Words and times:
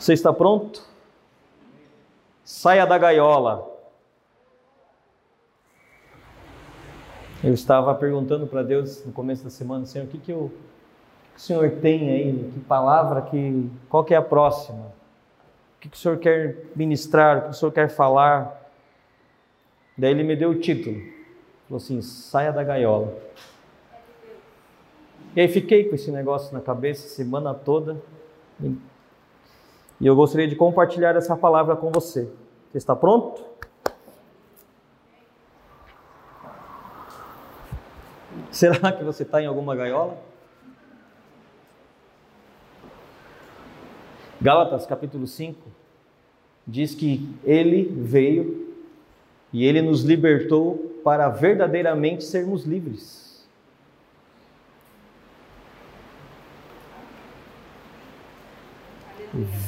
Você 0.00 0.14
está 0.14 0.32
pronto? 0.32 0.82
Saia 2.42 2.86
da 2.86 2.96
gaiola. 2.96 3.70
Eu 7.44 7.52
estava 7.52 7.94
perguntando 7.94 8.46
para 8.46 8.62
Deus 8.62 9.04
no 9.04 9.12
começo 9.12 9.44
da 9.44 9.50
semana, 9.50 9.84
Senhor, 9.84 10.06
o 10.06 10.08
que, 10.08 10.16
que, 10.16 10.32
eu, 10.32 10.38
o 10.38 10.50
que 11.34 11.38
o 11.38 11.40
Senhor 11.40 11.70
tem 11.82 12.10
aí? 12.10 12.50
Que 12.50 12.60
palavra, 12.60 13.20
que, 13.20 13.70
qual 13.90 14.02
que 14.02 14.14
é 14.14 14.16
a 14.16 14.22
próxima? 14.22 14.86
O 15.76 15.80
que, 15.80 15.90
que 15.90 15.96
o 15.98 16.00
Senhor 16.00 16.16
quer 16.16 16.64
ministrar? 16.74 17.36
O 17.36 17.42
que 17.42 17.50
o 17.50 17.54
Senhor 17.54 17.70
quer 17.70 17.90
falar? 17.90 18.72
Daí 19.98 20.12
ele 20.12 20.22
me 20.22 20.34
deu 20.34 20.48
o 20.48 20.58
título. 20.58 20.96
Falou 21.68 21.76
assim: 21.76 22.00
saia 22.00 22.50
da 22.50 22.64
gaiola. 22.64 23.14
E 25.36 25.42
aí 25.42 25.48
fiquei 25.48 25.84
com 25.84 25.94
esse 25.94 26.10
negócio 26.10 26.54
na 26.54 26.60
cabeça 26.62 27.06
semana 27.06 27.52
toda. 27.52 28.02
Eu 30.06 30.16
gostaria 30.16 30.48
de 30.48 30.56
compartilhar 30.56 31.14
essa 31.16 31.36
palavra 31.36 31.76
com 31.76 31.90
você. 31.90 32.30
Você 32.70 32.78
está 32.78 32.96
pronto? 32.96 33.44
Será 38.50 38.92
que 38.92 39.04
você 39.04 39.22
está 39.22 39.42
em 39.42 39.46
alguma 39.46 39.76
gaiola? 39.76 40.16
Gálatas 44.40 44.86
capítulo 44.86 45.26
5 45.26 45.60
diz 46.66 46.94
que 46.94 47.28
ele 47.44 47.84
veio 47.84 48.74
e 49.52 49.66
ele 49.66 49.82
nos 49.82 50.02
libertou 50.02 50.98
para 51.04 51.28
verdadeiramente 51.28 52.24
sermos 52.24 52.64
livres. 52.64 53.29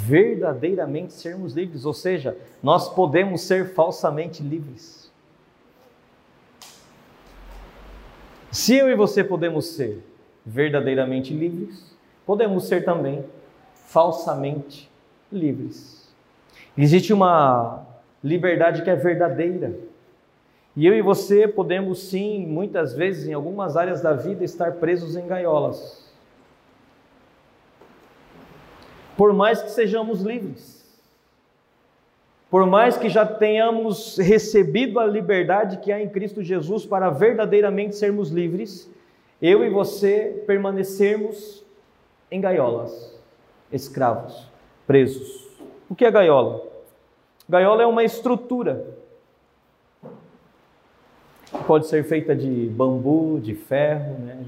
Verdadeiramente 0.07 1.13
sermos 1.13 1.55
livres, 1.55 1.85
ou 1.85 1.95
seja, 1.95 2.37
nós 2.63 2.89
podemos 2.89 3.43
ser 3.43 3.75
falsamente 3.75 4.43
livres. 4.43 5.11
Se 8.51 8.77
eu 8.77 8.91
e 8.91 8.95
você 8.95 9.25
podemos 9.25 9.67
ser 9.67 10.05
verdadeiramente 10.45 11.33
livres, 11.33 11.97
podemos 12.27 12.67
ser 12.69 12.85
também 12.85 13.25
falsamente 13.87 14.91
livres. 15.33 16.13
Existe 16.77 17.13
uma 17.13 17.87
liberdade 18.23 18.83
que 18.83 18.91
é 18.91 18.97
verdadeira. 18.97 19.75
E 20.75 20.87
eu 20.87 20.95
e 20.95 21.03
você 21.03 21.47
podemos 21.47 22.05
sim, 22.05 22.47
muitas 22.47 22.95
vezes, 22.95 23.29
em 23.29 23.35
algumas 23.35 23.77
áreas 23.77 24.01
da 24.01 24.13
vida, 24.15 24.43
estar 24.45 24.73
presos 24.73 25.17
em 25.17 25.27
gaiolas. 25.27 26.02
Por 29.23 29.33
mais 29.33 29.63
que 29.63 29.71
sejamos 29.71 30.21
livres, 30.21 30.85
por 32.51 32.67
mais 32.67 32.97
que 32.97 33.09
já 33.09 33.25
tenhamos 33.25 34.19
recebido 34.19 34.99
a 34.99 35.07
liberdade 35.07 35.77
que 35.77 35.93
há 35.93 36.03
em 36.03 36.09
Cristo 36.09 36.43
Jesus 36.43 36.85
para 36.85 37.09
verdadeiramente 37.09 37.95
sermos 37.95 38.31
livres, 38.31 38.91
eu 39.41 39.65
e 39.65 39.71
você 39.71 40.43
permanecermos 40.45 41.65
em 42.33 42.41
gaiolas, 42.41 43.17
escravos, 43.71 44.51
presos. 44.89 45.49
O 45.89 45.95
que 45.95 46.05
é 46.05 46.11
gaiola? 46.11 46.61
Gaiola 47.49 47.85
é 47.85 47.87
uma 47.87 48.03
estrutura. 48.03 48.85
Pode 51.65 51.87
ser 51.87 52.03
feita 52.03 52.35
de 52.35 52.67
bambu, 52.71 53.39
de 53.41 53.55
ferro, 53.55 54.19
né? 54.19 54.45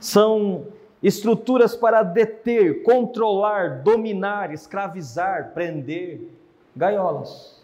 São 0.00 0.64
estruturas 1.02 1.74
para 1.74 2.02
deter, 2.02 2.82
controlar, 2.82 3.82
dominar, 3.82 4.52
escravizar, 4.52 5.52
prender, 5.52 6.28
gaiolas. 6.76 7.62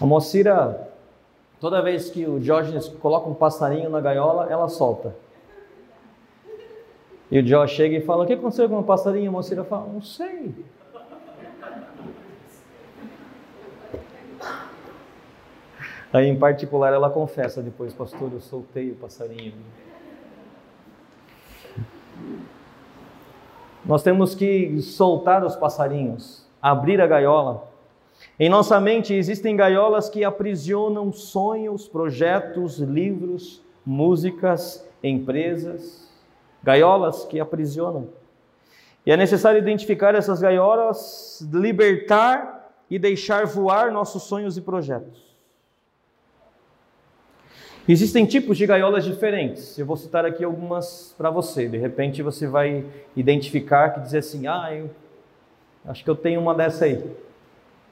A 0.00 0.04
Mocira, 0.04 0.92
toda 1.60 1.80
vez 1.80 2.10
que 2.10 2.26
o 2.26 2.38
Diógenes 2.38 2.88
coloca 2.88 3.28
um 3.28 3.34
passarinho 3.34 3.88
na 3.88 4.00
gaiola, 4.00 4.48
ela 4.50 4.68
solta. 4.68 5.14
E 7.30 7.38
o 7.38 7.46
Jó 7.46 7.66
chega 7.66 7.96
e 7.96 8.00
fala: 8.02 8.24
O 8.24 8.26
que 8.26 8.34
aconteceu 8.34 8.68
com 8.68 8.80
o 8.80 8.84
passarinho? 8.84 9.30
A 9.30 9.32
Mocira 9.32 9.64
fala: 9.64 9.86
Não 9.86 10.02
sei. 10.02 10.54
Aí, 16.12 16.26
em 16.26 16.38
particular, 16.38 16.92
ela 16.92 17.08
confessa 17.08 17.62
depois, 17.62 17.94
pastor, 17.94 18.30
eu 18.34 18.40
soltei 18.40 18.90
o 18.90 18.94
passarinho. 18.96 19.54
Nós 23.84 24.02
temos 24.02 24.34
que 24.34 24.80
soltar 24.80 25.44
os 25.44 25.56
passarinhos, 25.56 26.46
abrir 26.60 27.00
a 27.00 27.06
gaiola. 27.06 27.68
Em 28.38 28.48
nossa 28.48 28.80
mente 28.80 29.12
existem 29.12 29.56
gaiolas 29.56 30.08
que 30.08 30.24
aprisionam 30.24 31.12
sonhos, 31.12 31.88
projetos, 31.88 32.78
livros, 32.78 33.60
músicas, 33.84 34.88
empresas, 35.02 36.08
gaiolas 36.62 37.24
que 37.24 37.40
aprisionam. 37.40 38.08
E 39.04 39.10
é 39.10 39.16
necessário 39.16 39.58
identificar 39.58 40.14
essas 40.14 40.40
gaiolas, 40.40 41.40
libertar 41.52 42.72
e 42.88 43.00
deixar 43.00 43.46
voar 43.46 43.90
nossos 43.90 44.22
sonhos 44.22 44.56
e 44.56 44.60
projetos. 44.60 45.31
Existem 47.88 48.24
tipos 48.24 48.56
de 48.56 48.64
gaiolas 48.64 49.04
diferentes. 49.04 49.76
Eu 49.76 49.84
vou 49.84 49.96
citar 49.96 50.24
aqui 50.24 50.44
algumas 50.44 51.16
para 51.18 51.30
você. 51.30 51.68
De 51.68 51.76
repente 51.76 52.22
você 52.22 52.46
vai 52.46 52.86
identificar 53.16 53.90
que 53.90 54.00
dizer 54.00 54.18
assim: 54.18 54.46
"Ah, 54.46 54.72
eu 54.72 54.88
acho 55.86 56.04
que 56.04 56.10
eu 56.10 56.14
tenho 56.14 56.40
uma 56.40 56.54
dessa 56.54 56.84
aí. 56.84 57.04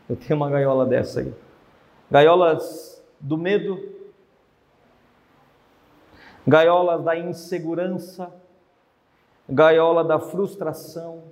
Eu 0.09 0.15
tenho 0.15 0.37
uma 0.37 0.49
gaiola 0.49 0.87
dessa 0.87 1.21
aí." 1.21 1.35
Gaiolas 2.09 3.03
do 3.19 3.37
medo, 3.37 3.81
gaiolas 6.47 7.03
da 7.03 7.19
insegurança, 7.19 8.33
gaiola 9.49 10.05
da 10.05 10.21
frustração, 10.21 11.25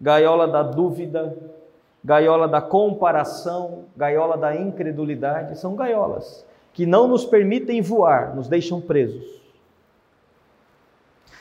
gaiola 0.00 0.48
da 0.48 0.62
dúvida, 0.62 1.36
gaiola 2.02 2.48
da 2.48 2.62
comparação, 2.62 3.84
gaiola 3.94 4.38
da 4.38 4.56
incredulidade, 4.56 5.58
são 5.58 5.76
gaiolas 5.76 6.46
que 6.74 6.84
não 6.84 7.06
nos 7.06 7.24
permitem 7.24 7.80
voar, 7.80 8.34
nos 8.34 8.48
deixam 8.48 8.80
presos. 8.80 9.40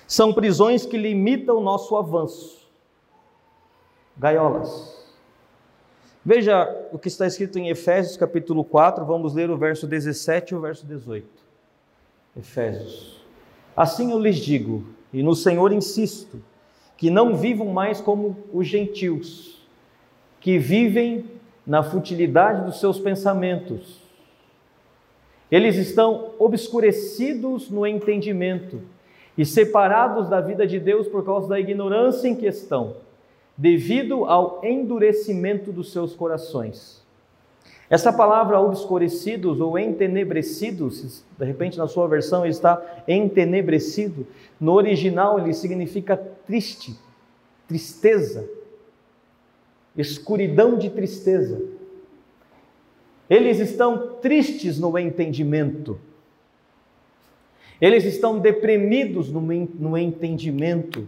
São 0.07 0.31
prisões 0.31 0.85
que 0.85 0.95
limitam 0.95 1.57
o 1.57 1.61
nosso 1.61 1.95
avanço. 1.95 2.69
Gaiolas. 4.15 5.03
Veja 6.23 6.69
o 6.91 6.99
que 6.99 7.07
está 7.07 7.25
escrito 7.25 7.57
em 7.57 7.69
Efésios 7.69 8.15
capítulo 8.15 8.63
4, 8.63 9.03
vamos 9.03 9.33
ler 9.33 9.49
o 9.49 9.57
verso 9.57 9.87
17 9.87 10.53
e 10.53 10.55
o 10.55 10.61
verso 10.61 10.85
18. 10.85 11.27
Efésios. 12.37 13.19
Assim 13.75 14.11
eu 14.11 14.19
lhes 14.19 14.37
digo, 14.37 14.85
e 15.11 15.23
no 15.23 15.35
Senhor 15.35 15.73
insisto, 15.73 16.41
que 16.95 17.09
não 17.09 17.35
vivam 17.35 17.67
mais 17.67 17.99
como 17.99 18.37
os 18.53 18.67
gentios, 18.67 19.67
que 20.39 20.59
vivem 20.59 21.25
na 21.65 21.81
futilidade 21.81 22.65
dos 22.65 22.79
seus 22.79 22.99
pensamentos 22.99 24.02
eles 25.53 25.75
estão 25.75 26.31
obscurecidos 26.39 27.69
no 27.69 27.85
entendimento 27.85 28.81
e 29.37 29.45
separados 29.45 30.27
da 30.27 30.41
vida 30.41 30.65
de 30.65 30.79
Deus 30.79 31.07
por 31.07 31.23
causa 31.23 31.47
da 31.47 31.59
ignorância 31.59 32.27
em 32.27 32.35
questão, 32.35 32.95
devido 33.55 34.25
ao 34.25 34.61
endurecimento 34.63 35.71
dos 35.71 35.91
seus 35.91 36.15
corações. 36.15 37.03
Essa 37.87 38.11
palavra 38.11 38.59
obscurecidos 38.59 39.61
ou 39.61 39.77
entenebrecidos, 39.77 41.23
de 41.37 41.45
repente 41.45 41.77
na 41.77 41.87
sua 41.87 42.07
versão 42.07 42.43
está 42.47 42.81
entenebrecido, 43.07 44.25
no 44.59 44.73
original 44.73 45.37
ele 45.37 45.53
significa 45.53 46.17
triste, 46.47 46.97
tristeza, 47.67 48.49
escuridão 49.95 50.79
de 50.79 50.89
tristeza. 50.89 51.61
Eles 53.29 53.59
estão 53.59 54.15
tristes 54.21 54.79
no 54.79 54.97
entendimento. 54.97 55.99
Eles 57.79 58.03
estão 58.05 58.39
deprimidos 58.39 59.31
no, 59.31 59.97
entendimento. 59.97 61.07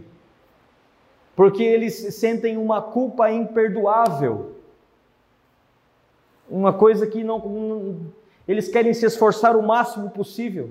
Porque 1.34 1.62
eles 1.62 1.94
sentem 2.14 2.56
uma 2.56 2.80
culpa 2.80 3.30
imperdoável. 3.30 4.56
Uma 6.48 6.72
coisa 6.72 7.06
que 7.06 7.22
não 7.22 7.40
eles 8.46 8.68
querem 8.68 8.94
se 8.94 9.04
esforçar 9.04 9.56
o 9.56 9.62
máximo 9.62 10.10
possível. 10.10 10.70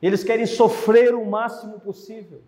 Eles 0.00 0.22
querem 0.22 0.46
sofrer 0.46 1.14
o 1.14 1.24
máximo 1.24 1.80
possível. 1.80 2.40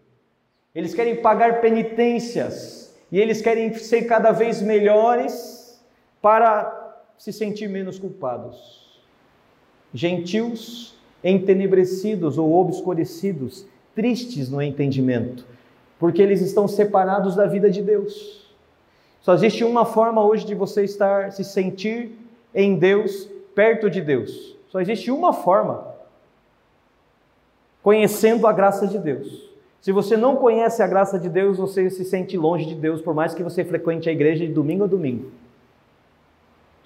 Eles 0.74 0.94
querem 0.94 1.16
pagar 1.16 1.60
penitências 1.60 2.94
e 3.10 3.18
eles 3.18 3.40
querem 3.40 3.74
ser 3.74 4.02
cada 4.02 4.30
vez 4.30 4.62
melhores 4.62 5.82
para 6.22 6.87
se 7.18 7.32
sentir 7.32 7.68
menos 7.68 7.98
culpados. 7.98 9.02
Gentios, 9.92 10.96
entenebrecidos 11.22 12.38
ou 12.38 12.54
obscurecidos, 12.54 13.66
tristes 13.94 14.48
no 14.48 14.62
entendimento. 14.62 15.44
porque 15.98 16.22
eles 16.22 16.40
estão 16.40 16.68
separados 16.68 17.34
da 17.34 17.46
vida 17.46 17.68
de 17.68 17.82
Deus. 17.82 18.46
Só 19.20 19.34
existe 19.34 19.64
uma 19.64 19.84
forma 19.84 20.24
hoje 20.24 20.46
de 20.46 20.54
você 20.54 20.84
estar, 20.84 21.32
se 21.32 21.42
sentir 21.42 22.12
em 22.54 22.78
Deus, 22.78 23.28
perto 23.54 23.90
de 23.90 24.00
Deus. 24.00 24.56
Só 24.68 24.80
existe 24.80 25.10
uma 25.10 25.32
forma. 25.32 25.92
Conhecendo 27.82 28.46
a 28.46 28.52
graça 28.52 28.86
de 28.86 28.98
Deus. 28.98 29.50
Se 29.80 29.90
você 29.90 30.16
não 30.16 30.36
conhece 30.36 30.82
a 30.82 30.86
graça 30.86 31.18
de 31.18 31.28
Deus, 31.28 31.58
você 31.58 31.90
se 31.90 32.04
sente 32.04 32.36
longe 32.36 32.64
de 32.64 32.74
Deus, 32.74 33.00
por 33.00 33.14
mais 33.14 33.34
que 33.34 33.42
você 33.42 33.64
frequente 33.64 34.08
a 34.08 34.12
igreja 34.12 34.46
de 34.46 34.52
domingo 34.52 34.84
a 34.84 34.86
domingo. 34.86 35.30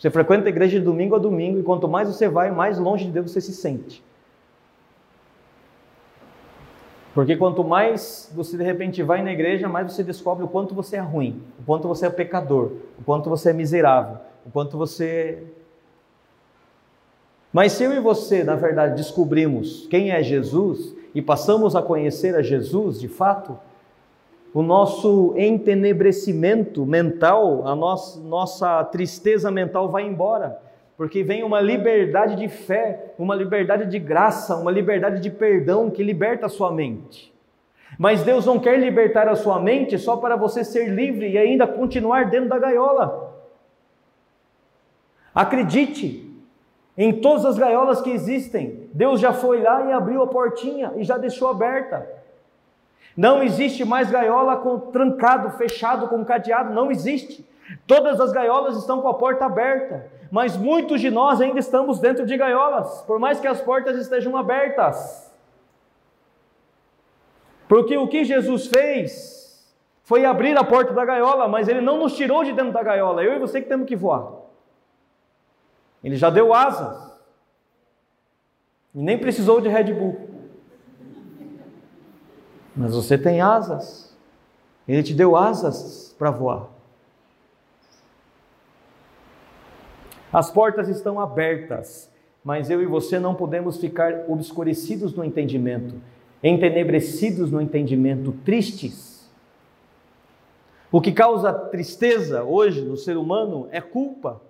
Você 0.02 0.10
frequenta 0.10 0.46
a 0.46 0.49
igreja 0.49 0.81
de 0.81 0.84
domingo 0.84 1.14
a 1.14 1.19
domingo, 1.20 1.60
e 1.60 1.62
quanto 1.62 1.87
mais 1.87 2.08
você 2.08 2.28
vai, 2.28 2.50
mais 2.50 2.76
longe 2.76 3.04
de 3.04 3.12
Deus 3.12 3.31
você 3.31 3.40
se 3.40 3.52
sente. 3.52 4.02
Porque 7.14 7.37
quanto 7.37 7.62
mais 7.62 8.28
você 8.34 8.56
de 8.56 8.64
repente 8.64 9.00
vai 9.00 9.22
na 9.22 9.31
igreja, 9.31 9.69
mais 9.69 9.93
você 9.93 10.02
descobre 10.02 10.44
o 10.44 10.49
quanto 10.49 10.75
você 10.75 10.96
é 10.96 11.00
ruim, 11.00 11.40
o 11.56 11.62
quanto 11.62 11.87
você 11.87 12.06
é 12.06 12.10
pecador, 12.10 12.72
o 12.99 13.04
quanto 13.04 13.31
você 13.31 13.50
é 13.50 13.52
miserável, 13.52 14.16
o 14.44 14.50
quanto 14.50 14.76
você. 14.76 15.44
Mas 17.52 17.70
se 17.70 17.84
eu 17.84 17.93
e 17.93 18.00
você, 18.00 18.43
na 18.43 18.56
verdade, 18.56 18.96
descobrimos 18.96 19.87
quem 19.87 20.10
é 20.10 20.20
Jesus 20.20 20.96
e 21.14 21.22
passamos 21.22 21.76
a 21.76 21.82
conhecer 21.82 22.34
a 22.34 22.43
Jesus 22.43 22.98
de 22.98 23.06
fato, 23.06 23.56
o 24.54 24.62
nosso 24.62 25.34
entenebrecimento 25.37 26.84
mental, 26.84 27.66
a 27.66 27.75
nossa, 27.75 28.20
nossa 28.20 28.84
tristeza 28.84 29.50
mental 29.50 29.90
vai 29.90 30.02
embora 30.02 30.60
porque 31.02 31.25
vem 31.25 31.43
uma 31.43 31.60
liberdade 31.60 32.37
de 32.37 32.49
fé, 32.49 33.12
uma 33.19 33.34
liberdade 33.34 33.87
de 33.87 33.99
graça, 33.99 34.56
uma 34.56 34.70
liberdade 34.70 35.20
de 35.20 35.31
perdão 35.31 35.90
que 35.90 36.00
liberta 36.00 36.46
a 36.46 36.49
sua 36.49 36.70
mente. 36.70 37.34
Mas 37.99 38.22
Deus 38.22 38.46
não 38.46 38.58
quer 38.58 38.78
libertar 38.78 39.26
a 39.26 39.34
sua 39.34 39.58
mente 39.58 39.99
só 39.99 40.16
para 40.16 40.37
você 40.37 40.62
ser 40.62 40.88
livre 40.88 41.28
e 41.28 41.37
ainda 41.37 41.66
continuar 41.66 42.31
dentro 42.31 42.50
da 42.50 42.58
gaiola. 42.58 43.34
Acredite, 45.34 46.31
em 46.96 47.20
todas 47.20 47.44
as 47.44 47.58
gaiolas 47.58 48.00
que 48.00 48.10
existem, 48.10 48.88
Deus 48.93 49.19
já 49.19 49.32
foi 49.32 49.60
lá 49.60 49.87
e 49.87 49.93
abriu 49.93 50.22
a 50.22 50.26
portinha 50.28 50.93
e 50.94 51.02
já 51.02 51.19
deixou 51.19 51.48
aberta. 51.48 52.08
Não 53.17 53.43
existe 53.43 53.85
mais 53.85 54.11
gaiola 54.11 54.56
com 54.56 54.79
trancado, 54.79 55.50
fechado, 55.50 56.09
com 56.09 56.25
cadeado, 56.25 56.73
não 56.73 56.91
existe. 56.91 57.47
Todas 57.87 58.20
as 58.20 58.32
gaiolas 58.32 58.76
estão 58.76 59.00
com 59.00 59.09
a 59.09 59.14
porta 59.14 59.44
aberta, 59.44 60.11
mas 60.31 60.56
muitos 60.56 61.00
de 61.00 61.11
nós 61.11 61.41
ainda 61.41 61.59
estamos 61.59 61.99
dentro 61.99 62.25
de 62.25 62.37
gaiolas, 62.37 63.03
por 63.03 63.19
mais 63.19 63.38
que 63.38 63.47
as 63.47 63.61
portas 63.61 63.97
estejam 63.99 64.37
abertas. 64.37 65.31
Porque 67.69 67.97
o 67.97 68.09
que 68.09 68.25
Jesus 68.25 68.67
fez 68.67 69.43
foi 70.05 70.25
abrir 70.25 70.56
a 70.58 70.65
porta 70.65 70.93
da 70.93 71.05
gaiola, 71.05 71.49
mas 71.49 71.69
ele 71.69 71.81
não 71.81 71.99
nos 71.99 72.15
tirou 72.15 72.44
de 72.44 72.53
dentro 72.53 72.73
da 72.73 72.82
gaiola, 72.82 73.23
eu 73.23 73.35
e 73.35 73.38
você 73.38 73.62
que 73.62 73.69
temos 73.69 73.87
que 73.87 73.97
voar. 73.97 74.32
Ele 76.03 76.17
já 76.17 76.29
deu 76.29 76.53
asas, 76.53 77.12
e 78.94 79.03
nem 79.03 79.19
precisou 79.19 79.61
de 79.61 79.69
Red 79.69 79.94
Bull. 79.94 80.31
Mas 82.74 82.94
você 82.94 83.19
tem 83.19 83.40
asas, 83.40 84.16
ele 84.88 85.02
te 85.02 85.14
deu 85.14 85.36
asas 85.36 86.14
para 86.19 86.30
voar. 86.30 86.69
As 90.32 90.50
portas 90.50 90.88
estão 90.88 91.20
abertas, 91.20 92.10
mas 92.42 92.70
eu 92.70 92.80
e 92.80 92.86
você 92.86 93.19
não 93.19 93.34
podemos 93.34 93.76
ficar 93.76 94.24
obscurecidos 94.28 95.14
no 95.14 95.22
entendimento, 95.22 95.94
entenebrecidos 96.42 97.50
no 97.50 97.60
entendimento, 97.60 98.32
tristes. 98.44 99.30
O 100.90 101.00
que 101.00 101.12
causa 101.12 101.52
tristeza 101.52 102.42
hoje 102.42 102.80
no 102.82 102.96
ser 102.96 103.16
humano 103.16 103.69
é 103.70 103.80
culpa. 103.80 104.40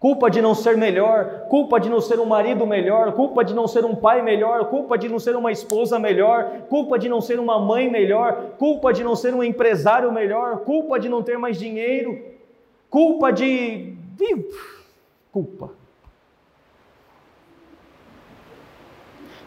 Culpa 0.00 0.30
de 0.30 0.40
não 0.40 0.54
ser 0.54 0.76
melhor, 0.76 1.46
culpa 1.48 1.80
de 1.80 1.88
não 1.88 2.00
ser 2.00 2.20
um 2.20 2.24
marido 2.24 2.64
melhor, 2.64 3.12
culpa 3.14 3.44
de 3.44 3.52
não 3.52 3.66
ser 3.66 3.84
um 3.84 3.96
pai 3.96 4.22
melhor, 4.22 4.66
culpa 4.66 4.96
de 4.96 5.08
não 5.08 5.18
ser 5.18 5.34
uma 5.34 5.50
esposa 5.50 5.98
melhor, 5.98 6.66
culpa 6.68 6.96
de 6.96 7.08
não 7.08 7.20
ser 7.20 7.40
uma 7.40 7.58
mãe 7.58 7.90
melhor, 7.90 8.52
culpa 8.58 8.92
de 8.92 9.02
não 9.02 9.16
ser 9.16 9.34
um 9.34 9.42
empresário 9.42 10.12
melhor, 10.12 10.60
culpa 10.60 11.00
de 11.00 11.08
não 11.08 11.20
ter 11.20 11.36
mais 11.36 11.58
dinheiro, 11.58 12.16
culpa 12.88 13.32
de. 13.32 13.96
culpa. 15.32 15.70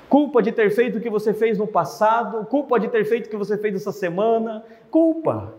Culpa 0.09 0.41
de 0.41 0.51
ter 0.51 0.69
feito 0.71 0.97
o 0.97 1.01
que 1.01 1.09
você 1.09 1.33
fez 1.33 1.57
no 1.57 1.65
passado, 1.65 2.45
culpa 2.47 2.77
de 2.77 2.89
ter 2.89 3.05
feito 3.05 3.27
o 3.27 3.29
que 3.29 3.37
você 3.37 3.57
fez 3.57 3.73
essa 3.73 3.93
semana, 3.93 4.65
culpa. 4.89 5.53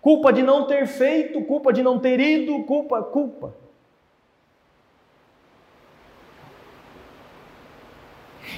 Culpa 0.00 0.32
de 0.32 0.42
não 0.42 0.66
ter 0.66 0.86
feito, 0.86 1.44
culpa 1.44 1.70
de 1.70 1.82
não 1.82 1.98
ter 1.98 2.18
ido, 2.18 2.64
culpa, 2.64 3.02
culpa. 3.02 3.59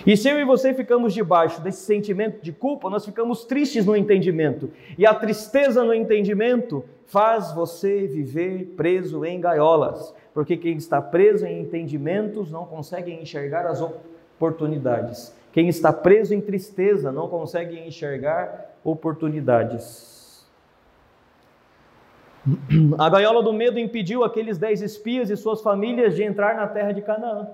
E 0.04 0.16
se 0.16 0.28
eu 0.28 0.38
e 0.38 0.44
você 0.44 0.75
ficamos 0.75 1.14
debaixo 1.14 1.60
desse 1.60 1.84
sentimento 1.84 2.43
de 2.43 2.52
culpa, 2.52 2.90
nós 2.90 3.04
ficamos 3.04 3.44
tristes 3.44 3.87
no 3.87 3.96
entendimento. 3.96 4.70
E 4.99 5.06
a 5.06 5.14
tristeza 5.14 5.84
no 5.84 5.94
entendimento 5.94 6.84
faz 7.06 7.52
você 7.52 8.06
viver 8.06 8.75
preso 8.76 9.25
em 9.25 9.40
gaiolas. 9.40 10.14
Porque 10.34 10.56
quem 10.56 10.76
está 10.76 11.00
preso 11.00 11.46
em 11.46 11.60
entendimentos 11.60 12.50
não 12.50 12.64
consegue 12.64 13.12
enxergar 13.12 13.66
as 13.66 13.81
oportunidades. 13.81 15.37
Quem 15.52 15.69
está 15.69 15.93
preso 15.93 16.34
em 16.34 16.40
tristeza 16.40 17.12
não 17.12 17.28
consegue 17.28 17.78
enxergar 17.78 18.75
oportunidades. 18.82 20.44
A 22.98 23.08
gaiola 23.08 23.40
do 23.43 23.52
medo 23.52 23.78
impediu 23.78 24.25
aqueles 24.25 24.58
dez 24.58 24.82
espias 24.82 25.31
e 25.31 25.37
suas 25.37 25.60
famílias 25.60 26.16
de 26.16 26.25
entrar 26.25 26.56
na 26.56 26.66
terra 26.66 26.90
de 26.90 27.02
Canaã. 27.02 27.50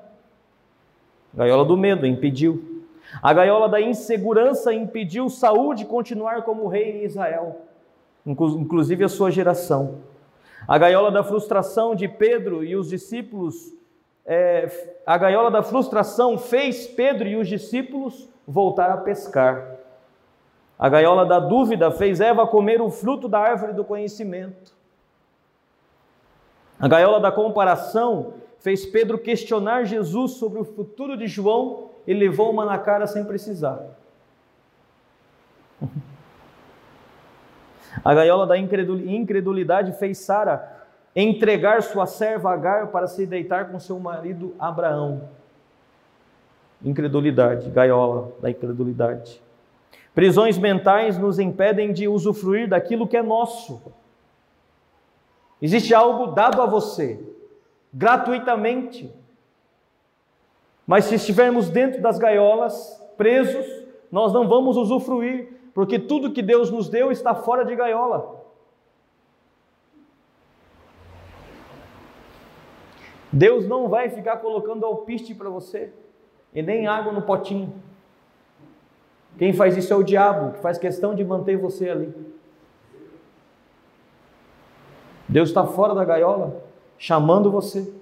Gaiola 1.35 1.65
do 1.65 1.77
medo 1.77 2.07
impediu. 2.07 2.85
A 3.23 3.33
gaiola 3.33 3.69
da 3.69 3.81
insegurança 3.81 4.73
impediu 4.73 5.29
Saúl 5.29 5.75
de 5.75 5.85
continuar 5.85 6.43
como 6.43 6.69
rei 6.69 7.03
em 7.03 7.05
Israel, 7.05 7.63
inclusive 8.27 9.05
a 9.05 9.09
sua 9.09 9.31
geração. 9.31 10.01
A 10.67 10.77
gaiola 10.77 11.11
da 11.11 11.25
frustração 11.25 11.95
de 11.95 12.07
Pedro 12.07 12.63
e 12.63 12.77
os 12.77 12.89
discípulos, 12.89 13.73
é, 14.27 15.01
a 15.07 15.17
gaiola 15.17 15.51
da 15.51 15.63
frustração 15.63 16.37
fez 16.37 16.87
Pedro 16.87 17.27
e 17.27 17.37
os 17.37 17.49
discípulos 17.49 18.29
voltar 18.47 18.91
a 18.91 18.99
pescar. 18.99 19.77
A 20.79 20.89
gaiola 20.89 21.25
da 21.25 21.41
dúvida 21.41 21.91
fez 21.91 22.21
Eva 22.21 22.47
comer 22.47 22.81
o 22.81 22.91
fruto 22.91 23.29
da 23.29 23.39
árvore 23.39 23.73
do 23.73 23.85
conhecimento. 23.85 24.77
A 26.79 26.87
gaiola 26.87 27.19
da 27.19 27.33
comparação 27.33 28.35
fez 28.61 28.85
Pedro 28.85 29.19
questionar 29.19 29.85
Jesus 29.85 30.33
sobre 30.33 30.59
o 30.59 30.65
futuro 30.65 31.17
de 31.17 31.27
João 31.27 31.91
e 32.07 32.15
levou 32.15 32.51
uma 32.51 32.65
na 32.65 32.79
cara 32.79 33.07
sem 33.07 33.25
precisar. 33.25 33.99
A 38.05 38.15
gaiola 38.15 38.47
da 38.47 38.57
incredulidade 38.57 39.93
fez 39.99 40.19
Sara 40.19 40.77
entregar 41.15 41.83
sua 41.83 42.07
serva 42.07 42.53
Agar 42.53 42.89
para 42.89 43.07
se 43.07 43.27
deitar 43.27 43.71
com 43.71 43.81
seu 43.81 43.99
marido 43.99 44.55
Abraão. 44.59 45.29
Incredulidade, 46.85 47.71
gaiola 47.71 48.33
da 48.41 48.51
incredulidade. 48.51 49.43
Prisões 50.15 50.57
mentais 50.57 51.19
nos 51.19 51.39
impedem 51.39 51.93
de 51.93 52.07
usufruir 52.09 52.69
daquilo 52.69 53.07
que 53.07 53.17
é 53.17 53.23
nosso. 53.23 53.83
Existe 55.61 55.93
algo 55.93 56.29
dado 56.29 56.63
a 56.63 56.67
você, 56.67 57.21
gratuitamente. 57.93 59.13
Mas 60.87 61.05
se 61.05 61.17
estivermos 61.17 61.69
dentro 61.69 62.01
das 62.01 62.19
gaiolas, 62.19 62.99
presos, 63.17 63.67
nós 64.11 64.33
não 64.33 64.49
vamos 64.49 64.77
usufruir, 64.77 65.53
porque 65.75 65.99
tudo 65.99 66.33
que 66.33 66.43
Deus 66.43 66.71
nos 66.71 66.89
deu 66.89 67.13
está 67.13 67.35
fora 67.35 67.65
de 67.65 67.77
gaiola. 67.77 68.39
Deus 73.31 73.69
não 73.69 73.89
vai 73.89 74.09
ficar 74.09 74.39
colocando 74.39 74.87
alpiste 74.87 75.35
para 75.35 75.51
você 75.51 75.93
e 76.55 76.63
nem 76.63 76.87
água 76.87 77.13
no 77.13 77.23
potinho. 77.23 77.73
Quem 79.37 79.53
faz 79.53 79.77
isso 79.77 79.93
é 79.93 79.97
o 79.97 80.03
diabo, 80.03 80.55
que 80.55 80.61
faz 80.61 80.79
questão 80.79 81.15
de 81.15 81.23
manter 81.23 81.57
você 81.57 81.91
ali. 81.91 82.15
Deus 85.29 85.51
está 85.51 85.67
fora 85.67 85.95
da 85.95 86.05
gaiola 86.05 86.68
chamando 86.99 87.51
você. 87.51 87.93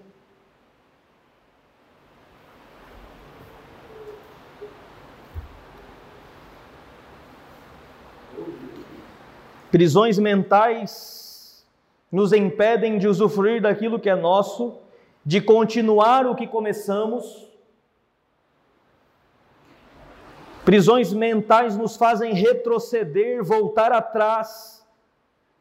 Prisões 9.71 10.19
mentais 10.19 11.67
nos 12.11 12.33
impedem 12.33 12.99
de 12.99 13.07
usufruir 13.07 13.61
daquilo 13.61 14.01
que 14.01 14.09
é 14.09 14.15
nosso, 14.15 14.79
de 15.25 15.41
continuar 15.41 16.25
o 16.25 16.35
que 16.35 16.47
começamos. 16.47 17.47
Prisões 20.65 21.13
mentais 21.13 21.77
nos 21.77 21.97
fazem 21.97 22.33
retroceder, 22.33 23.45
voltar 23.45 23.93
atrás, 23.93 24.86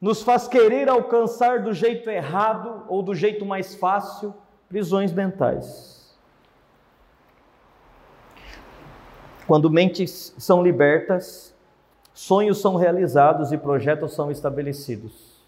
nos 0.05 0.21
faz 0.21 0.47
querer 0.47 0.87
alcançar 0.87 1.63
do 1.63 1.73
jeito 1.73 2.11
errado 2.11 2.83
ou 2.87 3.01
do 3.01 3.15
jeito 3.15 3.43
mais 3.43 3.73
fácil. 3.73 4.35
Prisões 4.69 5.11
mentais. 5.11 6.15
Quando 9.47 9.67
mentes 9.67 10.31
são 10.37 10.61
libertas, 10.61 11.55
sonhos 12.13 12.61
são 12.61 12.75
realizados 12.75 13.51
e 13.51 13.57
projetos 13.57 14.13
são 14.13 14.29
estabelecidos. 14.29 15.41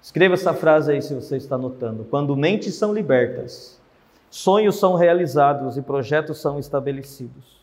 Escreva 0.00 0.34
essa 0.34 0.54
frase 0.54 0.92
aí 0.92 1.02
se 1.02 1.12
você 1.12 1.36
está 1.36 1.58
notando. 1.58 2.04
Quando 2.04 2.36
mentes 2.36 2.76
são 2.76 2.94
libertas, 2.94 3.80
sonhos 4.30 4.78
são 4.78 4.94
realizados 4.94 5.76
e 5.76 5.82
projetos 5.82 6.40
são 6.40 6.60
estabelecidos. 6.60 7.60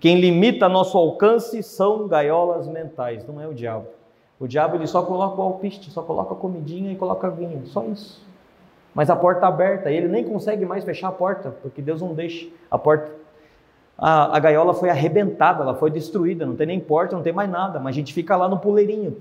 Quem 0.00 0.20
limita 0.20 0.68
nosso 0.68 0.98
alcance 0.98 1.62
são 1.62 2.08
gaiolas 2.08 2.66
mentais, 2.66 3.24
não 3.24 3.40
é 3.40 3.46
o 3.46 3.54
diabo. 3.54 3.86
O 4.44 4.46
diabo 4.46 4.76
ele 4.76 4.86
só 4.86 5.02
coloca 5.02 5.40
o 5.40 5.42
alpiste, 5.42 5.90
só 5.90 6.02
coloca 6.02 6.34
a 6.34 6.36
comidinha 6.36 6.92
e 6.92 6.96
coloca 6.96 7.30
vinho, 7.30 7.66
só 7.66 7.82
isso. 7.84 8.22
Mas 8.94 9.08
a 9.08 9.16
porta 9.16 9.46
aberta, 9.46 9.90
ele 9.90 10.06
nem 10.06 10.22
consegue 10.22 10.66
mais 10.66 10.84
fechar 10.84 11.08
a 11.08 11.12
porta, 11.12 11.56
porque 11.62 11.80
Deus 11.80 12.02
não 12.02 12.12
deixa 12.12 12.46
a 12.70 12.76
porta. 12.76 13.10
A, 13.96 14.36
a 14.36 14.38
gaiola 14.38 14.74
foi 14.74 14.90
arrebentada, 14.90 15.62
ela 15.62 15.74
foi 15.74 15.90
destruída, 15.90 16.44
não 16.44 16.54
tem 16.56 16.66
nem 16.66 16.78
porta, 16.78 17.16
não 17.16 17.22
tem 17.22 17.32
mais 17.32 17.48
nada, 17.48 17.80
mas 17.80 17.94
a 17.94 17.96
gente 17.96 18.12
fica 18.12 18.36
lá 18.36 18.46
no 18.46 18.58
puleirinho. 18.58 19.16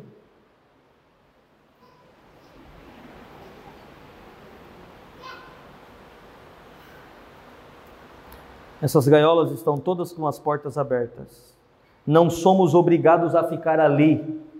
Essas 8.81 9.07
gaiolas 9.07 9.51
estão 9.51 9.77
todas 9.77 10.11
com 10.11 10.27
as 10.27 10.37
portas 10.37 10.77
abertas. 10.77 11.57
Não 12.05 12.29
somos 12.29 12.75
obrigados 12.75 13.33
a 13.35 13.45
ficar 13.45 13.79
ali. 13.79 14.51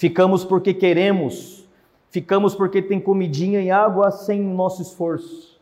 Ficamos 0.00 0.46
porque 0.46 0.72
queremos. 0.72 1.68
Ficamos 2.08 2.54
porque 2.54 2.80
tem 2.80 2.98
comidinha 2.98 3.60
e 3.60 3.70
água 3.70 4.10
sem 4.10 4.40
nosso 4.40 4.80
esforço. 4.80 5.60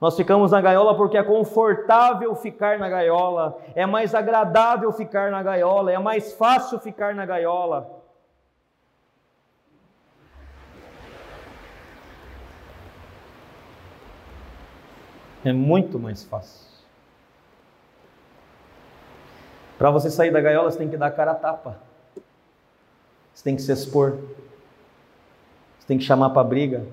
Nós 0.00 0.14
ficamos 0.16 0.52
na 0.52 0.60
gaiola 0.60 0.96
porque 0.96 1.18
é 1.18 1.24
confortável 1.24 2.36
ficar 2.36 2.78
na 2.78 2.88
gaiola, 2.88 3.58
é 3.74 3.84
mais 3.86 4.14
agradável 4.14 4.92
ficar 4.92 5.32
na 5.32 5.42
gaiola, 5.42 5.90
é 5.90 5.98
mais 5.98 6.32
fácil 6.34 6.78
ficar 6.78 7.16
na 7.16 7.26
gaiola. 7.26 8.00
É 15.44 15.52
muito 15.52 15.98
mais 15.98 16.22
fácil. 16.22 16.64
Para 19.76 19.90
você 19.90 20.08
sair 20.08 20.30
da 20.30 20.40
gaiola, 20.40 20.70
você 20.70 20.78
tem 20.78 20.88
que 20.88 20.96
dar 20.96 21.06
a 21.06 21.10
cara 21.10 21.32
a 21.32 21.34
tapa. 21.34 21.89
Você 23.40 23.44
tem 23.44 23.56
que 23.56 23.62
se 23.62 23.72
expor. 23.72 24.18
Você 25.78 25.86
tem 25.86 25.96
que 25.96 26.04
chamar 26.04 26.28
para 26.28 26.44
briga. 26.44 26.86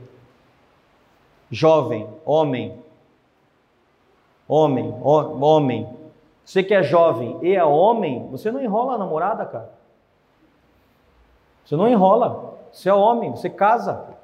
Jovem, 1.51 2.07
homem. 2.23 2.81
Homem, 4.47 4.97
homem. 5.03 5.97
Você 6.45 6.63
que 6.63 6.73
é 6.73 6.81
jovem 6.81 7.37
e 7.41 7.53
é 7.53 7.65
homem, 7.65 8.29
você 8.29 8.49
não 8.49 8.63
enrola 8.63 8.93
a 8.93 8.97
namorada, 8.97 9.45
cara. 9.45 9.73
Você 11.65 11.75
não 11.75 11.85
enrola. 11.85 12.57
Você 12.71 12.87
é 12.87 12.93
homem, 12.93 13.31
você 13.31 13.49
casa. 13.49 14.15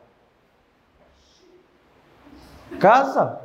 Casa. 2.80 3.42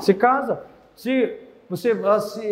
Se 0.00 0.14
casa. 0.14 0.64
Se 0.96 1.38
você 1.68 1.90
assim, 1.90 2.48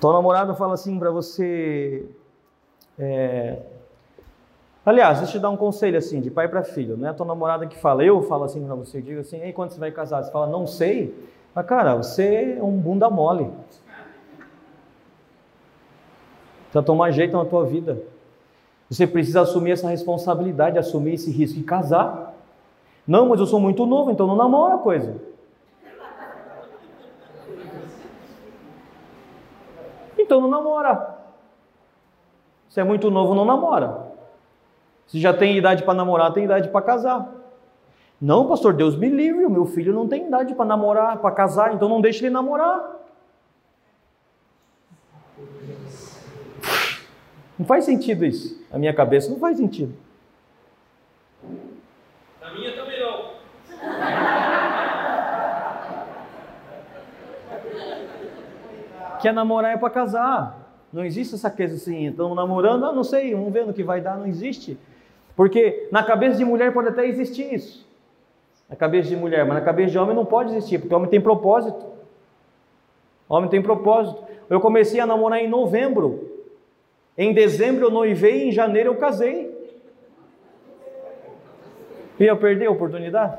Tua 0.00 0.12
namorada 0.12 0.54
fala 0.54 0.74
assim 0.74 0.98
para 0.98 1.10
você. 1.10 2.06
É... 2.98 3.58
Aliás, 4.86 5.18
deixa 5.18 5.36
eu 5.36 5.40
te 5.40 5.42
dar 5.42 5.50
um 5.50 5.56
conselho 5.56 5.98
assim, 5.98 6.20
de 6.20 6.30
pai 6.30 6.48
para 6.48 6.62
filho. 6.62 7.04
É 7.04 7.08
a 7.08 7.14
tua 7.14 7.26
namorada 7.26 7.66
que 7.66 7.76
fala, 7.76 8.04
eu 8.04 8.22
falo 8.22 8.44
assim 8.44 8.64
para 8.64 8.74
você, 8.74 9.02
diga 9.02 9.20
assim, 9.20 9.40
ei, 9.40 9.52
quando 9.52 9.70
você 9.70 9.78
vai 9.78 9.90
casar? 9.90 10.22
Você 10.22 10.30
fala, 10.30 10.46
não 10.46 10.66
sei. 10.66 11.14
Mas, 11.54 11.66
cara, 11.66 11.96
você 11.96 12.56
é 12.58 12.62
um 12.62 12.78
bunda 12.78 13.10
mole. 13.10 13.50
Precisa 16.62 16.82
tomar 16.82 17.10
jeito 17.10 17.36
na 17.36 17.44
tua 17.44 17.64
vida. 17.64 17.98
Você 18.88 19.06
precisa 19.06 19.42
assumir 19.42 19.72
essa 19.72 19.88
responsabilidade, 19.88 20.78
assumir 20.78 21.14
esse 21.14 21.30
risco 21.30 21.58
e 21.58 21.62
casar. 21.62 22.34
Não, 23.06 23.28
mas 23.28 23.40
eu 23.40 23.46
sou 23.46 23.60
muito 23.60 23.84
novo, 23.84 24.10
então 24.10 24.26
não 24.26 24.36
namora 24.36 24.76
a 24.76 24.78
coisa. 24.78 25.16
Então 30.28 30.42
não 30.42 30.50
namora. 30.50 31.16
Se 32.68 32.78
é 32.78 32.84
muito 32.84 33.10
novo, 33.10 33.34
não 33.34 33.46
namora. 33.46 34.08
Se 35.06 35.18
já 35.18 35.32
tem 35.32 35.56
idade 35.56 35.82
para 35.84 35.94
namorar, 35.94 36.34
tem 36.34 36.44
idade 36.44 36.68
para 36.68 36.82
casar. 36.82 37.32
Não, 38.20 38.46
pastor, 38.46 38.74
Deus 38.74 38.94
me 38.94 39.08
livre, 39.08 39.46
o 39.46 39.50
meu 39.50 39.64
filho 39.64 39.90
não 39.90 40.06
tem 40.06 40.26
idade 40.26 40.54
para 40.54 40.66
namorar, 40.66 41.16
para 41.16 41.30
casar, 41.30 41.72
então 41.72 41.88
não 41.88 42.02
deixe 42.02 42.26
ele 42.26 42.30
namorar. 42.30 42.96
Não 47.58 47.64
faz 47.64 47.86
sentido 47.86 48.22
isso. 48.22 48.62
Na 48.70 48.78
minha 48.78 48.92
cabeça 48.92 49.30
não 49.30 49.38
faz 49.38 49.56
sentido. 49.56 49.94
Na 52.38 52.52
minha 52.52 52.76
também 52.76 52.87
não. 59.18 59.22
Quer 59.22 59.34
namorar 59.34 59.74
é 59.74 59.76
para 59.76 59.90
casar. 59.90 60.68
Não 60.92 61.04
existe 61.04 61.34
essa 61.34 61.50
coisa 61.50 61.74
assim, 61.74 62.08
estamos 62.08 62.34
namorando, 62.34 62.86
ah, 62.86 62.92
não 62.92 63.04
sei, 63.04 63.34
vamos 63.34 63.52
ver 63.52 63.66
no 63.66 63.74
que 63.74 63.82
vai 63.82 64.00
dar, 64.00 64.16
não 64.16 64.26
existe. 64.26 64.78
Porque 65.36 65.86
na 65.92 66.02
cabeça 66.02 66.38
de 66.38 66.44
mulher 66.44 66.72
pode 66.72 66.88
até 66.88 67.06
existir 67.06 67.52
isso. 67.52 67.86
Na 68.68 68.74
cabeça 68.74 69.08
de 69.08 69.16
mulher, 69.16 69.44
mas 69.44 69.58
na 69.58 69.60
cabeça 69.60 69.90
de 69.90 69.98
homem 69.98 70.16
não 70.16 70.24
pode 70.24 70.50
existir, 70.50 70.78
porque 70.78 70.94
homem 70.94 71.10
tem 71.10 71.20
propósito. 71.20 71.86
Homem 73.28 73.50
tem 73.50 73.62
propósito. 73.62 74.24
Eu 74.48 74.60
comecei 74.60 74.98
a 74.98 75.06
namorar 75.06 75.38
em 75.38 75.48
novembro. 75.48 76.42
Em 77.16 77.34
dezembro 77.34 77.86
eu 77.86 77.90
noivei, 77.90 78.48
em 78.48 78.52
janeiro 78.52 78.90
eu 78.90 78.96
casei. 78.96 79.56
E 82.18 82.24
eu 82.24 82.36
perdi 82.36 82.64
a 82.64 82.70
oportunidade? 82.70 83.38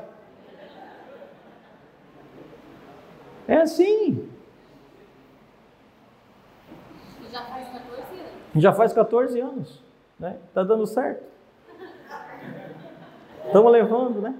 É 3.46 3.56
assim. 3.56 4.28
Já 7.30 7.44
faz 7.44 7.68
14 7.68 8.20
anos. 8.20 8.32
Já 8.56 8.72
faz 8.72 8.92
14 8.92 9.40
anos. 9.40 9.82
Né? 10.18 10.36
Tá 10.52 10.62
dando 10.62 10.86
certo. 10.86 11.24
Estamos 13.46 13.72
levando, 13.72 14.20
né? 14.20 14.34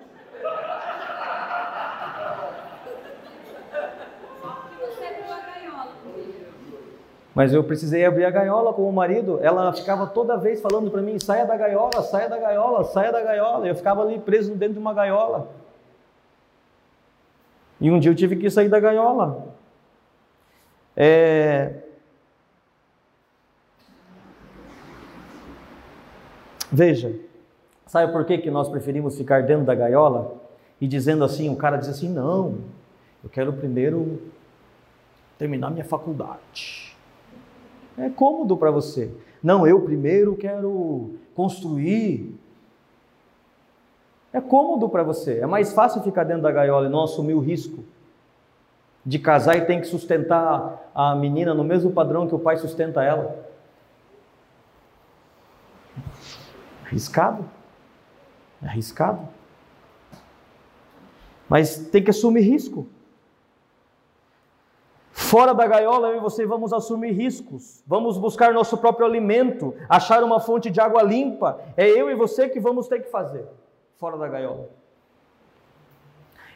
Mas 7.34 7.54
eu 7.54 7.62
precisei 7.62 8.04
abrir 8.04 8.24
a 8.24 8.30
gaiola 8.30 8.72
com 8.72 8.88
o 8.88 8.92
marido. 8.92 9.38
Ela 9.40 9.72
ficava 9.72 10.06
toda 10.06 10.36
vez 10.36 10.60
falando 10.60 10.90
para 10.90 11.00
mim: 11.00 11.18
saia 11.18 11.46
da 11.46 11.56
gaiola, 11.56 12.02
saia 12.02 12.28
da 12.28 12.36
gaiola, 12.36 12.84
saia 12.84 13.12
da 13.12 13.22
gaiola. 13.22 13.66
Eu 13.66 13.74
ficava 13.74 14.02
ali 14.02 14.18
preso 14.18 14.54
dentro 14.54 14.74
de 14.74 14.80
uma 14.80 14.92
gaiola. 14.92 15.48
E 17.80 17.90
um 17.90 17.98
dia 17.98 18.10
eu 18.10 18.16
tive 18.16 18.36
que 18.36 18.50
sair 18.50 18.68
da 18.68 18.78
gaiola. 18.78 19.46
É... 20.96 21.89
Veja, 26.70 27.14
sabe 27.86 28.12
por 28.12 28.24
que, 28.24 28.38
que 28.38 28.50
nós 28.50 28.68
preferimos 28.68 29.16
ficar 29.16 29.42
dentro 29.42 29.64
da 29.64 29.74
gaiola? 29.74 30.40
E 30.80 30.86
dizendo 30.86 31.24
assim, 31.24 31.48
o 31.50 31.56
cara 31.56 31.76
diz 31.76 31.88
assim: 31.88 32.08
não, 32.08 32.58
eu 33.22 33.30
quero 33.30 33.52
primeiro 33.52 34.20
terminar 35.38 35.70
minha 35.70 35.84
faculdade 35.84 36.90
é 38.00 38.08
cômodo 38.08 38.56
para 38.56 38.70
você. 38.70 39.10
Não, 39.42 39.66
eu 39.66 39.80
primeiro 39.82 40.34
quero 40.34 41.10
construir. 41.34 42.34
É 44.32 44.40
cômodo 44.40 44.88
para 44.88 45.02
você. 45.02 45.38
É 45.40 45.46
mais 45.46 45.72
fácil 45.72 46.02
ficar 46.02 46.24
dentro 46.24 46.42
da 46.42 46.52
gaiola 46.52 46.86
e 46.86 46.90
não 46.90 47.02
assumir 47.02 47.34
o 47.34 47.40
risco 47.40 47.84
de 49.04 49.18
casar 49.18 49.56
e 49.56 49.62
tem 49.62 49.80
que 49.80 49.86
sustentar 49.86 50.90
a 50.94 51.14
menina 51.14 51.54
no 51.54 51.64
mesmo 51.64 51.90
padrão 51.90 52.26
que 52.26 52.34
o 52.34 52.38
pai 52.38 52.56
sustenta 52.56 53.02
ela. 53.02 53.49
Arriscado. 56.90 57.48
Arriscado. 58.60 59.28
Mas 61.48 61.88
tem 61.88 62.02
que 62.02 62.10
assumir 62.10 62.40
risco. 62.40 62.86
Fora 65.12 65.54
da 65.54 65.66
gaiola, 65.66 66.08
eu 66.08 66.16
e 66.16 66.20
você 66.20 66.44
vamos 66.44 66.72
assumir 66.72 67.12
riscos, 67.12 67.84
vamos 67.86 68.18
buscar 68.18 68.52
nosso 68.52 68.78
próprio 68.78 69.06
alimento, 69.06 69.74
achar 69.88 70.24
uma 70.24 70.40
fonte 70.40 70.70
de 70.70 70.80
água 70.80 71.02
limpa. 71.02 71.60
É 71.76 71.88
eu 71.88 72.10
e 72.10 72.14
você 72.14 72.48
que 72.48 72.58
vamos 72.58 72.88
ter 72.88 73.00
que 73.02 73.10
fazer, 73.10 73.46
fora 73.98 74.16
da 74.16 74.26
gaiola. 74.26 74.68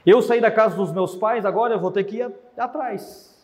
Eu 0.05 0.21
saí 0.23 0.41
da 0.41 0.51
casa 0.51 0.77
dos 0.77 0.93
meus 0.93 1.15
pais, 1.15 1.45
agora 1.45 1.75
eu 1.75 1.81
vou 1.81 1.91
ter 1.91 2.05
que 2.05 2.17
ir 2.17 2.33
atrás. 2.57 3.37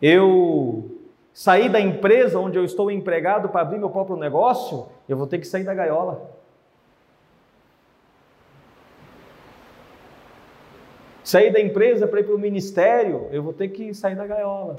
Eu 0.00 0.99
saí 1.32 1.68
da 1.68 1.80
empresa 1.80 2.38
onde 2.38 2.58
eu 2.58 2.64
estou 2.64 2.90
empregado 2.90 3.48
para 3.48 3.62
abrir 3.62 3.78
meu 3.78 3.90
próprio 3.90 4.16
negócio, 4.16 4.86
eu 5.08 5.16
vou 5.16 5.26
ter 5.26 5.38
que 5.38 5.46
sair 5.46 5.64
da 5.64 5.74
gaiola. 5.74 6.30
Sair 11.22 11.52
da 11.52 11.60
empresa 11.60 12.08
para 12.08 12.20
ir 12.20 12.24
para 12.24 12.34
o 12.34 12.38
ministério, 12.38 13.28
eu 13.30 13.42
vou 13.42 13.52
ter 13.52 13.68
que 13.68 13.94
sair 13.94 14.16
da 14.16 14.26
gaiola. 14.26 14.78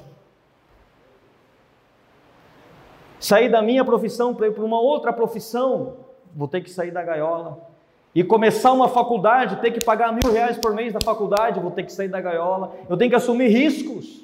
Sair 3.18 3.48
da 3.48 3.62
minha 3.62 3.84
profissão 3.84 4.34
para 4.34 4.48
ir 4.48 4.52
para 4.52 4.64
uma 4.64 4.80
outra 4.80 5.12
profissão, 5.12 5.96
vou 6.34 6.48
ter 6.48 6.60
que 6.60 6.70
sair 6.70 6.90
da 6.90 7.02
gaiola. 7.02 7.70
E 8.14 8.22
começar 8.22 8.72
uma 8.72 8.88
faculdade, 8.88 9.62
ter 9.62 9.70
que 9.70 9.82
pagar 9.82 10.12
mil 10.12 10.30
reais 10.30 10.58
por 10.58 10.74
mês 10.74 10.92
na 10.92 11.00
faculdade, 11.00 11.60
vou 11.60 11.70
ter 11.70 11.84
que 11.84 11.92
sair 11.92 12.08
da 12.08 12.20
gaiola. 12.20 12.74
Eu 12.90 12.96
tenho 12.96 13.10
que 13.10 13.16
assumir 13.16 13.48
riscos. 13.48 14.21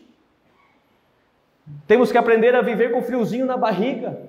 Temos 1.87 2.12
que 2.12 2.18
aprender 2.18 2.54
a 2.54 2.60
viver 2.60 2.92
com 2.92 3.02
friozinho 3.02 3.46
na 3.46 3.56
barriga. 3.56 4.28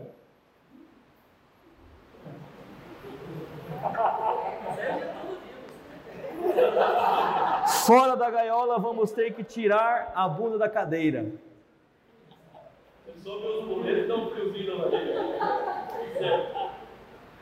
Fora 7.85 8.15
da 8.15 8.29
gaiola, 8.29 8.77
vamos 8.77 9.11
ter 9.11 9.33
que 9.33 9.43
tirar 9.43 10.11
a 10.15 10.27
bunda 10.27 10.57
da 10.57 10.69
cadeira. 10.69 11.25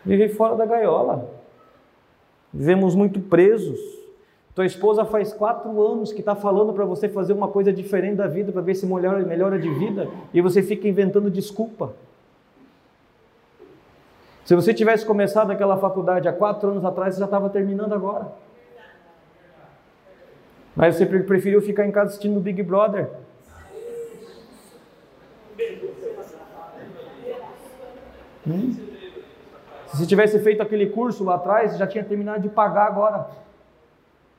Viver 0.05 0.29
fora 0.29 0.55
da 0.55 0.65
gaiola. 0.65 1.29
Vivemos 2.53 2.95
muito 2.95 3.19
presos. 3.19 3.96
Tua 4.57 4.65
esposa 4.65 5.05
faz 5.05 5.31
quatro 5.31 5.69
anos 5.79 6.11
que 6.11 6.19
está 6.19 6.35
falando 6.35 6.73
para 6.73 6.83
você 6.83 7.07
fazer 7.07 7.31
uma 7.31 7.47
coisa 7.47 7.71
diferente 7.71 8.15
da 8.15 8.25
vida, 8.25 8.51
para 8.51 8.59
ver 8.59 8.73
se 8.73 8.87
melhora, 8.87 9.19
melhora 9.19 9.59
de 9.59 9.69
vida, 9.69 10.09
e 10.33 10.41
você 10.41 10.63
fica 10.63 10.87
inventando 10.87 11.29
desculpa. 11.29 11.93
Se 14.43 14.55
você 14.55 14.73
tivesse 14.73 15.05
começado 15.05 15.51
aquela 15.51 15.77
faculdade 15.77 16.27
há 16.27 16.33
quatro 16.33 16.69
anos 16.69 16.83
atrás, 16.83 17.13
você 17.13 17.19
já 17.19 17.25
estava 17.25 17.51
terminando 17.51 17.93
agora. 17.93 18.31
Mas 20.75 20.95
você 20.95 21.05
preferiu 21.05 21.61
ficar 21.61 21.85
em 21.85 21.91
casa 21.91 22.07
assistindo 22.07 22.37
o 22.37 22.41
Big 22.41 22.63
Brother. 22.63 23.11
Hum? 28.47 28.75
Se 29.85 29.97
você 29.97 30.07
tivesse 30.07 30.39
feito 30.39 30.63
aquele 30.63 30.87
curso 30.87 31.23
lá 31.23 31.35
atrás, 31.35 31.77
já 31.77 31.85
tinha 31.85 32.03
terminado 32.03 32.41
de 32.41 32.49
pagar 32.49 32.87
agora. 32.87 33.45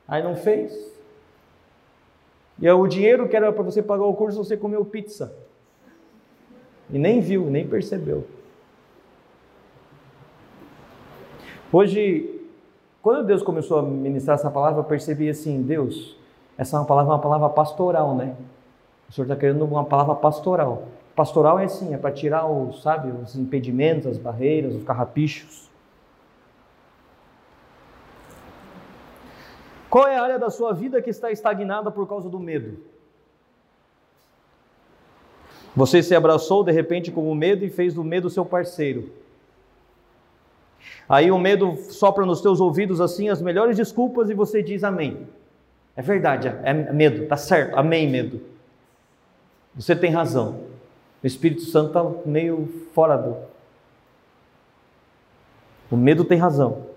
Aí 0.09 0.23
não 0.23 0.35
fez. 0.35 0.73
E 2.59 2.69
o 2.69 2.87
dinheiro 2.87 3.29
que 3.29 3.35
era 3.35 3.53
para 3.53 3.63
você 3.63 3.81
pagar 3.81 4.05
o 4.05 4.13
curso, 4.13 4.43
você 4.43 4.57
comeu 4.57 4.83
pizza. 4.83 5.33
E 6.89 6.97
nem 6.97 7.21
viu, 7.21 7.45
nem 7.45 7.67
percebeu. 7.67 8.25
Hoje, 11.71 12.41
quando 13.01 13.27
Deus 13.27 13.43
começou 13.43 13.77
a 13.77 13.83
ministrar 13.83 14.35
essa 14.35 14.49
palavra, 14.49 14.79
eu 14.79 14.83
percebi 14.83 15.29
assim: 15.29 15.61
Deus, 15.61 16.17
essa 16.57 16.75
é 16.75 16.79
uma 16.79 16.85
palavra, 16.85 17.13
uma 17.13 17.19
palavra 17.19 17.49
pastoral, 17.49 18.15
né? 18.15 18.35
O 19.07 19.13
Senhor 19.13 19.25
está 19.25 19.35
querendo 19.35 19.63
uma 19.63 19.85
palavra 19.85 20.15
pastoral. 20.15 20.87
Pastoral 21.15 21.59
é 21.59 21.65
assim, 21.65 21.93
é 21.93 21.97
para 21.97 22.11
tirar 22.11 22.47
os, 22.47 22.81
sabe, 22.81 23.11
os 23.11 23.35
impedimentos, 23.35 24.07
as 24.07 24.17
barreiras, 24.17 24.73
os 24.73 24.83
carrapichos. 24.83 25.68
Qual 29.89 30.07
é 30.07 30.17
a 30.17 30.23
área 30.23 30.39
da 30.39 30.49
sua 30.49 30.73
vida 30.73 31.01
que 31.01 31.09
está 31.09 31.31
estagnada 31.31 31.89
por 31.89 32.07
causa 32.07 32.29
do 32.29 32.39
medo? 32.39 32.77
Você 35.75 36.03
se 36.03 36.13
abraçou 36.13 36.63
de 36.63 36.71
repente 36.71 37.11
com 37.11 37.31
o 37.31 37.35
medo 37.35 37.65
e 37.65 37.69
fez 37.69 37.93
do 37.93 38.03
medo 38.03 38.29
seu 38.29 38.45
parceiro. 38.45 39.11
Aí 41.07 41.31
o 41.31 41.39
medo 41.39 41.75
sopra 41.89 42.25
nos 42.25 42.41
teus 42.41 42.59
ouvidos 42.59 43.01
assim 43.01 43.29
as 43.29 43.41
melhores 43.41 43.75
desculpas 43.75 44.29
e 44.29 44.33
você 44.33 44.61
diz 44.61 44.83
amém. 44.83 45.27
É 45.95 46.01
verdade, 46.01 46.47
é 46.47 46.73
medo, 46.73 47.27
tá 47.27 47.35
certo, 47.35 47.75
amém, 47.75 48.09
medo. 48.09 48.41
Você 49.75 49.95
tem 49.95 50.11
razão. 50.11 50.61
O 51.21 51.27
Espírito 51.27 51.61
Santo 51.61 51.87
está 51.87 52.29
meio 52.29 52.67
fora 52.93 53.17
do. 53.17 53.37
O 55.91 55.97
medo 55.97 56.23
tem 56.23 56.37
razão. 56.37 56.88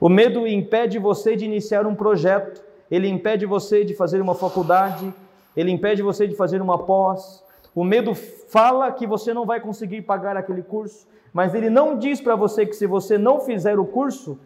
O 0.00 0.08
medo 0.08 0.46
impede 0.46 0.98
você 0.98 1.36
de 1.36 1.44
iniciar 1.44 1.86
um 1.86 1.94
projeto, 1.94 2.62
ele 2.90 3.08
impede 3.08 3.46
você 3.46 3.84
de 3.84 3.94
fazer 3.94 4.20
uma 4.20 4.34
faculdade, 4.34 5.12
ele 5.56 5.70
impede 5.70 6.02
você 6.02 6.26
de 6.26 6.34
fazer 6.34 6.60
uma 6.60 6.78
pós. 6.78 7.42
O 7.74 7.82
medo 7.82 8.14
fala 8.14 8.92
que 8.92 9.06
você 9.06 9.32
não 9.32 9.46
vai 9.46 9.60
conseguir 9.60 10.02
pagar 10.02 10.36
aquele 10.36 10.62
curso, 10.62 11.06
mas 11.32 11.54
ele 11.54 11.70
não 11.70 11.98
diz 11.98 12.20
para 12.20 12.36
você 12.36 12.64
que 12.66 12.74
se 12.74 12.86
você 12.86 13.18
não 13.18 13.40
fizer 13.40 13.78
o 13.78 13.84
curso, 13.84 14.38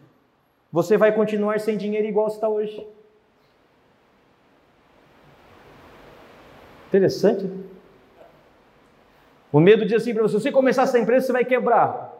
você 0.71 0.97
vai 0.97 1.11
continuar 1.11 1.59
sem 1.59 1.77
dinheiro 1.77 2.07
igual 2.07 2.27
está 2.27 2.47
hoje. 2.47 2.87
Interessante, 6.87 7.45
né? 7.45 7.63
O 9.51 9.59
medo 9.59 9.85
diz 9.85 10.01
assim 10.01 10.13
para 10.13 10.23
você: 10.23 10.37
se 10.37 10.43
você 10.43 10.51
começar 10.51 10.83
essa 10.83 10.99
empresa, 10.99 11.27
você 11.27 11.33
vai 11.33 11.43
quebrar. 11.43 12.10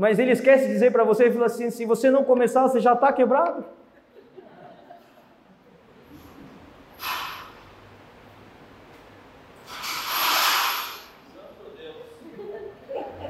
Mas 0.00 0.18
ele 0.18 0.30
esquece 0.30 0.66
de 0.66 0.72
dizer 0.72 0.90
para 0.92 1.04
você, 1.04 1.24
ele 1.24 1.34
fala 1.34 1.44
assim: 1.44 1.68
se 1.68 1.84
você 1.84 2.10
não 2.10 2.24
começar, 2.24 2.62
você 2.62 2.80
já 2.80 2.94
está 2.94 3.12
quebrado. 3.12 3.62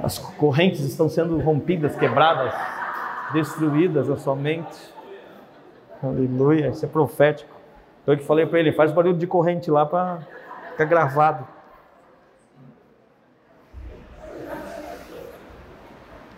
As 0.01 0.17
correntes 0.17 0.83
estão 0.83 1.09
sendo 1.09 1.41
rompidas, 1.41 1.97
quebradas, 1.97 2.55
destruídas 3.33 4.09
a 4.09 4.17
sua 4.17 4.37
mente. 4.37 4.95
Aleluia, 6.01 6.69
isso 6.69 6.85
é 6.85 6.89
profético. 6.89 7.51
Então 8.03 8.15
eu 8.15 8.19
que 8.19 8.25
falei 8.25 8.47
para 8.47 8.61
ele, 8.61 8.71
faz 8.71 8.93
barulho 8.93 9.19
de 9.19 9.27
corrente 9.27 9.73
lá 9.73 9.85
para 9.85 10.21
ficar 10.71 10.85
gravado. 10.85 11.45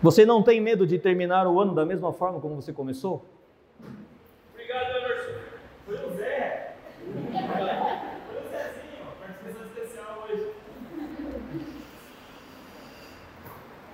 Você 0.03 0.27
não 0.27 0.43
tem 0.43 0.61
medo 0.61 0.85
de 0.85 0.99
terminar 0.99 1.47
o 1.47 1.61
ano 1.61 1.73
da 1.73 1.87
mesma 1.87 2.13
forma 2.13 2.41
como 2.41 2.57
você 2.57 2.73
começou? 2.73 3.25
Obrigado, 4.53 4.97
Emerson. 4.97 5.31
Foi 5.87 5.95
o 5.95 6.11
Zé. 6.17 6.75
Foi 7.07 8.37
o 8.37 8.49
Zezinho, 8.51 9.07
participação 9.21 9.63
especial 9.67 10.25
hoje. 10.29 10.47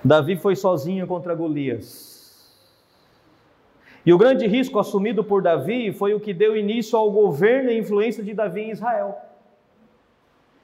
Davi 0.03 0.37
foi 0.39 0.57
sozinho 0.57 1.07
contra 1.07 1.35
Golias. 1.35 2.09
E 4.07 4.11
o 4.11 4.17
grande 4.17 4.47
risco 4.47 4.79
assumido 4.79 5.23
por 5.23 5.43
Davi 5.43 5.93
foi 5.93 6.15
o 6.15 6.21
que 6.21 6.33
deu 6.33 6.57
início 6.57 6.99
ao 6.99 7.11
governo 7.11 7.71
e 7.71 7.79
influência 7.79 8.25
de 8.25 8.33
Davi 8.33 8.63
em 8.63 8.71
Israel. 8.71 9.15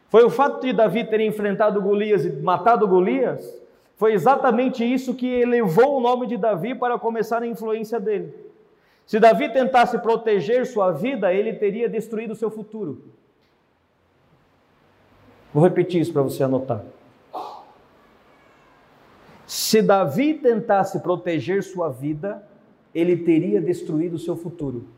Foi 0.08 0.24
o 0.24 0.30
fato 0.30 0.62
de 0.62 0.72
Davi 0.72 1.04
ter 1.04 1.20
enfrentado 1.20 1.82
Golias 1.82 2.24
e 2.24 2.30
matado 2.30 2.88
Golias 2.88 3.62
foi 3.96 4.12
exatamente 4.12 4.84
isso 4.84 5.14
que 5.14 5.26
elevou 5.26 5.96
o 5.96 6.00
nome 6.00 6.26
de 6.26 6.36
Davi 6.36 6.74
para 6.74 6.98
começar 6.98 7.42
a 7.42 7.46
influência 7.46 8.00
dele. 8.00 8.34
Se 9.06 9.20
Davi 9.20 9.52
tentasse 9.52 9.98
proteger 9.98 10.66
sua 10.66 10.90
vida, 10.90 11.32
ele 11.32 11.52
teria 11.52 11.88
destruído 11.88 12.34
seu 12.34 12.50
futuro. 12.50 13.02
Vou 15.52 15.62
repetir 15.62 16.00
isso 16.00 16.12
para 16.12 16.22
você 16.22 16.42
anotar. 16.42 16.82
Se 19.46 19.80
Davi 19.82 20.34
tentasse 20.34 20.98
proteger 21.00 21.62
sua 21.62 21.88
vida, 21.90 22.44
ele 22.94 23.16
teria 23.16 23.60
destruído 23.60 24.18
seu 24.18 24.34
futuro. 24.36 24.88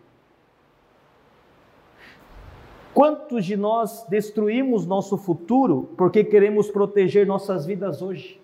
Quantos 2.95 3.45
de 3.45 3.57
nós 3.57 4.07
destruímos 4.09 4.87
nosso 4.87 5.19
futuro 5.19 5.91
porque 5.99 6.25
queremos 6.25 6.71
proteger 6.71 7.27
nossas 7.27 7.67
vidas 7.67 8.01
hoje? 8.01 8.41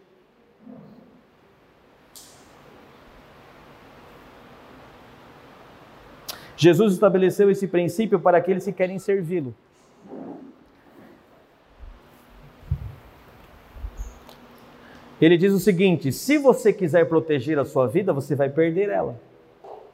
Jesus 6.63 6.93
estabeleceu 6.93 7.51
esse 7.51 7.67
princípio 7.67 8.21
para 8.21 8.39
aqueles 8.39 8.65
que 8.65 8.71
querem 8.71 8.97
servi-lo. 8.97 9.53
Ele 15.21 15.37
diz 15.37 15.53
o 15.53 15.59
seguinte: 15.59 16.13
se 16.13 16.39
você 16.39 16.73
quiser 16.73 17.09
proteger 17.09 17.59
a 17.59 17.65
sua 17.65 17.89
vida, 17.89 18.13
você 18.13 18.37
vai 18.37 18.49
perder 18.49 18.91
ela. 18.91 19.21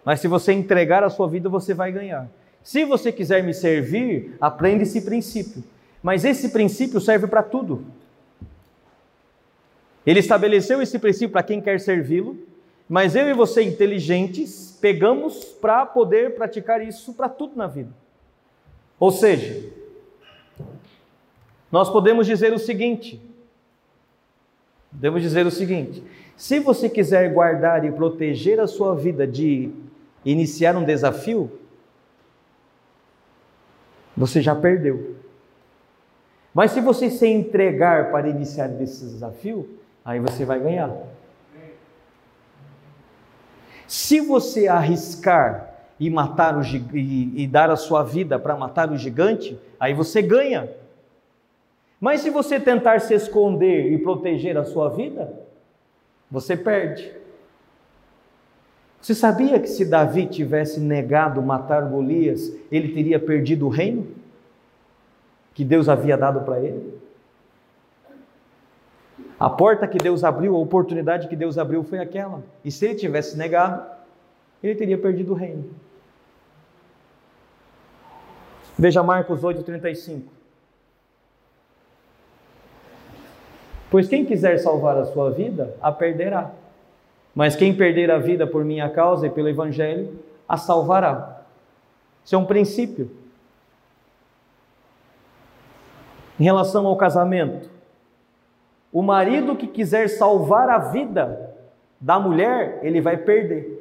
Mas 0.04 0.20
se 0.20 0.28
você 0.28 0.52
entregar 0.52 1.02
a 1.02 1.08
sua 1.08 1.26
vida, 1.26 1.48
você 1.48 1.72
vai 1.72 1.90
ganhar. 1.90 2.28
Se 2.62 2.84
você 2.84 3.10
quiser 3.10 3.42
me 3.42 3.54
servir, 3.54 4.36
aprenda 4.38 4.82
esse 4.82 5.00
princípio. 5.00 5.64
Mas 6.02 6.22
esse 6.22 6.50
princípio 6.50 7.00
serve 7.00 7.26
para 7.26 7.42
tudo. 7.42 7.86
Ele 10.04 10.20
estabeleceu 10.20 10.82
esse 10.82 10.98
princípio 10.98 11.30
para 11.30 11.42
quem 11.42 11.62
quer 11.62 11.80
servi-lo, 11.80 12.36
Mas 12.88 13.14
eu 13.14 13.28
e 13.28 13.34
você, 13.34 13.62
inteligentes, 13.62 14.78
pegamos 14.80 15.44
para 15.44 15.84
poder 15.84 16.34
praticar 16.34 16.80
isso 16.86 17.12
para 17.12 17.28
tudo 17.28 17.54
na 17.54 17.66
vida. 17.66 17.92
Ou 18.98 19.10
seja, 19.10 19.70
nós 21.70 21.90
podemos 21.90 22.26
dizer 22.26 22.52
o 22.52 22.58
seguinte: 22.58 23.20
podemos 24.90 25.20
dizer 25.20 25.46
o 25.46 25.50
seguinte: 25.50 26.02
se 26.36 26.58
você 26.58 26.88
quiser 26.88 27.32
guardar 27.32 27.84
e 27.84 27.92
proteger 27.92 28.58
a 28.58 28.66
sua 28.66 28.94
vida 28.94 29.26
de 29.26 29.70
iniciar 30.24 30.74
um 30.76 30.84
desafio, 30.84 31.50
você 34.16 34.40
já 34.40 34.54
perdeu. 34.54 35.16
Mas 36.54 36.72
se 36.72 36.80
você 36.80 37.10
se 37.10 37.26
entregar 37.26 38.10
para 38.10 38.28
iniciar 38.28 38.68
esse 38.82 39.04
desafio, 39.04 39.78
aí 40.04 40.18
você 40.18 40.44
vai 40.44 40.58
ganhar. 40.58 40.90
Se 43.88 44.20
você 44.20 44.68
arriscar 44.68 45.74
e 45.98 46.10
matar 46.10 46.56
o 46.56 46.62
e, 46.62 47.42
e 47.42 47.46
dar 47.46 47.70
a 47.70 47.76
sua 47.76 48.04
vida 48.04 48.38
para 48.38 48.54
matar 48.54 48.92
o 48.92 48.98
gigante, 48.98 49.58
aí 49.80 49.94
você 49.94 50.20
ganha. 50.20 50.68
Mas 51.98 52.20
se 52.20 52.28
você 52.28 52.60
tentar 52.60 53.00
se 53.00 53.14
esconder 53.14 53.90
e 53.90 53.98
proteger 53.98 54.56
a 54.58 54.64
sua 54.64 54.90
vida, 54.90 55.32
você 56.30 56.56
perde. 56.56 57.12
Você 59.00 59.14
sabia 59.14 59.58
que 59.58 59.68
se 59.68 59.86
Davi 59.86 60.26
tivesse 60.26 60.78
negado 60.78 61.40
matar 61.40 61.82
Golias, 61.82 62.54
ele 62.70 62.92
teria 62.92 63.18
perdido 63.18 63.66
o 63.66 63.70
reino 63.70 64.06
que 65.54 65.64
Deus 65.64 65.88
havia 65.88 66.16
dado 66.16 66.42
para 66.42 66.60
ele? 66.60 66.94
A 69.38 69.48
porta 69.48 69.86
que 69.86 69.98
Deus 69.98 70.24
abriu, 70.24 70.56
a 70.56 70.58
oportunidade 70.58 71.28
que 71.28 71.36
Deus 71.36 71.58
abriu 71.58 71.84
foi 71.84 71.98
aquela. 71.98 72.42
E 72.64 72.72
se 72.72 72.86
ele 72.86 72.94
tivesse 72.96 73.36
negado, 73.36 73.84
ele 74.62 74.74
teria 74.74 74.98
perdido 74.98 75.32
o 75.32 75.36
reino. 75.36 75.70
Veja 78.76 79.02
Marcos 79.02 79.42
8,35. 79.42 80.22
Pois 83.90 84.08
quem 84.08 84.24
quiser 84.24 84.58
salvar 84.58 84.96
a 84.96 85.04
sua 85.06 85.30
vida, 85.30 85.74
a 85.80 85.90
perderá. 85.90 86.50
Mas 87.34 87.56
quem 87.56 87.74
perder 87.74 88.10
a 88.10 88.18
vida 88.18 88.46
por 88.46 88.64
minha 88.64 88.90
causa 88.90 89.26
e 89.26 89.30
pelo 89.30 89.48
Evangelho, 89.48 90.18
a 90.48 90.56
salvará. 90.56 91.42
Isso 92.24 92.34
é 92.34 92.38
um 92.38 92.44
princípio. 92.44 93.10
Em 96.38 96.44
relação 96.44 96.86
ao 96.86 96.96
casamento, 96.96 97.70
o 98.92 99.02
marido 99.02 99.56
que 99.56 99.66
quiser 99.66 100.08
salvar 100.08 100.68
a 100.68 100.78
vida 100.78 101.54
da 102.00 102.18
mulher, 102.18 102.80
ele 102.82 103.00
vai 103.00 103.16
perder. 103.16 103.78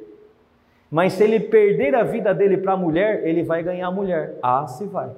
Mas 0.90 1.14
se 1.14 1.24
ele 1.24 1.40
perder 1.40 1.94
a 1.94 2.02
vida 2.02 2.34
dele 2.34 2.56
para 2.56 2.72
a 2.72 2.76
mulher, 2.76 3.26
ele 3.26 3.42
vai 3.42 3.62
ganhar 3.62 3.86
a 3.86 3.90
mulher. 3.90 4.38
Ah, 4.42 4.66
se 4.66 4.84
vai. 4.84 5.10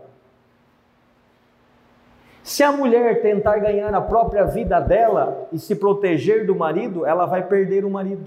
Se 2.42 2.62
a 2.62 2.72
mulher 2.72 3.22
tentar 3.22 3.58
ganhar 3.58 3.94
a 3.94 4.00
própria 4.00 4.44
vida 4.44 4.80
dela 4.80 5.48
e 5.52 5.58
se 5.58 5.76
proteger 5.76 6.46
do 6.46 6.54
marido, 6.54 7.06
ela 7.06 7.26
vai 7.26 7.46
perder 7.46 7.84
o 7.84 7.90
marido. 7.90 8.24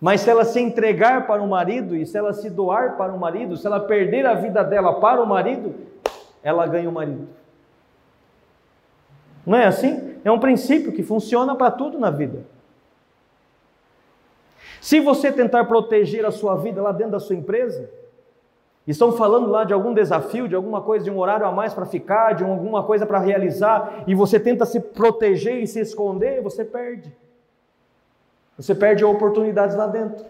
Mas 0.00 0.20
se 0.20 0.30
ela 0.30 0.44
se 0.44 0.60
entregar 0.60 1.26
para 1.26 1.42
o 1.42 1.48
marido 1.48 1.96
e 1.96 2.04
se 2.04 2.18
ela 2.18 2.32
se 2.32 2.50
doar 2.50 2.96
para 2.96 3.12
o 3.12 3.18
marido, 3.18 3.56
se 3.56 3.66
ela 3.66 3.80
perder 3.80 4.26
a 4.26 4.34
vida 4.34 4.62
dela 4.62 5.00
para 5.00 5.22
o 5.22 5.26
marido, 5.26 5.74
ela 6.42 6.66
ganha 6.66 6.88
o 6.88 6.92
marido. 6.92 7.26
Não 9.46 9.56
é 9.56 9.64
assim? 9.64 10.05
É 10.26 10.30
um 10.32 10.40
princípio 10.40 10.90
que 10.90 11.04
funciona 11.04 11.54
para 11.54 11.70
tudo 11.70 12.00
na 12.00 12.10
vida. 12.10 12.44
Se 14.80 14.98
você 14.98 15.30
tentar 15.30 15.66
proteger 15.66 16.26
a 16.26 16.32
sua 16.32 16.56
vida 16.56 16.82
lá 16.82 16.90
dentro 16.90 17.12
da 17.12 17.20
sua 17.20 17.36
empresa, 17.36 17.88
estão 18.84 19.12
falando 19.12 19.48
lá 19.48 19.62
de 19.62 19.72
algum 19.72 19.94
desafio, 19.94 20.48
de 20.48 20.56
alguma 20.56 20.80
coisa, 20.80 21.04
de 21.04 21.12
um 21.12 21.18
horário 21.20 21.46
a 21.46 21.52
mais 21.52 21.72
para 21.72 21.86
ficar, 21.86 22.32
de 22.32 22.42
alguma 22.42 22.82
coisa 22.82 23.06
para 23.06 23.20
realizar, 23.20 24.02
e 24.04 24.16
você 24.16 24.40
tenta 24.40 24.64
se 24.64 24.80
proteger 24.80 25.62
e 25.62 25.66
se 25.68 25.78
esconder, 25.78 26.42
você 26.42 26.64
perde. 26.64 27.14
Você 28.58 28.74
perde 28.74 29.04
oportunidades 29.04 29.76
lá 29.76 29.86
dentro. 29.86 30.26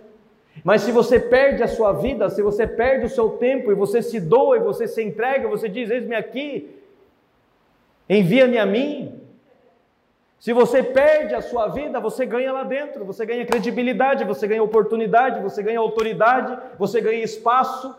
Mas 0.63 0.83
se 0.83 0.93
você 0.93 1.19
perde 1.19 1.63
a 1.63 1.69
sua 1.69 1.95
vida, 1.95 2.29
se 2.29 2.43
você 2.43 2.67
perde 2.67 3.07
o 3.07 3.11
seu 3.11 3.31
tempo 3.31 3.73
e 3.73 3.75
você 3.75 4.03
se 4.03 4.21
doa 4.21 4.59
e 4.59 4.61
você 4.61 4.87
se 4.87 5.03
entrega, 5.03 5.49
você 5.49 5.71
diz: 5.71 5.89
Eis-me 5.89 6.15
aqui, 6.15 6.83
envia-me 8.11 8.59
a 8.59 8.67
mim, 8.67 9.26
se 10.39 10.53
você 10.53 10.83
perde 10.83 11.35
a 11.35 11.41
sua 11.41 11.69
vida, 11.69 11.99
você 11.99 12.27
ganha 12.27 12.53
lá 12.53 12.63
dentro, 12.63 13.05
você 13.05 13.25
ganha 13.25 13.47
credibilidade, 13.47 14.25
você 14.25 14.47
ganha 14.47 14.63
oportunidade, 14.63 15.41
você 15.41 15.63
ganha 15.63 15.81
autoridade, 15.81 16.59
você 16.79 17.01
ganha 17.01 17.25
espaço. 17.25 17.95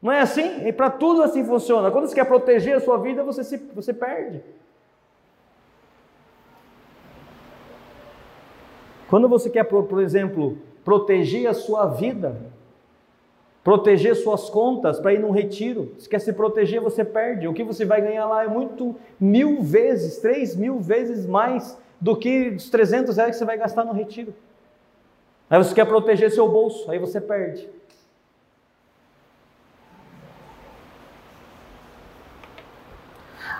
Não 0.00 0.12
é 0.12 0.20
assim? 0.20 0.66
E 0.66 0.72
para 0.72 0.90
tudo 0.90 1.22
assim 1.22 1.44
funciona. 1.44 1.90
Quando 1.90 2.06
você 2.08 2.14
quer 2.14 2.26
proteger 2.26 2.76
a 2.76 2.80
sua 2.80 2.98
vida, 2.98 3.24
você, 3.24 3.42
se, 3.42 3.56
você 3.56 3.92
perde. 3.92 4.42
Quando 9.08 9.28
você 9.28 9.48
quer, 9.48 9.64
por, 9.64 9.84
por 9.84 10.00
exemplo, 10.00 10.58
proteger 10.84 11.46
a 11.46 11.54
sua 11.54 11.86
vida, 11.86 12.51
proteger 13.62 14.16
suas 14.16 14.50
contas 14.50 14.98
para 14.98 15.14
ir 15.14 15.20
num 15.20 15.30
retiro. 15.30 15.94
Se 15.98 16.08
quer 16.08 16.18
se 16.20 16.32
proteger, 16.32 16.80
você 16.80 17.04
perde. 17.04 17.46
O 17.46 17.54
que 17.54 17.62
você 17.62 17.84
vai 17.84 18.00
ganhar 18.00 18.26
lá 18.26 18.44
é 18.44 18.48
muito, 18.48 18.96
mil 19.20 19.62
vezes, 19.62 20.18
três 20.18 20.56
mil 20.56 20.80
vezes 20.80 21.26
mais 21.26 21.78
do 22.00 22.16
que 22.16 22.48
os 22.48 22.68
300 22.68 23.16
reais 23.16 23.32
que 23.32 23.38
você 23.38 23.44
vai 23.44 23.56
gastar 23.56 23.84
no 23.84 23.92
retiro. 23.92 24.34
Aí 25.48 25.58
você 25.58 25.74
quer 25.74 25.84
proteger 25.84 26.30
seu 26.30 26.48
bolso, 26.48 26.90
aí 26.90 26.98
você 26.98 27.20
perde. 27.20 27.68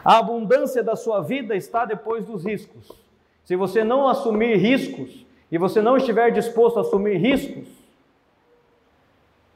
A 0.05 0.19
abundância 0.19 0.83
da 0.83 0.97
sua 0.97 1.21
vida 1.21 1.55
está 1.55 1.85
depois 1.85 2.25
dos 2.25 2.45
riscos. 2.45 2.91
Se 3.45 3.55
você 3.55 3.85
não 3.85 4.09
assumir 4.09 4.57
riscos 4.57 5.25
e 5.51 5.59
você 5.59 5.81
não 5.81 5.97
estiver 5.97 6.31
disposto 6.33 6.79
a 6.79 6.81
assumir 6.81 7.19
riscos, 7.19 7.69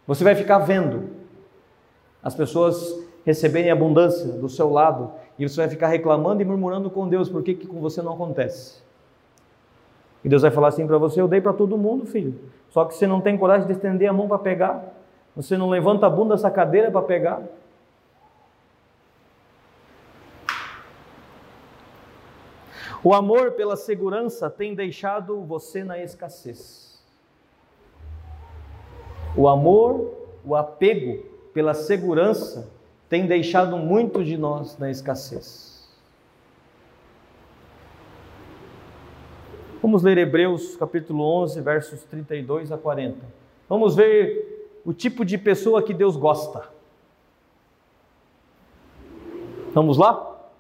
você 0.07 0.23
vai 0.23 0.35
ficar 0.35 0.59
vendo 0.59 1.11
as 2.23 2.35
pessoas 2.35 3.05
receberem 3.25 3.71
abundância 3.71 4.33
do 4.33 4.49
seu 4.49 4.71
lado 4.71 5.13
e 5.39 5.49
você 5.49 5.57
vai 5.57 5.69
ficar 5.69 5.89
reclamando 5.89 6.41
e 6.41 6.45
murmurando 6.45 6.89
com 6.91 7.09
Deus 7.09 7.29
por 7.29 7.43
que, 7.43 7.55
que 7.55 7.67
com 7.67 7.81
você 7.81 8.01
não 8.01 8.15
acontece. 8.15 8.83
E 10.25 10.29
Deus 10.29 10.43
vai 10.43 10.51
falar 10.51 10.69
assim 10.69 10.87
para 10.87 10.99
você: 10.99 11.21
Eu 11.21 11.29
dei 11.29 11.41
para 11.41 11.53
todo 11.53 11.77
mundo, 11.77 12.07
filho. 12.07 12.39
Só 12.71 12.85
que 12.85 12.95
você 12.95 13.07
não 13.07 13.21
tem 13.21 13.37
coragem 13.37 13.67
de 13.67 13.73
estender 13.73 14.09
a 14.09 14.13
mão 14.13 14.27
para 14.27 14.39
pegar. 14.39 14.93
Você 15.35 15.57
não 15.57 15.69
levanta 15.69 16.07
a 16.07 16.11
bunda 16.11 16.35
dessa 16.35 16.51
cadeira 16.51 16.91
para 16.91 17.03
pegar. 17.03 17.43
O 23.05 23.15
amor 23.15 23.53
pela 23.53 23.77
segurança 23.77 24.51
tem 24.51 24.75
deixado 24.75 25.41
você 25.45 25.85
na 25.85 26.03
escassez. 26.03 26.86
O 29.37 29.49
amor, 29.49 30.15
o 30.45 30.55
apego 30.55 31.23
pela 31.53 31.75
segurança 31.75 32.73
tem 33.09 33.27
deixado 33.27 33.77
muito 33.77 34.25
de 34.25 34.37
nós 34.37 34.79
na 34.79 34.91
escassez. 34.91 35.87
Vamos 39.83 40.03
ler 40.03 40.17
Hebreus 40.17 40.75
capítulo 40.77 41.23
11, 41.43 41.61
versos 41.61 42.03
32 42.05 42.73
a 42.73 42.79
40. 42.79 43.19
Vamos 43.69 43.95
ver 43.95 44.81
o 44.85 44.93
tipo 44.93 45.25
de 45.25 45.37
pessoa 45.37 45.83
que 45.83 45.93
Deus 45.93 46.17
gosta. 46.17 46.69
Vamos 49.75 49.99
lá? 49.99 50.51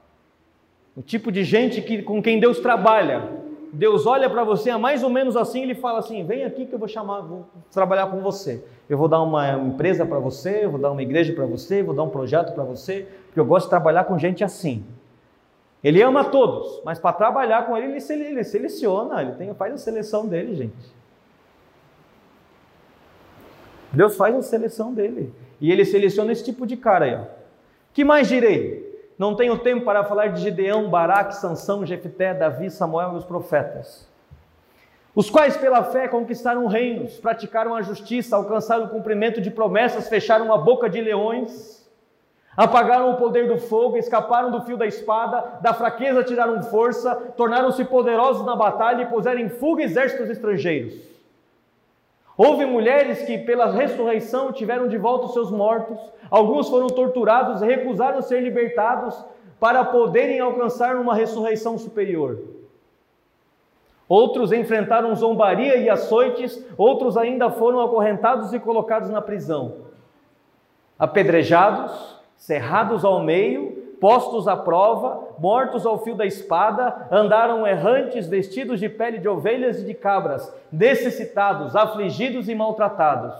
O 0.95 1.01
tipo 1.01 1.33
de 1.33 1.45
gente 1.45 1.81
que, 1.81 2.03
com 2.03 2.23
quem 2.23 2.39
Deus 2.39 2.61
trabalha. 2.61 3.46
Deus 3.73 4.07
olha 4.07 4.29
para 4.31 4.45
você, 4.45 4.71
é 4.71 4.77
mais 4.77 5.03
ou 5.03 5.11
menos 5.11 5.37
assim, 5.37 5.63
ele 5.63 5.75
fala 5.75 5.99
assim: 5.99 6.25
vem 6.25 6.45
aqui 6.45 6.67
que 6.67 6.75
eu 6.75 6.79
vou 6.79 6.89
chamar, 6.89 7.21
vou 7.21 7.47
trabalhar 7.71 8.07
com 8.09 8.21
você. 8.21 8.65
Eu 8.89 8.97
vou 8.97 9.09
dar 9.09 9.21
uma 9.23 9.53
empresa 9.55 10.07
para 10.07 10.19
você, 10.19 10.65
eu 10.65 10.71
vou 10.71 10.81
dar 10.81 10.91
uma 10.91 11.03
igreja 11.03 11.33
para 11.33 11.45
você, 11.45 11.83
vou 11.83 11.95
dar 11.95 12.03
um 12.03 12.09
projeto 12.09 12.55
para 12.55 12.65
você, 12.65 13.09
porque 13.27 13.41
eu 13.41 13.45
gosto 13.45 13.67
de 13.67 13.71
trabalhar 13.71 14.05
com 14.05 14.19
gente 14.19 14.45
assim. 14.45 14.85
Ele 15.83 16.03
ama 16.03 16.25
todos, 16.25 16.81
mas 16.85 16.99
para 16.99 17.13
trabalhar 17.13 17.67
com 17.67 17.77
ele, 17.77 17.97
ele, 17.97 18.25
ele 18.25 18.45
seleciona, 18.45 19.23
ele 19.23 19.33
tem, 19.33 19.53
faz 19.55 19.75
a 19.75 19.79
seleção 19.79 20.27
dele, 20.27 20.55
gente. 20.55 20.97
Deus 23.93 24.17
faz 24.17 24.35
a 24.35 24.43
seleção 24.43 24.93
dele. 24.93 25.33
E 25.61 25.73
ele 25.73 25.85
seleciona 25.85 26.33
esse 26.33 26.45
tipo 26.45 26.67
de 26.67 26.77
cara 26.77 27.05
aí. 27.05 27.15
Ó. 27.15 27.25
que 27.95 28.05
mais 28.05 28.29
direi? 28.29 28.86
Não 29.19 29.35
tenho 29.35 29.59
tempo 29.59 29.85
para 29.85 30.05
falar 30.05 30.29
de 30.29 30.43
Gideão, 30.43 30.91
Baraque, 30.91 31.37
Sansão, 31.37 31.87
Jefté, 31.87 32.35
Davi, 32.35 32.71
Samuel 32.71 33.15
e 33.15 33.17
os 33.17 33.25
profetas. 33.25 34.07
Os 35.15 35.31
quais 35.31 35.57
pela 35.57 35.83
fé 35.83 36.07
conquistaram 36.07 36.67
reinos, 36.67 37.19
praticaram 37.19 37.75
a 37.75 37.81
justiça, 37.81 38.37
alcançaram 38.37 38.85
o 38.85 38.89
cumprimento 38.91 39.41
de 39.41 39.51
promessas, 39.51 40.11
fecharam 40.11 40.53
a 40.53 40.59
boca 40.59 40.91
de 40.91 41.01
leões, 41.01 41.89
apagaram 42.55 43.11
o 43.11 43.17
poder 43.17 43.49
do 43.49 43.57
fogo, 43.57 43.97
escaparam 43.97 44.51
do 44.51 44.61
fio 44.61 44.77
da 44.77 44.87
espada, 44.87 45.59
da 45.63 45.73
fraqueza 45.73 46.23
tiraram 46.23 46.63
força, 46.65 47.15
tornaram-se 47.35 47.83
poderosos 47.87 48.45
na 48.45 48.55
batalha 48.55 49.03
e 49.03 49.07
puseram 49.07 49.41
em 49.41 49.49
fuga 49.49 49.83
exércitos 49.83 50.29
estrangeiros. 50.29 51.16
Houve 52.37 52.67
mulheres 52.67 53.23
que, 53.23 53.39
pela 53.39 53.71
ressurreição, 53.71 54.53
tiveram 54.53 54.89
de 54.89 54.99
volta 54.99 55.27
os 55.27 55.33
seus 55.33 55.51
mortos, 55.51 55.99
alguns 56.31 56.69
foram 56.69 56.89
torturados 56.89 57.63
e 57.63 57.67
recusaram 57.67 58.21
ser 58.21 58.41
libertados 58.41 59.25
para 59.59 59.85
poderem 59.85 60.39
alcançar 60.39 60.97
uma 60.97 61.15
ressurreição 61.15 61.79
superior. 61.79 62.39
Outros 64.09 64.53
enfrentaram 64.53 65.15
zombaria 65.17 65.77
e 65.77 65.89
açoites, 65.89 66.63
outros 66.77 67.17
ainda 67.17 67.51
foram 67.51 67.81
acorrentados 67.81 68.53
e 68.53 68.61
colocados 68.61 69.09
na 69.09 69.23
prisão. 69.23 69.87
Apedrejados, 70.99 72.21
cerrados 72.37 73.05
ao 73.05 73.21
meio, 73.23 73.76
postos 74.01 74.47
à 74.47 74.57
prova, 74.57 75.29
mortos 75.39 75.87
ao 75.87 76.03
fio 76.03 76.15
da 76.15 76.27
espada, 76.27 77.09
andaram 77.11 77.67
errantes, 77.67 78.29
vestidos 78.29 78.81
de 78.81 78.89
pele 78.89 79.19
de 79.19 79.29
ovelhas 79.29 79.81
e 79.81 79.85
de 79.85 79.95
cabras, 79.95 80.53
necessitados, 80.71 81.75
afligidos 81.75 82.49
e 82.49 82.55
maltratados. 82.55 83.35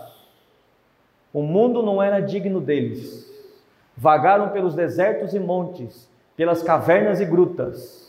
O 1.33 1.41
mundo 1.41 1.83
não 1.83 2.01
era 2.01 2.19
digno 2.19 2.59
deles. 2.59 3.27
Vagaram 3.95 4.49
pelos 4.49 4.75
desertos 4.75 5.33
e 5.33 5.39
montes, 5.39 6.09
pelas 6.35 6.61
cavernas 6.61 7.19
e 7.19 7.25
grutas 7.25 8.07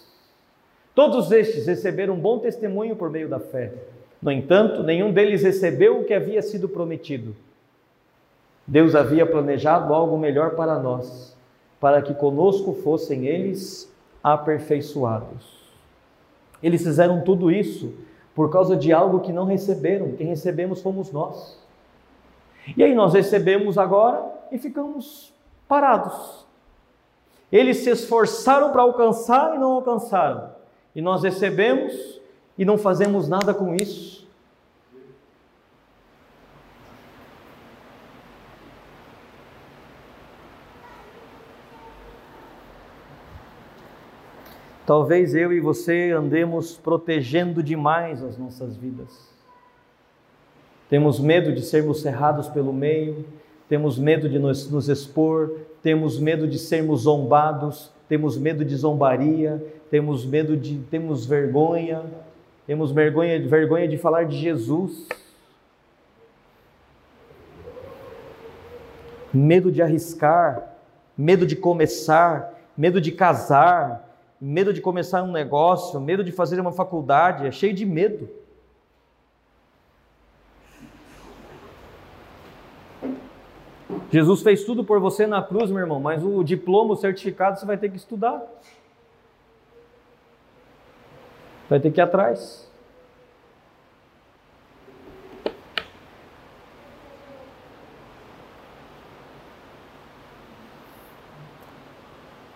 Todos 0.98 1.30
estes 1.30 1.64
receberam 1.64 2.16
bom 2.16 2.40
testemunho 2.40 2.96
por 2.96 3.08
meio 3.08 3.28
da 3.28 3.38
fé. 3.38 3.72
No 4.20 4.32
entanto, 4.32 4.82
nenhum 4.82 5.12
deles 5.12 5.44
recebeu 5.44 6.00
o 6.00 6.04
que 6.04 6.12
havia 6.12 6.42
sido 6.42 6.68
prometido. 6.68 7.37
Deus 8.66 8.96
havia 8.96 9.24
planejado 9.24 9.94
algo 9.94 10.18
melhor 10.18 10.56
para 10.56 10.76
nós, 10.76 11.37
para 11.81 12.03
que 12.03 12.14
conosco 12.14 12.73
fossem 12.73 13.27
eles 13.27 13.93
aperfeiçoados. 14.23 15.59
Eles 16.62 16.83
fizeram 16.83 17.23
tudo 17.23 17.51
isso 17.51 17.95
por 18.35 18.51
causa 18.51 18.77
de 18.77 18.93
algo 18.93 19.21
que 19.21 19.33
não 19.33 19.45
receberam, 19.45 20.12
quem 20.12 20.27
recebemos 20.27 20.83
fomos 20.83 21.12
nós. 21.12 21.59
E 22.77 22.83
aí 22.83 22.95
nós 22.95 23.14
recebemos 23.14 23.79
agora 23.79 24.25
e 24.51 24.59
ficamos 24.59 25.33
parados. 25.67 26.47
Eles 27.51 27.79
se 27.79 27.91
esforçaram 27.91 28.73
para 28.73 28.83
alcançar 28.83 29.55
e 29.55 29.59
não 29.59 29.73
alcançaram 29.73 30.59
e 30.99 31.01
nós 31.01 31.23
recebemos 31.23 32.21
e 32.59 32.64
não 32.64 32.77
fazemos 32.77 33.29
nada 33.29 33.55
com 33.55 33.73
isso. 33.73 34.17
Talvez 44.88 45.35
eu 45.35 45.53
e 45.53 45.61
você 45.61 46.12
andemos 46.12 46.79
protegendo 46.79 47.62
demais 47.62 48.22
as 48.22 48.38
nossas 48.38 48.74
vidas. 48.74 49.29
Temos 50.88 51.20
medo 51.20 51.53
de 51.53 51.61
sermos 51.61 52.01
cerrados 52.01 52.48
pelo 52.48 52.72
meio, 52.72 53.27
temos 53.68 53.98
medo 53.98 54.31
de 54.31 54.38
nos, 54.38 54.70
nos 54.70 54.88
expor, 54.88 55.59
temos 55.83 56.18
medo 56.18 56.48
de 56.48 56.59
sermos 56.59 57.03
zombados, 57.03 57.92
temos 58.09 58.38
medo 58.38 58.64
de 58.64 58.74
zombaria, 58.77 59.62
temos 59.90 60.24
medo 60.24 60.57
de, 60.57 60.79
temos 60.90 61.27
vergonha, 61.27 62.03
temos 62.66 62.90
vergonha, 62.90 63.46
vergonha 63.46 63.87
de 63.87 63.98
falar 63.98 64.24
de 64.24 64.38
Jesus. 64.38 65.07
Medo 69.35 69.70
de 69.70 69.83
arriscar, 69.83 70.79
medo 71.14 71.44
de 71.44 71.57
começar, 71.57 72.59
medo 72.74 73.03
de 73.03 73.12
casar, 73.12 74.08
medo 74.40 74.72
de 74.72 74.81
começar 74.81 75.22
um 75.22 75.33
negócio, 75.33 76.01
medo 76.01 76.22
de 76.22 76.33
fazer 76.33 76.61
uma 76.61 76.72
faculdade, 76.72 77.46
é 77.46 77.51
cheio 77.51 77.74
de 77.74 77.85
medo. 77.85 78.29
Jesus 84.11 84.42
fez 84.42 84.64
tudo 84.64 84.85
por 84.85 85.01
você 85.01 85.27
na 85.27 85.42
cruz, 85.42 85.70
meu 85.70 85.81
irmão, 85.81 86.01
mas 86.01 86.24
o 86.24 86.42
diploma, 86.42 86.94
o 86.94 86.96
certificado, 86.96 87.59
você 87.59 87.66
vai 87.66 87.77
ter 87.77 87.90
que 87.90 87.96
estudar. 87.96 88.42
Vai 91.68 91.79
ter 91.79 91.90
que 91.90 92.01
ir 92.01 92.03
atrás. 92.03 92.67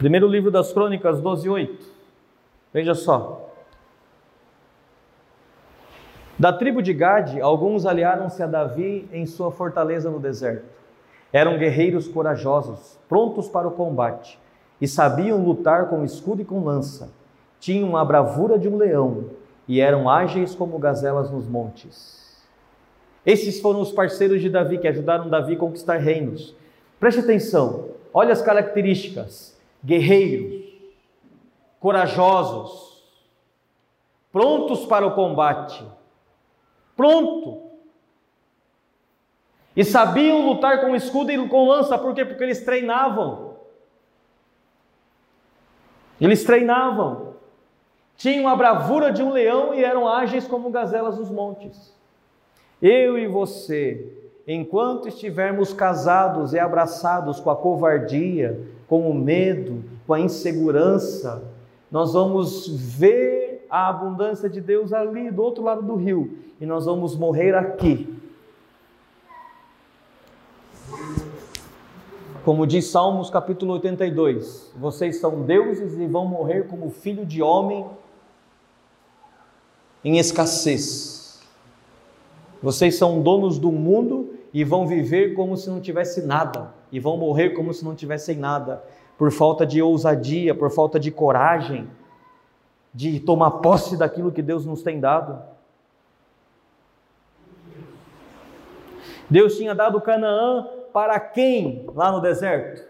Primeiro 0.02 0.26
livro 0.26 0.50
das 0.50 0.72
Crônicas, 0.72 1.20
12, 1.20 1.48
8. 1.48 1.86
Veja 2.74 2.92
só. 2.92 3.48
Da 6.36 6.52
tribo 6.52 6.82
de 6.82 6.92
Gade, 6.92 7.40
alguns 7.40 7.86
aliaram-se 7.86 8.42
a 8.42 8.48
Davi 8.48 9.08
em 9.12 9.24
sua 9.26 9.52
fortaleza 9.52 10.10
no 10.10 10.18
deserto. 10.18 10.64
Eram 11.32 11.56
guerreiros 11.56 12.08
corajosos, 12.08 12.98
prontos 13.08 13.48
para 13.48 13.68
o 13.68 13.70
combate, 13.70 14.40
e 14.80 14.88
sabiam 14.88 15.40
lutar 15.40 15.88
com 15.88 16.04
escudo 16.04 16.42
e 16.42 16.44
com 16.44 16.64
lança. 16.64 17.12
Tinham 17.60 17.96
a 17.96 18.04
bravura 18.04 18.58
de 18.58 18.68
um 18.68 18.76
leão 18.76 19.26
e 19.68 19.80
eram 19.80 20.10
ágeis 20.10 20.52
como 20.52 20.80
gazelas 20.80 21.30
nos 21.30 21.46
montes. 21.46 22.42
Esses 23.24 23.60
foram 23.60 23.80
os 23.80 23.92
parceiros 23.92 24.42
de 24.42 24.50
Davi 24.50 24.78
que 24.78 24.88
ajudaram 24.88 25.30
Davi 25.30 25.54
a 25.54 25.58
conquistar 25.58 25.98
reinos. 25.98 26.56
Preste 26.98 27.20
atenção, 27.20 27.90
olha 28.12 28.32
as 28.32 28.42
características: 28.42 29.51
guerreiros, 29.84 30.64
corajosos, 31.80 33.02
prontos 34.30 34.86
para 34.86 35.06
o 35.06 35.14
combate. 35.14 35.84
Pronto, 36.96 37.72
e 39.74 39.84
sabiam 39.84 40.46
lutar 40.46 40.80
com 40.80 40.94
escudo 40.94 41.32
e 41.32 41.48
com 41.48 41.66
lança, 41.66 41.96
por 41.96 42.14
quê? 42.14 42.24
Porque 42.24 42.44
eles 42.44 42.62
treinavam. 42.62 43.56
Eles 46.20 46.44
treinavam. 46.44 47.32
Tinham 48.16 48.46
a 48.46 48.54
bravura 48.54 49.10
de 49.10 49.22
um 49.22 49.32
leão 49.32 49.74
e 49.74 49.82
eram 49.82 50.06
ágeis 50.06 50.46
como 50.46 50.70
gazelas 50.70 51.16
dos 51.16 51.30
montes. 51.30 51.96
Eu 52.80 53.18
e 53.18 53.26
você, 53.26 54.30
enquanto 54.46 55.08
estivermos 55.08 55.72
casados 55.72 56.52
e 56.52 56.58
abraçados 56.58 57.40
com 57.40 57.50
a 57.50 57.56
covardia, 57.56 58.60
com 58.92 59.08
o 59.08 59.14
medo, 59.14 59.82
com 60.06 60.12
a 60.12 60.20
insegurança, 60.20 61.42
nós 61.90 62.12
vamos 62.12 62.68
ver 62.68 63.64
a 63.70 63.88
abundância 63.88 64.50
de 64.50 64.60
Deus 64.60 64.92
ali 64.92 65.30
do 65.30 65.42
outro 65.42 65.64
lado 65.64 65.80
do 65.80 65.94
rio 65.94 66.36
e 66.60 66.66
nós 66.66 66.84
vamos 66.84 67.16
morrer 67.16 67.54
aqui 67.54 68.20
Como 72.44 72.66
diz 72.66 72.86
Salmos 72.88 73.30
capítulo 73.30 73.72
82, 73.72 74.72
vocês 74.76 75.20
são 75.20 75.40
deuses 75.40 75.96
e 75.96 76.06
vão 76.06 76.26
morrer 76.26 76.66
como 76.66 76.90
filho 76.90 77.24
de 77.24 77.40
homem 77.40 77.86
em 80.04 80.18
escassez. 80.18 81.40
Vocês 82.62 82.96
são 82.96 83.22
donos 83.22 83.58
do 83.58 83.72
mundo 83.72 84.34
e 84.52 84.64
vão 84.64 84.86
viver 84.86 85.34
como 85.34 85.56
se 85.56 85.70
não 85.70 85.80
tivesse 85.80 86.20
nada, 86.26 86.74
e 86.92 87.00
vão 87.00 87.16
morrer 87.16 87.50
como 87.50 87.72
se 87.72 87.82
não 87.84 87.96
tivessem 87.96 88.36
nada, 88.36 88.84
por 89.16 89.32
falta 89.32 89.64
de 89.66 89.80
ousadia, 89.80 90.54
por 90.54 90.70
falta 90.70 91.00
de 91.00 91.10
coragem, 91.10 91.88
de 92.92 93.18
tomar 93.18 93.50
posse 93.52 93.96
daquilo 93.96 94.30
que 94.30 94.42
Deus 94.42 94.66
nos 94.66 94.82
tem 94.82 95.00
dado. 95.00 95.42
Deus 99.30 99.56
tinha 99.56 99.74
dado 99.74 100.00
Canaã 100.00 100.68
para 100.92 101.18
quem 101.18 101.86
lá 101.94 102.12
no 102.12 102.20
deserto? 102.20 102.86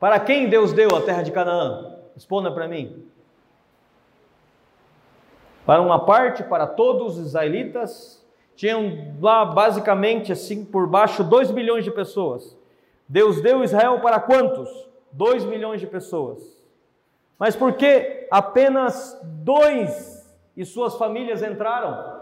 Para 0.00 0.18
quem 0.18 0.48
Deus 0.48 0.72
deu 0.72 0.96
a 0.96 1.02
terra 1.02 1.22
de 1.22 1.30
Canaã? 1.30 1.98
Responda 2.14 2.50
para 2.50 2.66
mim. 2.66 3.04
Para 5.66 5.82
uma 5.82 6.04
parte, 6.04 6.42
para 6.42 6.66
todos 6.66 7.18
os 7.18 7.26
israelitas, 7.26 8.24
tinham 8.56 9.14
lá 9.20 9.44
basicamente 9.44 10.32
assim 10.32 10.64
por 10.64 10.86
baixo 10.86 11.22
2 11.22 11.50
milhões 11.50 11.84
de 11.84 11.90
pessoas. 11.90 12.56
Deus 13.12 13.42
deu 13.42 13.62
Israel 13.62 14.00
para 14.00 14.18
quantos? 14.18 14.68
2 15.12 15.44
milhões 15.44 15.80
de 15.80 15.86
pessoas. 15.86 16.40
Mas 17.38 17.54
por 17.54 17.74
que 17.74 18.26
apenas 18.30 19.20
dois 19.22 20.26
e 20.56 20.64
suas 20.64 20.96
famílias 20.96 21.42
entraram? 21.42 22.20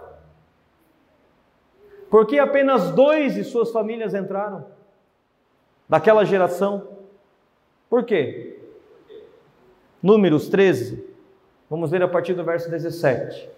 Por 2.10 2.26
que 2.26 2.38
apenas 2.38 2.90
dois 2.90 3.36
e 3.36 3.44
suas 3.44 3.70
famílias 3.70 4.14
entraram? 4.14 4.66
daquela 5.90 6.24
geração. 6.24 6.86
Por 7.90 8.04
quê? 8.04 8.60
Números 10.00 10.48
13, 10.48 11.04
vamos 11.68 11.90
ler 11.90 12.04
a 12.04 12.08
partir 12.08 12.32
do 12.32 12.44
verso 12.44 12.70
17. 12.70 13.50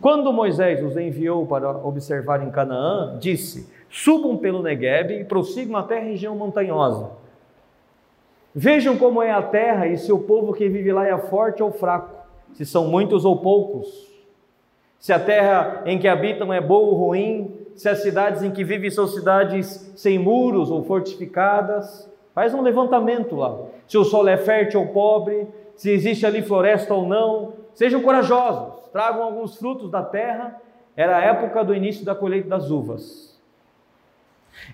Quando 0.00 0.32
Moisés 0.32 0.82
os 0.82 0.96
enviou 0.96 1.46
para 1.46 1.70
observar 1.70 2.42
em 2.42 2.50
Canaã, 2.50 3.18
disse: 3.20 3.70
Subam 3.96 4.36
pelo 4.36 4.60
Negueb 4.60 5.20
e 5.20 5.24
prossigam 5.24 5.76
até 5.76 5.98
a 5.98 6.02
região 6.02 6.34
montanhosa. 6.34 7.12
Vejam 8.52 8.98
como 8.98 9.22
é 9.22 9.30
a 9.30 9.40
terra 9.40 9.86
e 9.86 9.96
se 9.96 10.12
o 10.12 10.18
povo 10.18 10.52
que 10.52 10.68
vive 10.68 10.92
lá 10.92 11.06
é 11.06 11.16
forte 11.16 11.62
ou 11.62 11.70
fraco, 11.70 12.12
se 12.54 12.66
são 12.66 12.88
muitos 12.88 13.24
ou 13.24 13.38
poucos 13.38 14.12
Se 14.98 15.12
a 15.12 15.20
terra 15.20 15.84
em 15.86 15.96
que 15.96 16.08
habitam 16.08 16.52
é 16.52 16.60
boa 16.60 16.88
ou 16.88 16.94
ruim, 16.94 17.56
se 17.76 17.88
as 17.88 18.02
cidades 18.02 18.42
em 18.42 18.50
que 18.50 18.64
vivem 18.64 18.90
são 18.90 19.06
cidades 19.06 19.92
sem 19.94 20.18
muros 20.18 20.72
ou 20.72 20.82
fortificadas. 20.82 22.10
Faz 22.34 22.52
um 22.52 22.62
levantamento 22.62 23.36
lá. 23.36 23.56
Se 23.86 23.96
o 23.96 24.02
solo 24.02 24.28
é 24.28 24.36
fértil 24.36 24.80
ou 24.80 24.88
pobre, 24.88 25.46
se 25.76 25.92
existe 25.92 26.26
ali 26.26 26.42
floresta 26.42 26.92
ou 26.92 27.06
não. 27.06 27.52
Sejam 27.74 28.02
corajosos, 28.02 28.88
tragam 28.90 29.22
alguns 29.22 29.56
frutos 29.56 29.88
da 29.88 30.02
terra. 30.02 30.60
Era 30.96 31.18
a 31.18 31.22
época 31.22 31.62
do 31.62 31.72
início 31.72 32.04
da 32.04 32.12
colheita 32.12 32.48
das 32.48 32.72
uvas. 32.72 33.33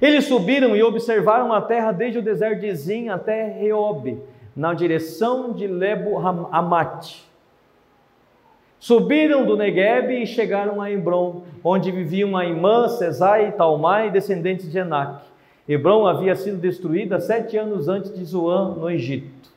Eles 0.00 0.26
subiram 0.26 0.76
e 0.76 0.82
observaram 0.82 1.52
a 1.52 1.60
terra 1.60 1.92
desde 1.92 2.18
o 2.18 2.22
deserto 2.22 2.60
de 2.60 2.74
Zin 2.74 3.08
até 3.08 3.44
Reob, 3.44 4.18
na 4.54 4.74
direção 4.74 5.52
de 5.52 5.66
Lebo 5.66 6.18
Amate. 6.50 7.28
Subiram 8.78 9.44
do 9.44 9.56
Negueb 9.56 10.22
e 10.22 10.26
chegaram 10.26 10.80
a 10.80 10.90
Hebron, 10.90 11.42
onde 11.62 11.90
viviam 11.90 12.36
Aimã, 12.36 12.88
Cesai, 12.88 13.52
Talmai, 13.52 14.10
descendentes 14.10 14.70
de 14.70 14.78
Enac. 14.78 15.22
Hebron 15.68 16.06
havia 16.06 16.34
sido 16.34 16.56
destruída 16.56 17.20
sete 17.20 17.58
anos 17.58 17.88
antes 17.88 18.12
de 18.12 18.24
Zoan, 18.24 18.74
no 18.76 18.90
Egito. 18.90 19.50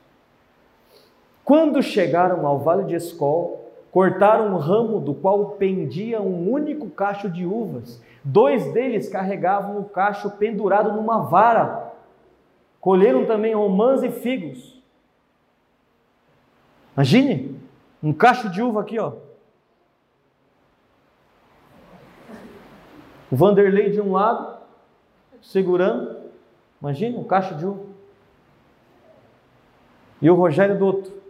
Quando 1.44 1.82
chegaram 1.82 2.46
ao 2.46 2.60
vale 2.60 2.84
de 2.84 2.96
Escol, 2.96 3.63
cortaram 3.94 4.52
um 4.52 4.58
ramo 4.58 5.00
do 5.00 5.14
qual 5.14 5.52
pendia 5.52 6.20
um 6.20 6.52
único 6.52 6.90
cacho 6.90 7.30
de 7.30 7.46
uvas. 7.46 8.02
Dois 8.24 8.74
deles 8.74 9.08
carregavam 9.08 9.80
o 9.80 9.86
cacho 9.86 10.32
pendurado 10.32 10.92
numa 10.92 11.20
vara. 11.20 11.94
Colheram 12.82 13.28
também 13.28 13.54
romãs 13.54 14.02
e 14.02 14.10
figos. 14.10 14.82
Imagine, 16.98 17.62
um 18.02 18.12
cacho 18.12 18.50
de 18.50 18.64
uva 18.64 18.82
aqui, 18.82 18.98
ó. 18.98 19.14
O 23.30 23.36
Vanderlei 23.36 23.92
de 23.92 24.02
um 24.02 24.12
lado, 24.12 24.58
segurando. 25.40 26.18
Imagina, 26.82 27.20
um 27.20 27.24
cacho 27.24 27.54
de 27.54 27.66
uva. 27.68 27.86
E 30.20 30.32
o 30.32 30.34
Rogério 30.34 30.80
do 30.80 30.86
outro. 30.88 31.23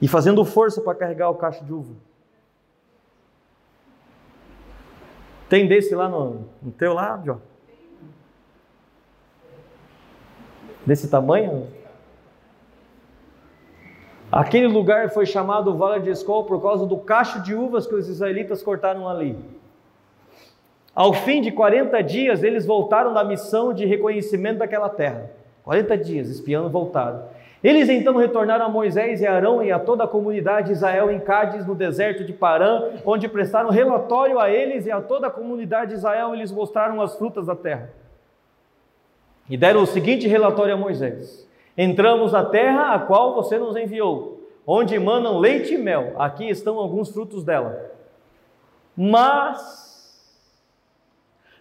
E 0.00 0.08
fazendo 0.08 0.44
força 0.44 0.80
para 0.80 0.94
carregar 0.94 1.30
o 1.30 1.34
cacho 1.34 1.64
de 1.64 1.72
uva. 1.72 1.94
Tem 5.48 5.66
desse 5.66 5.94
lá 5.94 6.08
no, 6.08 6.46
no 6.62 6.70
teu 6.70 6.94
lado. 6.94 7.42
Desse 10.86 11.08
tamanho? 11.08 11.66
Aquele 14.30 14.68
lugar 14.68 15.10
foi 15.10 15.26
chamado 15.26 15.76
Vale 15.76 16.02
de 16.04 16.10
Escol 16.10 16.44
por 16.44 16.62
causa 16.62 16.86
do 16.86 16.96
cacho 16.98 17.42
de 17.42 17.54
uvas 17.54 17.86
que 17.86 17.94
os 17.94 18.08
israelitas 18.08 18.62
cortaram 18.62 19.08
ali. 19.08 19.36
Ao 20.94 21.12
fim 21.12 21.40
de 21.40 21.50
40 21.50 22.00
dias, 22.02 22.42
eles 22.42 22.64
voltaram 22.64 23.12
da 23.12 23.24
missão 23.24 23.72
de 23.72 23.84
reconhecimento 23.86 24.58
daquela 24.58 24.88
terra. 24.88 25.30
40 25.64 25.98
dias, 25.98 26.28
espiando, 26.28 26.70
voltaram. 26.70 27.24
Eles 27.62 27.90
então 27.90 28.16
retornaram 28.16 28.64
a 28.66 28.68
Moisés 28.68 29.20
e 29.20 29.26
Arão 29.26 29.62
e 29.62 29.70
a 29.70 29.78
toda 29.78 30.04
a 30.04 30.08
comunidade 30.08 30.68
de 30.68 30.72
Israel 30.72 31.10
em 31.10 31.20
Cádiz, 31.20 31.66
no 31.66 31.74
deserto 31.74 32.24
de 32.24 32.32
Parã, 32.32 32.90
onde 33.04 33.28
prestaram 33.28 33.68
relatório 33.68 34.38
a 34.38 34.50
eles 34.50 34.86
e 34.86 34.90
a 34.90 35.00
toda 35.00 35.26
a 35.26 35.30
comunidade 35.30 35.90
de 35.90 35.98
Israel, 35.98 36.34
eles 36.34 36.50
mostraram 36.50 37.02
as 37.02 37.16
frutas 37.16 37.46
da 37.46 37.54
terra. 37.54 37.90
E 39.48 39.56
deram 39.56 39.82
o 39.82 39.86
seguinte 39.86 40.26
relatório 40.26 40.72
a 40.72 40.76
Moisés: 40.76 41.46
Entramos 41.76 42.32
na 42.32 42.44
terra 42.44 42.94
a 42.94 42.98
qual 43.00 43.34
você 43.34 43.58
nos 43.58 43.76
enviou, 43.76 44.40
onde 44.66 44.98
manam 44.98 45.38
leite 45.38 45.74
e 45.74 45.78
mel. 45.78 46.14
Aqui 46.18 46.48
estão 46.48 46.78
alguns 46.78 47.10
frutos 47.10 47.44
dela. 47.44 47.90
Mas, 48.96 49.89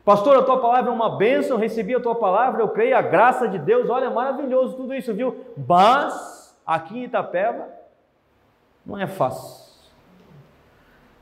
pastor, 0.09 0.37
a 0.37 0.41
tua 0.41 0.59
palavra 0.59 0.89
é 0.89 0.93
uma 0.93 1.17
bênção, 1.17 1.55
recebi 1.55 1.93
a 1.93 1.99
tua 1.99 2.15
palavra, 2.15 2.63
eu 2.63 2.69
creio 2.69 2.97
a 2.97 3.01
graça 3.01 3.47
de 3.47 3.59
Deus. 3.59 3.91
Olha, 3.91 4.09
maravilhoso 4.09 4.75
tudo 4.75 4.95
isso, 4.95 5.13
viu? 5.13 5.45
Mas, 5.67 6.57
aqui 6.65 6.97
em 6.97 7.03
Itapeva, 7.03 7.67
não 8.83 8.97
é 8.97 9.05
fácil. 9.05 9.69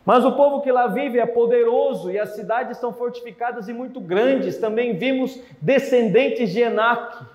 Mas 0.05 0.23
o 0.23 0.37
povo 0.37 0.61
que 0.61 0.71
lá 0.71 0.87
vive 0.87 1.19
é 1.19 1.25
poderoso 1.25 2.09
e 2.09 2.17
as 2.17 2.29
cidades 2.29 2.77
são 2.77 2.93
fortificadas 2.93 3.67
e 3.67 3.73
muito 3.73 3.99
grandes. 3.99 4.57
Também 4.57 4.95
vimos 4.95 5.37
descendentes 5.61 6.49
de 6.49 6.61
Enaque 6.61 7.25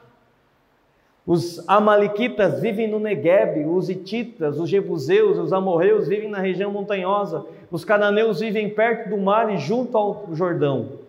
os 1.25 1.63
amalequitas 1.69 2.61
vivem 2.61 2.89
no 2.89 2.99
Negueb, 2.99 3.65
os 3.65 3.89
hititas, 3.89 4.59
os 4.59 4.69
jebuseus, 4.69 5.39
os 5.39 5.53
amorreus 5.53 6.09
vivem 6.09 6.29
na 6.29 6.39
região 6.39 6.73
montanhosa, 6.73 7.47
os 7.71 7.85
cananeus 7.85 8.41
vivem 8.41 8.69
perto 8.69 9.09
do 9.09 9.17
mar 9.17 9.53
e 9.55 9.57
junto 9.57 9.97
ao 9.97 10.27
Jordão. 10.33 11.02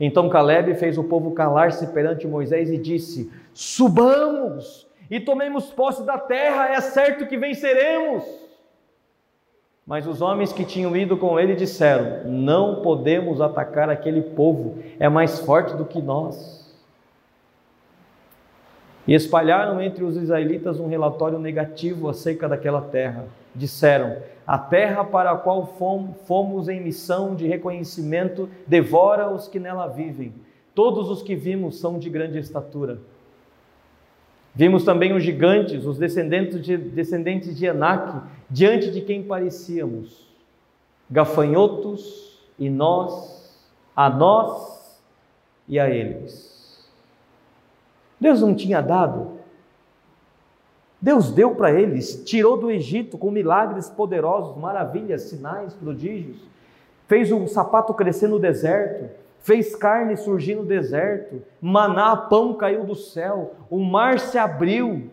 Então 0.00 0.28
Caleb 0.28 0.74
fez 0.74 0.96
o 0.96 1.04
povo 1.04 1.32
calar-se 1.32 1.86
perante 1.88 2.26
Moisés 2.26 2.70
e 2.70 2.78
disse: 2.78 3.32
Subamos 3.52 4.86
e 5.10 5.18
tomemos 5.18 5.66
posse 5.66 6.04
da 6.04 6.18
terra, 6.18 6.68
é 6.68 6.80
certo 6.80 7.26
que 7.26 7.36
venceremos. 7.36 8.24
Mas 9.86 10.06
os 10.06 10.20
homens 10.20 10.52
que 10.52 10.64
tinham 10.64 10.94
ido 10.94 11.16
com 11.16 11.40
ele 11.40 11.54
disseram: 11.54 12.30
Não 12.30 12.82
podemos 12.82 13.40
atacar 13.40 13.88
aquele 13.88 14.20
povo, 14.20 14.78
é 15.00 15.08
mais 15.08 15.40
forte 15.40 15.74
do 15.74 15.84
que 15.84 16.00
nós. 16.00 16.67
E 19.08 19.14
espalharam 19.14 19.80
entre 19.80 20.04
os 20.04 20.18
israelitas 20.18 20.78
um 20.78 20.86
relatório 20.86 21.38
negativo 21.38 22.10
acerca 22.10 22.46
daquela 22.46 22.82
terra. 22.82 23.24
Disseram: 23.54 24.18
A 24.46 24.58
terra 24.58 25.02
para 25.02 25.30
a 25.30 25.36
qual 25.36 25.66
fomos 26.26 26.68
em 26.68 26.78
missão 26.78 27.34
de 27.34 27.46
reconhecimento 27.46 28.50
devora 28.66 29.30
os 29.30 29.48
que 29.48 29.58
nela 29.58 29.86
vivem. 29.86 30.34
Todos 30.74 31.08
os 31.08 31.22
que 31.22 31.34
vimos 31.34 31.80
são 31.80 31.98
de 31.98 32.10
grande 32.10 32.38
estatura. 32.38 32.98
Vimos 34.54 34.84
também 34.84 35.14
os 35.14 35.22
gigantes, 35.22 35.86
os 35.86 35.96
descendentes 35.96 36.60
de, 36.60 36.76
descendentes 36.76 37.56
de 37.56 37.64
Enaque, 37.64 38.28
diante 38.50 38.90
de 38.90 39.00
quem 39.00 39.22
parecíamos. 39.22 40.28
Gafanhotos 41.10 42.38
e 42.58 42.68
nós, 42.68 43.58
a 43.96 44.10
nós 44.10 45.00
e 45.66 45.78
a 45.78 45.88
eles. 45.88 46.47
Deus 48.20 48.40
não 48.40 48.54
tinha 48.54 48.80
dado. 48.80 49.38
Deus 51.00 51.30
deu 51.30 51.54
para 51.54 51.72
eles, 51.72 52.24
tirou 52.24 52.56
do 52.56 52.70
Egito 52.70 53.16
com 53.16 53.30
milagres 53.30 53.88
poderosos, 53.88 54.56
maravilhas, 54.56 55.22
sinais, 55.22 55.72
prodígios. 55.74 56.38
Fez 57.06 57.30
o 57.30 57.46
sapato 57.46 57.94
crescer 57.94 58.28
no 58.28 58.38
deserto, 58.38 59.08
fez 59.40 59.76
carne 59.76 60.16
surgir 60.16 60.56
no 60.56 60.64
deserto, 60.64 61.42
maná, 61.60 62.16
pão 62.16 62.54
caiu 62.54 62.84
do 62.84 62.96
céu, 62.96 63.54
o 63.70 63.78
mar 63.78 64.18
se 64.18 64.36
abriu, 64.36 65.08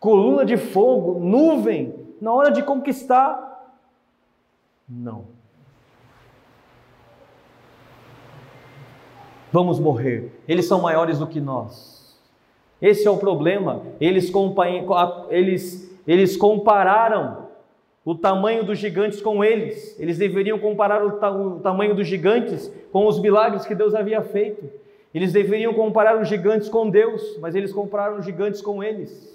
coluna 0.00 0.44
de 0.44 0.56
fogo, 0.56 1.20
nuvem, 1.20 1.94
na 2.20 2.32
hora 2.32 2.50
de 2.50 2.62
conquistar, 2.62 3.52
não. 4.88 5.41
Vamos 9.52 9.78
morrer. 9.78 10.32
Eles 10.48 10.66
são 10.66 10.80
maiores 10.80 11.18
do 11.18 11.26
que 11.26 11.40
nós. 11.40 12.18
Esse 12.80 13.06
é 13.06 13.10
o 13.10 13.18
problema. 13.18 13.82
Eles, 14.00 14.32
eles, 15.30 15.98
eles 16.06 16.36
compararam 16.36 17.46
o 18.04 18.14
tamanho 18.14 18.64
dos 18.64 18.78
gigantes 18.78 19.20
com 19.20 19.44
eles. 19.44 19.98
Eles 20.00 20.18
deveriam 20.18 20.58
comparar 20.58 21.04
o, 21.04 21.12
ta 21.12 21.30
o 21.30 21.60
tamanho 21.60 21.94
dos 21.94 22.08
gigantes 22.08 22.72
com 22.90 23.06
os 23.06 23.20
milagres 23.20 23.64
que 23.64 23.74
Deus 23.74 23.94
havia 23.94 24.22
feito. 24.22 24.68
Eles 25.14 25.32
deveriam 25.32 25.74
comparar 25.74 26.20
os 26.20 26.26
gigantes 26.26 26.68
com 26.70 26.88
Deus, 26.88 27.38
mas 27.38 27.54
eles 27.54 27.72
compararam 27.72 28.18
os 28.18 28.24
gigantes 28.24 28.62
com 28.62 28.82
eles. 28.82 29.30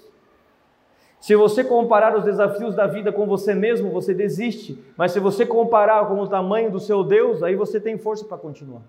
Se 1.20 1.34
você 1.34 1.64
comparar 1.64 2.16
os 2.16 2.24
desafios 2.24 2.74
da 2.74 2.86
vida 2.86 3.12
com 3.12 3.26
você 3.26 3.54
mesmo, 3.54 3.90
você 3.90 4.12
desiste. 4.12 4.78
Mas 4.96 5.12
se 5.12 5.20
você 5.20 5.46
comparar 5.46 6.06
com 6.06 6.20
o 6.20 6.28
tamanho 6.28 6.70
do 6.70 6.80
seu 6.80 7.02
Deus, 7.02 7.42
aí 7.42 7.54
você 7.54 7.80
tem 7.80 7.96
força 7.96 8.24
para 8.24 8.36
continuar. 8.36 8.82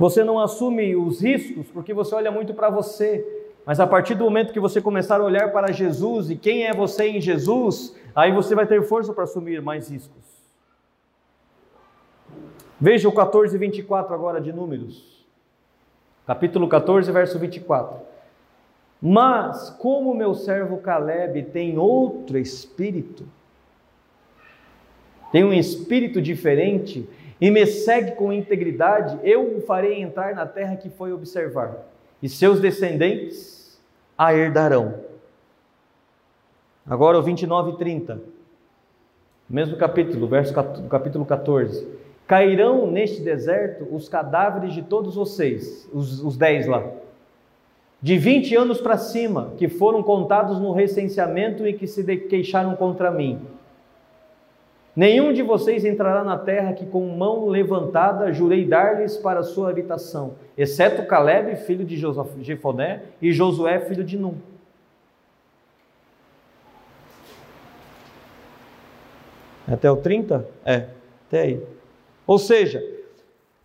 Você 0.00 0.24
não 0.24 0.38
assume 0.38 0.96
os 0.96 1.20
riscos 1.20 1.66
porque 1.70 1.92
você 1.92 2.14
olha 2.14 2.30
muito 2.30 2.54
para 2.54 2.70
você. 2.70 3.22
Mas 3.66 3.78
a 3.78 3.86
partir 3.86 4.14
do 4.14 4.24
momento 4.24 4.50
que 4.50 4.58
você 4.58 4.80
começar 4.80 5.20
a 5.20 5.24
olhar 5.24 5.52
para 5.52 5.72
Jesus 5.72 6.30
e 6.30 6.36
quem 6.36 6.64
é 6.64 6.72
você 6.72 7.06
em 7.06 7.20
Jesus, 7.20 7.94
aí 8.16 8.32
você 8.32 8.54
vai 8.54 8.66
ter 8.66 8.82
força 8.82 9.12
para 9.12 9.24
assumir 9.24 9.60
mais 9.60 9.90
riscos. 9.90 10.24
Veja 12.80 13.10
o 13.10 13.12
14 13.12 13.54
e 13.54 13.58
24 13.58 14.14
agora 14.14 14.40
de 14.40 14.54
Números. 14.54 15.22
Capítulo 16.26 16.66
14, 16.66 17.12
verso 17.12 17.38
24. 17.38 17.98
Mas 19.02 19.68
como 19.68 20.14
meu 20.14 20.32
servo 20.32 20.78
Caleb 20.78 21.42
tem 21.52 21.76
outro 21.76 22.38
espírito, 22.38 23.28
tem 25.30 25.44
um 25.44 25.52
espírito 25.52 26.22
diferente, 26.22 27.06
e 27.40 27.50
me 27.50 27.66
segue 27.66 28.12
com 28.12 28.32
integridade, 28.32 29.18
eu 29.22 29.56
o 29.56 29.60
farei 29.60 30.00
entrar 30.00 30.34
na 30.34 30.46
terra 30.46 30.76
que 30.76 30.90
foi 30.90 31.12
observar, 31.12 31.86
e 32.22 32.28
seus 32.28 32.60
descendentes 32.60 33.80
a 34.16 34.34
herdarão. 34.34 34.94
Agora 36.86 37.18
o 37.18 37.22
29 37.22 37.70
e 37.72 37.76
30. 37.76 38.20
Mesmo 39.48 39.76
capítulo, 39.76 40.28
verso 40.28 40.52
capítulo 40.88 41.24
14. 41.24 41.86
Cairão 42.26 42.90
neste 42.90 43.20
deserto 43.22 43.88
os 43.90 44.08
cadáveres 44.08 44.74
de 44.74 44.82
todos 44.82 45.14
vocês, 45.14 45.88
os, 45.92 46.22
os 46.22 46.36
dez 46.36 46.66
lá, 46.66 46.84
de 48.02 48.16
20 48.16 48.54
anos 48.56 48.80
para 48.80 48.96
cima, 48.96 49.52
que 49.56 49.68
foram 49.68 50.02
contados 50.02 50.60
no 50.60 50.72
recenseamento 50.72 51.66
e 51.66 51.72
que 51.72 51.86
se 51.86 52.04
queixaram 52.16 52.76
contra 52.76 53.10
mim. 53.10 53.40
Nenhum 54.94 55.32
de 55.32 55.42
vocês 55.42 55.84
entrará 55.84 56.24
na 56.24 56.36
terra 56.36 56.72
que 56.72 56.84
com 56.84 57.06
mão 57.16 57.46
levantada 57.46 58.32
jurei 58.32 58.64
dar-lhes 58.66 59.16
para 59.16 59.42
sua 59.42 59.70
habitação, 59.70 60.34
exceto 60.58 61.06
Caleb, 61.06 61.56
filho 61.56 61.84
de 61.84 61.96
Jefoné, 62.40 63.02
e 63.22 63.32
Josué, 63.32 63.78
filho 63.80 64.02
de 64.02 64.18
Num. 64.18 64.34
Até 69.66 69.88
o 69.88 69.96
30? 69.96 70.48
É, 70.64 70.86
até 71.28 71.42
aí. 71.42 71.62
Ou 72.26 72.38
seja, 72.38 72.82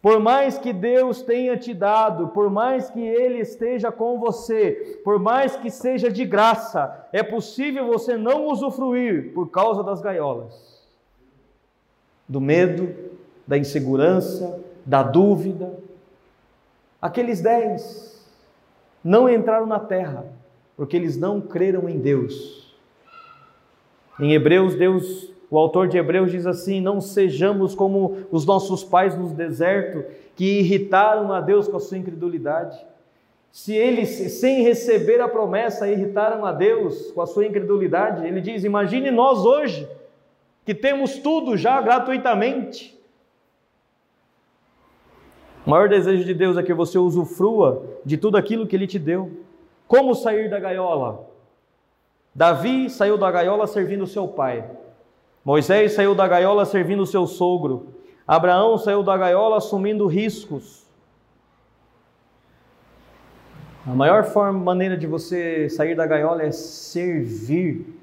por 0.06 0.20
mais 0.20 0.60
que 0.60 0.72
Deus 0.72 1.24
tenha 1.24 1.58
te 1.58 1.74
dado, 1.74 2.28
por 2.28 2.48
mais 2.48 2.92
que 2.92 3.00
Ele 3.00 3.40
esteja 3.40 3.92
com 3.92 4.20
você, 4.20 5.00
por 5.04 5.18
mais 5.18 5.56
que 5.56 5.72
seja 5.72 6.12
de 6.12 6.24
graça, 6.24 7.08
é 7.12 7.24
possível 7.24 7.88
você 7.88 8.16
não 8.16 8.46
usufruir 8.46 9.34
por 9.34 9.50
causa 9.50 9.84
das 9.84 10.02
gaiolas, 10.02 10.75
do 12.28 12.42
medo, 12.42 12.94
da 13.46 13.58
insegurança, 13.58 14.60
da 14.86 15.04
dúvida. 15.04 15.78
Aqueles 17.02 17.42
dez 17.42 18.26
não 19.04 19.30
entraram 19.30 19.66
na 19.66 19.80
terra 19.80 20.26
porque 20.76 20.96
eles 20.98 21.18
não 21.18 21.40
creram 21.40 21.88
em 21.88 22.00
Deus. 22.00 22.76
Em 24.20 24.34
Hebreus, 24.34 24.76
Deus 24.76 25.34
o 25.50 25.58
autor 25.58 25.88
de 25.88 25.98
Hebreus 25.98 26.32
diz 26.32 26.46
assim: 26.46 26.82
Não 26.82 27.00
sejamos 27.00 27.76
como 27.76 28.18
os 28.32 28.46
nossos 28.46 28.84
pais 28.84 29.18
no 29.18 29.30
deserto, 29.30 30.04
que 30.36 30.60
irritaram 30.60 31.32
a 31.32 31.40
Deus 31.40 31.68
com 31.68 31.78
a 31.78 31.80
sua 31.80 31.98
incredulidade. 31.98 32.78
Se 33.52 33.74
eles, 33.74 34.10
sem 34.34 34.64
receber 34.64 35.22
a 35.22 35.30
promessa, 35.30 35.88
irritaram 35.88 36.44
a 36.44 36.52
Deus 36.52 37.12
com 37.12 37.22
a 37.22 37.26
sua 37.26 37.46
incredulidade, 37.46 38.26
ele 38.26 38.42
diz: 38.42 38.64
Imagine 38.64 39.12
nós 39.12 39.46
hoje, 39.46 39.88
que 40.66 40.74
temos 40.74 41.20
tudo 41.20 41.56
já 41.56 41.80
gratuitamente. 41.80 43.00
O 45.66 45.70
maior 45.70 45.88
desejo 45.88 46.24
de 46.24 46.34
Deus 46.34 46.58
é 46.58 46.64
que 46.64 46.74
você 46.74 46.98
usufrua 46.98 47.86
de 48.04 48.18
tudo 48.18 48.38
aquilo 48.38 48.68
que 48.68 48.76
Ele 48.76 48.88
te 48.88 49.00
deu. 49.00 49.32
Como 49.88 50.14
sair 50.16 50.50
da 50.50 50.60
gaiola? 50.60 51.28
Davi 52.34 52.90
saiu 52.90 53.18
da 53.18 53.32
gaiola 53.32 53.66
servindo 53.66 54.06
seu 54.06 54.28
pai. 54.28 54.70
Moisés 55.44 55.94
saiu 55.94 56.14
da 56.14 56.28
gaiola 56.28 56.66
servindo 56.66 57.06
seu 57.06 57.26
sogro. 57.26 57.96
Abraão 58.28 58.78
saiu 58.78 59.04
da 59.04 59.16
gaiola 59.16 59.58
assumindo 59.58 60.08
riscos. 60.08 60.84
A 63.86 63.94
maior 63.94 64.24
forma, 64.24 64.60
maneira 64.60 64.98
de 64.98 65.06
você 65.06 65.70
sair 65.70 65.96
da 65.96 66.08
gaiola 66.08 66.42
é 66.42 66.52
servir. 66.52 67.95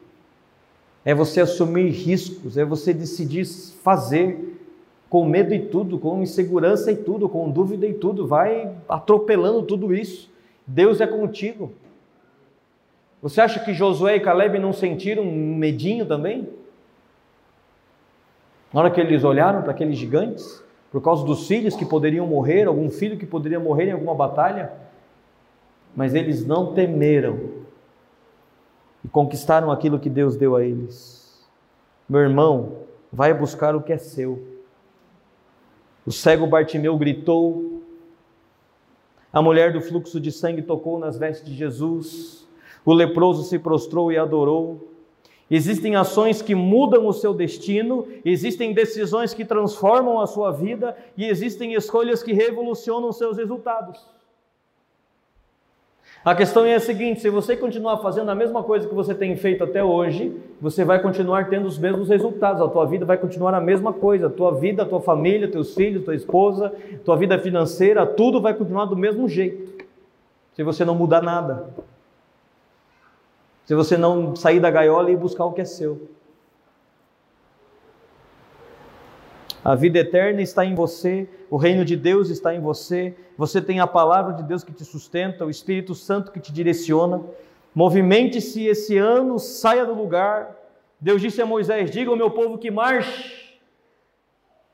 É 1.05 1.15
você 1.15 1.41
assumir 1.41 1.91
riscos, 1.91 2.57
é 2.57 2.65
você 2.65 2.95
decidir 2.95 3.45
fazer 3.45 4.53
com 5.11 5.25
medo 5.27 5.53
e 5.53 5.61
tudo, 5.61 5.99
com 5.99 6.23
insegurança 6.23 6.91
e 6.91 6.97
tudo, 6.97 7.29
com 7.29 7.51
dúvida 7.51 7.87
e 7.87 7.93
tudo, 7.93 8.27
vai 8.27 8.73
atropelando 8.89 9.63
tudo 9.63 9.95
isso. 9.95 10.31
Deus 10.67 11.01
é 11.01 11.07
contigo. 11.07 11.73
Você 13.21 13.41
acha 13.41 13.61
que 13.61 13.75
Josué 13.75 14.17
e 14.17 14.21
Caleb 14.21 14.59
não 14.59 14.73
sentiram 14.73 15.25
medinho 15.25 16.07
também? 16.07 16.49
Na 18.73 18.81
hora 18.81 18.91
que 18.91 19.01
eles 19.01 19.23
olharam 19.23 19.63
para 19.63 19.73
aqueles 19.73 19.99
gigantes, 19.99 20.65
por 20.91 21.03
causa 21.03 21.25
dos 21.25 21.47
filhos 21.47 21.77
que 21.77 21.85
poderiam 21.85 22.27
morrer, 22.27 22.67
algum 22.67 22.89
filho 22.91 23.19
que 23.19 23.27
poderia 23.27 23.61
morrer 23.61 23.89
em 23.89 23.93
alguma 23.93 24.15
batalha, 24.15 24.73
mas 25.95 26.15
eles 26.15 26.47
não 26.47 26.73
temeram 26.73 27.39
e 29.05 29.09
conquistaram 29.09 29.71
aquilo 29.71 29.99
que 29.99 30.09
Deus 30.09 30.37
deu 30.37 30.57
a 30.57 30.65
eles. 30.65 31.47
Meu 32.09 32.21
irmão, 32.21 32.79
vai 33.13 33.35
buscar 33.35 33.75
o 33.75 33.83
que 33.83 33.93
é 33.93 33.99
seu. 33.99 34.43
O 36.07 36.11
cego 36.11 36.47
Bartimeu 36.47 36.97
gritou, 36.97 37.83
a 39.33 39.41
mulher 39.41 39.73
do 39.73 39.81
fluxo 39.81 40.21
de 40.21 40.31
sangue 40.31 40.63
tocou 40.63 40.99
nas 40.99 41.17
vestes 41.17 41.49
de 41.49 41.55
Jesus, 41.55 42.47
o 42.85 42.93
leproso 42.93 43.45
se 43.45 43.59
prostrou 43.59 44.13
e 44.13 44.19
adorou. 44.19 44.89
Existem 45.51 45.97
ações 45.97 46.43
que 46.43 46.55
mudam 46.55 47.07
o 47.07 47.13
seu 47.13 47.33
destino, 47.33 48.07
existem 48.25 48.73
decisões 48.73 49.33
que 49.33 49.45
transformam 49.45 50.21
a 50.21 50.27
sua 50.27 50.51
vida 50.51 50.97
e 51.17 51.27
existem 51.27 51.75
escolhas 51.75 52.23
que 52.23 52.33
revolucionam 52.33 53.13
seus 53.13 53.37
resultados. 53.37 54.05
A 56.25 56.35
questão 56.35 56.65
é 56.65 56.75
a 56.75 56.81
seguinte: 56.81 57.21
se 57.21 57.31
você 57.31 57.57
continuar 57.57 57.99
fazendo 57.99 58.31
a 58.31 58.35
mesma 58.35 58.63
coisa 58.63 58.89
que 58.89 58.95
você 58.95 59.15
tem 59.15 59.37
feito 59.37 59.65
até 59.65 59.83
hoje, 59.83 60.37
você 60.61 60.85
vai 60.85 61.01
continuar 61.01 61.49
tendo 61.49 61.67
os 61.67 61.79
mesmos 61.79 62.09
resultados, 62.09 62.63
a 62.63 62.69
tua 62.69 62.87
vida 62.87 63.05
vai 63.05 63.17
continuar 63.17 63.55
a 63.55 63.61
mesma 63.61 63.93
coisa, 63.93 64.27
a 64.29 64.31
tua 64.31 64.55
vida, 64.55 64.83
a 64.83 64.87
tua 64.87 65.01
família, 65.01 65.51
teus 65.51 65.75
filhos, 65.75 66.05
tua 66.05 66.15
esposa, 66.15 66.73
tua 67.05 67.17
vida 67.17 67.39
financeira, 67.39 68.07
tudo 68.07 68.41
vai 68.41 68.55
continuar 68.55 68.85
do 68.85 68.97
mesmo 68.97 69.29
jeito. 69.29 69.85
Se 70.55 70.63
você 70.63 70.85
não 70.85 70.95
mudar 70.95 71.23
nada 71.23 71.71
se 73.65 73.75
você 73.75 73.97
não 73.97 74.35
sair 74.35 74.61
da 74.61 74.71
gaiola 74.71 75.11
e 75.11 75.17
buscar 75.17 75.45
o 75.45 75.53
que 75.53 75.61
é 75.61 75.65
seu. 75.65 76.09
A 79.65 79.75
vida 79.75 79.99
eterna 79.99 80.43
está 80.43 80.65
em 80.65 80.75
você, 80.75 81.29
o 81.49 81.57
reino 81.57 81.85
de 81.85 81.97
Deus 81.97 82.31
está 82.31 82.55
em 82.55 82.61
você, 82.61 83.15
você 83.39 83.61
tem 83.61 83.81
a 83.81 83.87
palavra 83.87 84.33
de 84.33 84.43
Deus 84.43 84.65
que 84.65 84.73
te 84.73 84.85
sustenta, 84.85 85.45
o 85.45 85.51
Espírito 85.51 85.95
Santo 85.95 86.33
que 86.33 86.41
te 86.41 86.53
direciona. 86.53 87.21
Movimente-se 87.75 88.67
esse 88.67 88.99
ano, 88.99 89.39
saia 89.39 89.87
do 89.87 89.95
lugar. 89.95 90.57
Deus 91.01 91.23
disse 91.23 91.41
a 91.41 91.47
Moisés: 91.47 91.91
Diga 91.91 92.11
ao 92.11 92.17
meu 92.17 92.31
povo 92.31 92.59
que 92.59 92.71
marche. 92.71 93.61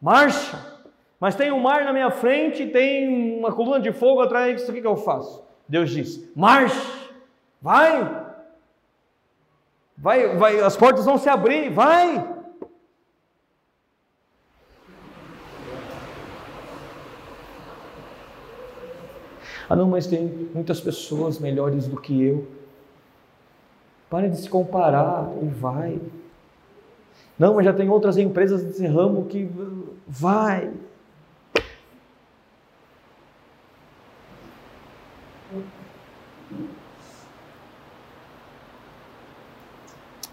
Marcha. 0.01 0.79
Mas 1.21 1.35
tem 1.35 1.53
um 1.53 1.61
mar 1.61 1.85
na 1.85 1.93
minha 1.93 2.11
frente, 2.11 2.67
tem 2.67 3.39
uma 3.39 3.53
coluna 3.53 3.81
de 3.81 3.93
fogo 3.93 4.21
atrás, 4.21 4.69
o 4.69 4.73
que, 4.73 4.81
que 4.81 4.87
eu 4.87 4.97
faço? 4.97 5.45
Deus 5.69 5.91
disse: 5.91 6.33
Marche, 6.35 6.81
vai, 7.61 8.27
Vai, 10.01 10.37
vai, 10.37 10.61
as 10.61 10.77
portas 10.77 11.05
vão 11.05 11.19
se 11.19 11.29
abrir, 11.29 11.71
vai. 11.71 12.25
Ah, 19.69 19.77
não, 19.77 19.89
mas 19.89 20.07
tem 20.07 20.27
muitas 20.55 20.81
pessoas 20.81 21.39
melhores 21.39 21.87
do 21.87 22.01
que 22.01 22.23
eu. 22.23 22.49
Pare 24.09 24.31
de 24.31 24.39
se 24.39 24.49
comparar 24.49 25.31
e 25.43 25.47
vai. 25.47 26.01
Não, 27.39 27.55
mas 27.55 27.65
já 27.65 27.73
tem 27.73 27.89
outras 27.91 28.17
empresas 28.17 28.63
desse 28.63 28.87
ramo 28.87 29.27
que 29.27 29.49
vai. 30.07 30.73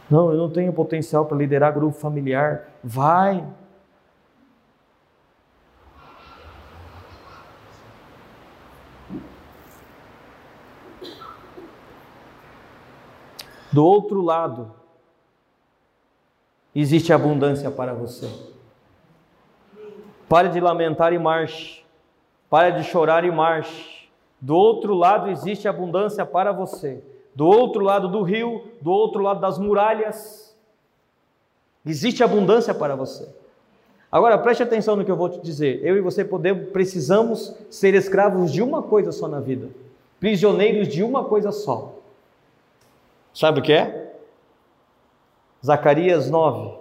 Não, 0.10 0.32
eu 0.32 0.38
não 0.38 0.50
tenho 0.50 0.72
potencial 0.72 1.26
para 1.26 1.38
liderar 1.38 1.74
grupo 1.74 1.98
familiar. 1.98 2.70
Vai. 2.84 3.46
Do 13.76 13.86
outro 13.86 14.22
lado, 14.22 14.72
existe 16.74 17.12
abundância 17.12 17.70
para 17.70 17.94
você. 17.94 18.30
Pare 20.30 20.48
de 20.48 20.62
lamentar 20.62 21.12
e 21.12 21.20
marche. 21.20 21.84
Pare 22.50 22.72
de 22.72 22.86
chorar 22.86 23.26
e 23.26 23.32
marche. 23.32 24.08
Do 24.40 24.56
outro 24.56 24.94
lado 24.94 25.30
existe 25.30 25.68
abundância 25.68 26.26
para 26.26 26.54
você 26.54 27.04
do 27.36 27.46
outro 27.46 27.84
lado 27.84 28.08
do 28.08 28.22
rio, 28.22 28.64
do 28.80 28.90
outro 28.90 29.22
lado 29.22 29.42
das 29.42 29.60
muralhas. 29.60 30.56
Existe 31.86 32.24
abundância 32.24 32.74
para 32.74 32.96
você. 32.96 33.28
Agora 34.10 34.38
preste 34.38 34.64
atenção 34.64 34.96
no 34.96 35.04
que 35.04 35.12
eu 35.12 35.18
vou 35.18 35.28
te 35.28 35.42
dizer. 35.42 35.82
Eu 35.84 35.98
e 35.98 36.02
você 36.02 36.24
podemos, 36.24 36.70
precisamos 36.70 37.54
ser 37.70 37.94
escravos 37.94 38.54
de 38.54 38.62
uma 38.62 38.82
coisa 38.82 39.12
só 39.12 39.28
na 39.28 39.42
vida, 39.42 39.68
prisioneiros 40.18 40.88
de 40.88 41.04
uma 41.04 41.26
coisa 41.26 41.52
só. 41.52 41.95
Sabe 43.36 43.60
o 43.60 43.62
que 43.62 43.74
é? 43.74 44.16
Zacarias 45.64 46.30
9. 46.30 46.78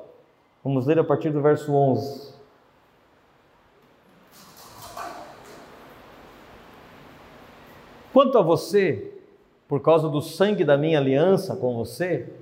Vamos 0.62 0.86
ler 0.86 1.00
a 1.00 1.04
partir 1.04 1.30
do 1.30 1.42
verso 1.42 1.74
11. 1.74 2.32
Quanto 8.12 8.38
a 8.38 8.42
você, 8.42 9.12
por 9.66 9.82
causa 9.82 10.08
do 10.08 10.22
sangue 10.22 10.64
da 10.64 10.76
minha 10.76 11.00
aliança 11.00 11.56
com 11.56 11.74
você, 11.74 12.32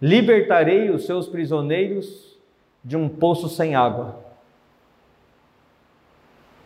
libertarei 0.00 0.88
os 0.88 1.04
seus 1.04 1.28
prisioneiros 1.28 2.38
de 2.82 2.96
um 2.96 3.06
poço 3.06 3.50
sem 3.50 3.74
água. 3.74 4.16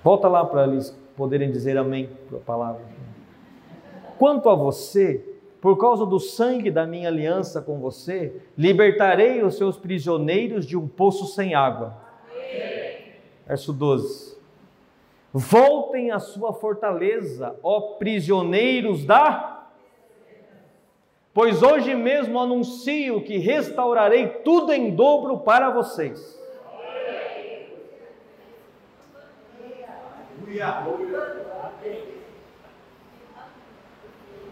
Volta 0.04 0.28
lá 0.28 0.44
para 0.44 0.68
eles 0.68 0.96
poderem 1.16 1.50
dizer 1.50 1.76
amém 1.76 2.08
para 2.28 2.38
a 2.38 2.40
palavra. 2.40 2.82
Quanto 4.16 4.48
a 4.48 4.54
você, 4.54 5.35
por 5.66 5.76
causa 5.76 6.06
do 6.06 6.20
sangue 6.20 6.70
da 6.70 6.86
minha 6.86 7.08
aliança 7.08 7.60
com 7.60 7.80
você, 7.80 8.40
libertarei 8.56 9.42
os 9.42 9.56
seus 9.56 9.76
prisioneiros 9.76 10.64
de 10.64 10.76
um 10.76 10.86
poço 10.86 11.26
sem 11.26 11.56
água. 11.56 11.92
Verso 13.44 13.72
12. 13.72 14.38
Voltem 15.32 16.12
à 16.12 16.20
sua 16.20 16.52
fortaleza, 16.52 17.56
ó 17.64 17.96
prisioneiros 17.96 19.04
da 19.04 19.66
pois 21.34 21.60
hoje 21.64 21.96
mesmo 21.96 22.38
anuncio 22.38 23.24
que 23.24 23.36
restaurarei 23.36 24.28
tudo 24.44 24.72
em 24.72 24.94
dobro 24.94 25.38
para 25.38 25.70
vocês. 25.70 26.40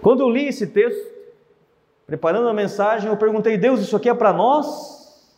Quando 0.05 0.21
eu 0.21 0.29
li 0.29 0.49
esse 0.49 0.67
texto, 0.67 1.15
preparando 2.07 2.47
a 2.47 2.53
mensagem, 2.53 3.09
eu 3.09 3.17
perguntei: 3.17 3.57
Deus, 3.57 3.81
isso 3.81 3.97
aqui 3.97 4.11
é 4.11 4.13
para 4.13 4.35
nós? 4.35 5.33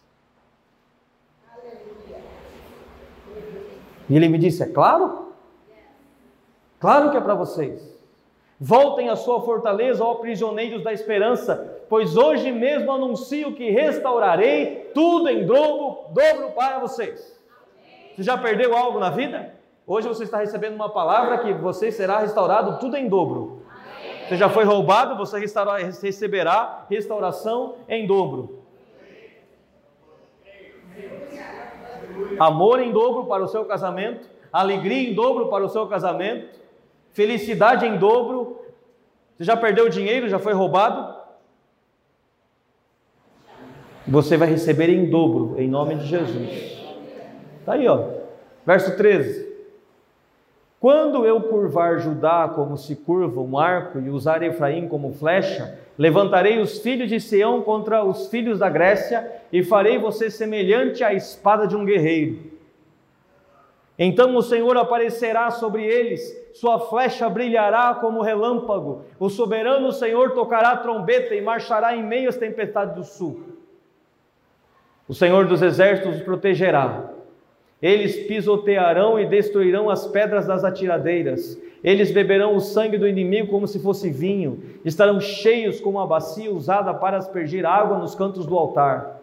E 4.11 4.17
ele 4.17 4.29
me 4.29 4.39
disse: 4.39 4.65
É 4.65 4.67
claro? 4.67 5.29
Claro 6.81 7.13
que 7.13 7.17
é 7.17 7.21
para 7.21 7.37
vocês. 7.37 7.97
Voltem 8.59 9.09
à 9.09 9.15
sua 9.15 9.41
fortaleza, 9.43 10.03
ó 10.03 10.17
prisioneiros 10.17 10.83
da 10.83 10.93
esperança, 10.93 11.85
pois 11.89 12.17
hoje 12.17 12.51
mesmo 12.51 12.91
anuncio 12.91 13.55
que 13.55 13.71
restaurarei 13.71 14.91
tudo 14.93 15.29
em 15.29 15.47
dobro, 15.47 16.07
dobro 16.11 16.51
para 16.57 16.81
vocês. 16.81 17.41
Você 18.17 18.23
já 18.25 18.37
perdeu 18.37 18.77
algo 18.77 18.99
na 18.99 19.11
vida? 19.11 19.55
Hoje 19.87 20.09
você 20.09 20.25
está 20.25 20.39
recebendo 20.39 20.75
uma 20.75 20.89
palavra 20.89 21.39
que 21.39 21.53
você 21.53 21.93
será 21.93 22.19
restaurado 22.19 22.81
tudo 22.81 22.97
em 22.97 23.09
dobro. 23.09 23.65
Você 24.27 24.37
já 24.37 24.49
foi 24.49 24.65
roubado, 24.65 25.17
você 25.17 25.39
receberá 25.39 26.85
restauração 26.91 27.77
em 27.89 28.07
dobro. 28.07 28.65
Amor 32.39 32.81
em 32.81 32.93
dobro 32.93 33.27
para 33.27 33.45
o 33.45 33.49
seu 33.49 33.65
casamento, 33.65 34.29
alegria 34.53 35.09
em 35.09 35.15
dobro 35.15 35.47
para 35.49 35.65
o 35.65 35.69
seu 35.69 35.87
casamento, 35.87 36.59
felicidade 37.13 37.87
em 37.87 37.99
dobro. 37.99 38.61
Você 39.37 39.45
já 39.45 39.57
perdeu 39.57 39.89
dinheiro, 39.89 40.29
já 40.29 40.39
foi 40.39 40.53
roubado? 40.53 41.15
Você 44.09 44.37
vai 44.37 44.49
receber 44.49 44.89
em 44.89 45.09
dobro, 45.09 45.55
em 45.61 45.69
nome 45.69 45.97
de 45.97 46.07
Jesus. 46.07 46.51
Está 47.61 47.75
aí, 47.75 47.87
ó. 47.87 48.09
Verso 48.65 48.97
13. 48.97 49.46
Quando 50.87 51.27
eu 51.27 51.41
curvar 51.41 51.99
Judá 51.99 52.49
como 52.55 52.77
se 52.77 52.95
curva 52.95 53.41
um 53.41 53.59
arco 53.59 53.99
e 53.99 54.09
usar 54.09 54.45
Efraim 54.45 54.87
como 54.87 55.13
flecha, 55.13 55.81
levantarei 55.99 56.61
os 56.61 56.79
filhos 56.79 57.09
de 57.09 57.19
Sião 57.19 57.61
contra 57.61 58.05
os 58.05 58.29
filhos 58.29 58.61
da 58.61 58.69
Grécia 58.69 59.29
e 59.53 59.65
farei 59.65 59.99
você 59.99 60.31
semelhante 60.31 61.03
à 61.03 61.13
espada 61.13 61.67
de 61.67 61.75
um 61.75 61.85
guerreiro. 61.85 62.39
Então 63.99 64.37
o 64.37 64.43
Senhor 64.43 64.77
aparecerá 64.77 65.51
sobre 65.51 65.85
eles, 65.85 66.23
sua 66.55 66.79
flecha 66.79 67.29
brilhará 67.29 67.93
como 67.97 68.23
relâmpago, 68.23 69.03
o 69.19 69.29
soberano 69.29 69.91
Senhor 69.91 70.35
tocará 70.35 70.71
a 70.71 70.77
trombeta 70.77 71.35
e 71.35 71.41
marchará 71.41 71.97
em 71.97 72.05
meio 72.05 72.29
às 72.29 72.37
tempestades 72.37 72.95
do 72.95 73.03
sul. 73.03 73.41
O 75.09 75.15
Senhor 75.15 75.47
dos 75.47 75.63
exércitos 75.63 76.15
os 76.15 76.23
protegerá. 76.23 77.16
Eles 77.81 78.17
pisotearão 78.27 79.19
e 79.19 79.27
destruirão 79.27 79.91
as 79.91 80.07
pedras 80.07 80.47
das 80.47 80.65
atiradeiras. 80.65 81.61
Eles 81.85 82.11
beberão 82.11 82.57
o 82.57 82.61
sangue 82.61 82.97
do 82.97 83.07
inimigo 83.07 83.51
como 83.51 83.69
se 83.69 83.79
fosse 83.79 84.11
vinho. 84.11 84.63
Estarão 84.85 85.21
cheios 85.21 85.81
como 85.81 86.01
a 86.01 86.07
bacia 86.07 86.51
usada 86.51 86.93
para 86.95 87.19
aspergir 87.19 87.67
água 87.67 87.99
nos 87.99 88.15
cantos 88.15 88.47
do 88.47 88.57
altar. 88.57 89.21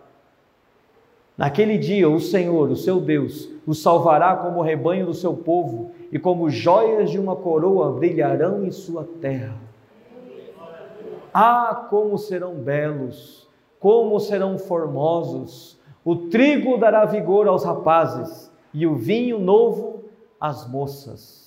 Naquele 1.36 1.80
dia, 1.80 2.08
o 2.08 2.20
Senhor, 2.20 2.70
o 2.70 2.76
seu 2.76 3.02
Deus, 3.02 3.50
os 3.66 3.82
salvará 3.82 4.36
como 4.36 4.60
o 4.60 4.64
rebanho 4.64 5.08
do 5.08 5.16
seu 5.16 5.34
povo, 5.34 5.92
e 6.12 6.20
como 6.20 6.48
joias 6.48 7.10
de 7.10 7.20
uma 7.20 7.36
coroa 7.36 7.92
brilharão 7.92 8.64
em 8.64 8.70
sua 8.70 9.04
terra. 9.20 9.56
Ah, 11.34 11.88
como 11.90 12.20
serão 12.20 12.54
belos, 12.54 13.50
como 13.80 14.20
serão 14.20 14.60
formosos! 14.60 15.82
O 16.04 16.16
trigo 16.16 16.78
dará 16.78 17.06
vigor 17.06 17.48
aos 17.48 17.64
rapazes, 17.64 18.52
e 18.74 18.86
o 18.88 18.96
vinho 18.96 19.40
novo 19.40 20.04
às 20.40 20.68
moças. 20.68 21.44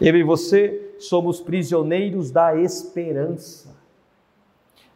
Eu 0.00 0.16
e 0.16 0.22
você 0.22 0.94
somos 0.98 1.40
prisioneiros 1.40 2.30
da 2.30 2.56
esperança. 2.56 3.78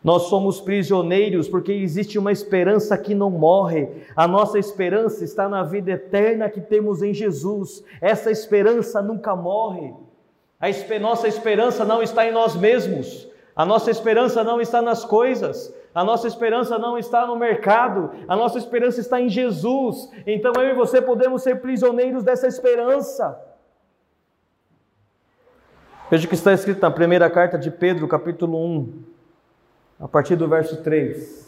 Nós 0.03 0.25
somos 0.25 0.61
prisioneiros 0.61 1.49
porque 1.49 1.73
existe 1.73 2.19
uma 2.19 2.33
esperança 2.33 2.97
que 2.97 3.15
não 3.15 3.31
morre. 3.31 3.89
A 4.15 4.27
nossa 4.29 4.59
esperança 4.59 5.25
está 5.25 5.49
na 5.49 5.63
vida 5.63 5.93
eterna 5.93 6.51
que 6.51 6.61
temos 6.61 7.03
em 7.03 7.15
Jesus. 7.15 7.83
Essa 8.01 8.31
esperança 8.31 9.01
nunca 9.01 9.35
morre. 9.35 9.95
A 10.61 10.99
nossa 10.99 11.29
esperança 11.29 11.85
não 11.85 12.03
está 12.03 12.27
em 12.27 12.33
nós 12.33 12.55
mesmos. 12.55 13.29
A 13.57 13.65
nossa 13.65 13.91
esperança 13.91 14.43
não 14.45 14.61
está 14.61 14.83
nas 14.83 15.05
coisas. 15.05 15.75
A 15.95 16.03
nossa 16.03 16.27
esperança 16.27 16.79
não 16.79 16.99
está 16.99 17.27
no 17.27 17.37
mercado. 17.37 18.11
A 18.27 18.35
nossa 18.35 18.59
esperança 18.59 19.01
está 19.01 19.21
em 19.21 19.29
Jesus. 19.29 20.11
Então 20.27 20.53
eu 20.57 20.71
e 20.71 20.75
você 20.75 21.01
podemos 21.01 21.43
ser 21.43 21.61
prisioneiros 21.61 22.25
dessa 22.25 22.47
esperança. 22.47 23.41
Veja 26.11 26.27
o 26.27 26.29
que 26.29 26.35
está 26.35 26.53
escrito 26.53 26.81
na 26.81 26.91
primeira 26.91 27.31
carta 27.31 27.59
de 27.59 27.71
Pedro, 27.71 28.09
capítulo 28.09 28.59
1 28.59 29.15
a 29.99 30.09
partir 30.09 30.37
do 30.37 30.49
verso 30.49 30.83
3. 30.83 31.45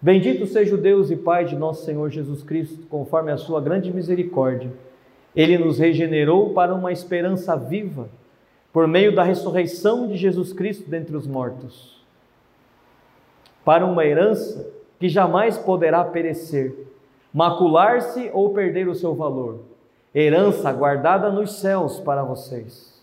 Bendito 0.00 0.46
seja 0.46 0.74
o 0.74 0.78
Deus 0.78 1.10
e 1.10 1.16
Pai 1.16 1.44
de 1.44 1.56
nosso 1.56 1.84
Senhor 1.84 2.10
Jesus 2.10 2.42
Cristo, 2.42 2.86
conforme 2.88 3.32
a 3.32 3.36
sua 3.36 3.60
grande 3.60 3.92
misericórdia. 3.92 4.70
Ele 5.34 5.56
nos 5.58 5.78
regenerou 5.78 6.52
para 6.52 6.74
uma 6.74 6.92
esperança 6.92 7.56
viva, 7.56 8.08
por 8.72 8.86
meio 8.86 9.14
da 9.14 9.22
ressurreição 9.22 10.06
de 10.06 10.16
Jesus 10.16 10.52
Cristo 10.52 10.88
dentre 10.88 11.16
os 11.16 11.26
mortos, 11.26 11.95
para 13.66 13.84
uma 13.84 14.06
herança 14.06 14.72
que 14.98 15.10
jamais 15.10 15.58
poderá 15.58 16.02
perecer, 16.02 16.86
macular-se 17.34 18.30
ou 18.32 18.54
perder 18.54 18.88
o 18.88 18.94
seu 18.94 19.14
valor, 19.14 19.60
herança 20.14 20.72
guardada 20.72 21.30
nos 21.30 21.58
céus 21.58 22.00
para 22.00 22.22
vocês 22.22 22.96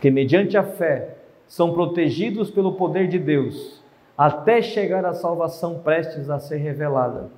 que, 0.00 0.10
mediante 0.10 0.56
a 0.56 0.62
fé, 0.62 1.18
são 1.46 1.72
protegidos 1.72 2.50
pelo 2.50 2.72
poder 2.72 3.06
de 3.08 3.18
Deus, 3.18 3.82
até 4.16 4.62
chegar 4.62 5.04
à 5.04 5.12
salvação 5.12 5.80
prestes 5.80 6.30
a 6.30 6.38
ser 6.38 6.56
revelada 6.56 7.30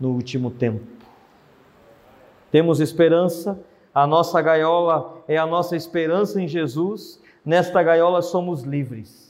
no 0.00 0.10
último 0.10 0.50
tempo. 0.50 0.84
Temos 2.50 2.80
esperança, 2.80 3.60
a 3.94 4.06
nossa 4.06 4.40
gaiola 4.40 5.22
é 5.28 5.36
a 5.36 5.46
nossa 5.46 5.76
esperança 5.76 6.40
em 6.40 6.48
Jesus, 6.48 7.20
nesta 7.46 7.80
gaiola 7.80 8.20
somos 8.20 8.64
livres. 8.64 9.24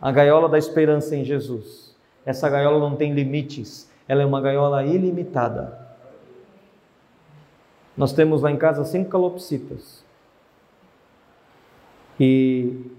A 0.00 0.10
gaiola 0.10 0.48
da 0.48 0.56
esperança 0.56 1.14
em 1.14 1.22
Jesus. 1.22 1.94
Essa 2.24 2.48
gaiola 2.48 2.78
não 2.78 2.96
tem 2.96 3.12
limites, 3.12 3.90
ela 4.08 4.22
é 4.22 4.26
uma 4.26 4.40
gaiola 4.40 4.82
ilimitada. 4.84 5.78
Nós 7.94 8.14
temos 8.14 8.40
lá 8.40 8.50
em 8.50 8.56
casa 8.56 8.84
cinco 8.84 9.10
calopsitas. 9.10 10.02
E 12.18 12.90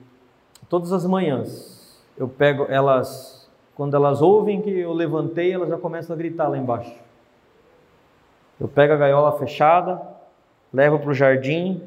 todas 0.69 0.93
as 0.93 1.05
manhãs 1.05 2.03
eu 2.15 2.27
pego 2.27 2.65
elas, 2.69 3.49
quando 3.75 3.95
elas 3.95 4.21
ouvem 4.21 4.61
que 4.61 4.69
eu 4.69 4.93
levantei, 4.93 5.51
elas 5.51 5.69
já 5.69 5.77
começam 5.77 6.13
a 6.13 6.17
gritar 6.17 6.47
lá 6.47 6.57
embaixo. 6.57 6.95
Eu 8.59 8.67
pego 8.67 8.93
a 8.93 8.97
gaiola 8.97 9.31
fechada, 9.39 9.99
levo 10.71 10.99
para 10.99 11.09
o 11.09 11.13
jardim 11.13 11.81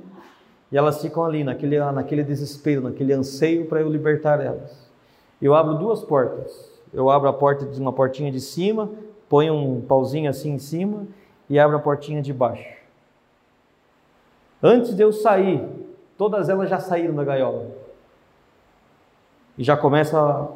e 0.70 0.76
elas 0.76 1.00
ficam 1.00 1.24
ali 1.24 1.44
naquele, 1.44 1.78
naquele 1.92 2.22
desespero, 2.22 2.82
naquele 2.82 3.12
anseio 3.12 3.66
para 3.66 3.80
eu 3.80 3.88
libertar 3.88 4.40
elas. 4.40 4.88
Eu 5.40 5.54
abro 5.54 5.74
duas 5.74 6.02
portas. 6.02 6.74
Eu 6.92 7.10
abro 7.10 7.28
a 7.28 7.32
porta 7.32 7.66
de 7.66 7.80
uma 7.80 7.92
portinha 7.92 8.32
de 8.32 8.40
cima, 8.40 8.90
ponho 9.28 9.54
um 9.54 9.80
pauzinho 9.80 10.30
assim 10.30 10.52
em 10.52 10.58
cima 10.58 11.06
e 11.48 11.58
abro 11.58 11.76
a 11.76 11.80
portinha 11.80 12.22
de 12.22 12.32
baixo. 12.32 12.76
Antes 14.62 14.94
de 14.94 15.02
eu 15.02 15.12
sair, 15.12 15.62
Todas 16.16 16.48
elas 16.48 16.70
já 16.70 16.78
saíram 16.78 17.14
da 17.14 17.24
gaiola. 17.24 17.66
E 19.58 19.62
já 19.62 19.76
começa 19.76 20.48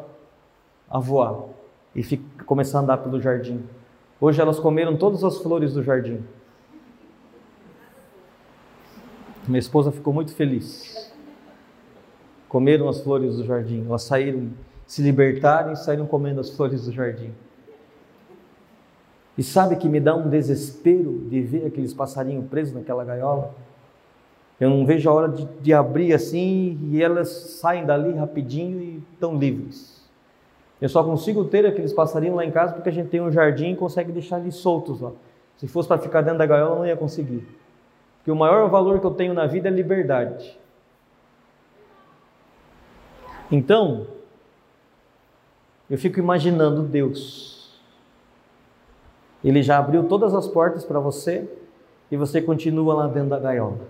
a, 0.89 0.99
voar. 0.99 1.45
E 1.95 2.03
fica, 2.03 2.45
começar 2.45 2.79
a 2.79 2.83
andar 2.83 2.99
pelo 2.99 3.21
jardim. 3.21 3.63
Hoje 4.21 4.41
elas 4.41 4.59
comeram 4.59 4.97
todas 4.97 5.23
as 5.23 5.39
flores 5.39 5.75
do 5.75 5.83
jardim. 5.83 6.23
Minha 9.51 9.59
esposa 9.59 9.91
ficou 9.91 10.15
muito 10.15 10.33
feliz. 10.33 11.13
comeram 12.49 12.89
as 12.89 13.01
flores 13.01 13.37
do 13.37 13.45
jardim. 13.45 13.85
Elas 13.85 14.03
saíram, 14.05 14.51
se 14.87 15.03
libertaram 15.03 15.73
e 15.73 15.77
saíram 15.77 16.07
comendo 16.07 16.41
as 16.41 16.51
flores 16.51 16.85
do 16.85 16.93
jardim. 16.93 17.33
E 19.37 19.43
sabe 19.43 19.75
que 19.75 19.89
me 19.89 19.99
dá 19.99 20.15
um 20.15 20.29
desespero 20.29 21.27
de 21.29 21.41
ver 21.41 21.67
aqueles 21.67 21.93
passarinhos 21.93 22.47
presos 22.47 22.75
naquela 22.75 23.05
gaiola? 23.05 23.53
Eu 24.61 24.71
não 24.71 24.87
vejo 24.87 25.11
a 25.11 25.13
hora 25.13 25.29
de, 25.29 25.45
de 25.61 25.73
abrir 25.73 26.13
assim 26.13 26.79
e 26.93 27.03
elas 27.03 27.29
saem 27.29 27.85
dali 27.85 28.13
rapidinho 28.13 28.81
e 28.81 29.03
estão 29.13 29.37
livres. 29.37 30.09
Eu 30.81 30.89
só 30.89 31.03
consigo 31.03 31.45
ter 31.47 31.67
aqueles 31.67 31.93
passarinhos 31.93 32.37
lá 32.37 32.45
em 32.45 32.53
casa 32.53 32.75
porque 32.75 32.89
a 32.89 32.93
gente 32.93 33.09
tem 33.09 33.21
um 33.21 33.33
jardim 33.33 33.73
e 33.73 33.77
consegue 33.77 34.13
deixar 34.13 34.39
eles 34.39 34.55
soltos 34.55 35.01
lá. 35.01 35.11
Se 35.57 35.67
fosse 35.67 35.89
para 35.89 35.99
ficar 35.99 36.21
dentro 36.21 36.39
da 36.39 36.47
gaiola, 36.47 36.75
eu 36.75 36.79
não 36.79 36.87
ia 36.87 36.97
conseguir. 36.97 37.45
Porque 38.21 38.31
o 38.31 38.37
maior 38.37 38.69
valor 38.69 39.01
que 39.01 39.07
eu 39.07 39.15
tenho 39.15 39.35
na 39.35 39.47
vida 39.47 39.69
é 39.69 39.73
liberdade. 39.73 40.59
Então, 43.51 44.07
eu 45.89 45.99
fico 45.99 46.21
imaginando 46.21 46.83
Deus. 46.83 47.81
Ele 49.43 49.63
já 49.63 49.79
abriu 49.79 50.07
todas 50.07 50.35
as 50.35 50.47
portas 50.47 50.85
para 50.85 51.01
você 51.01 51.51
e 52.11 52.17
você 52.17 52.43
continua 52.43 52.95
lá 52.95 53.07
dentro 53.09 53.31
da 53.31 53.39
gaiola. 53.39 53.89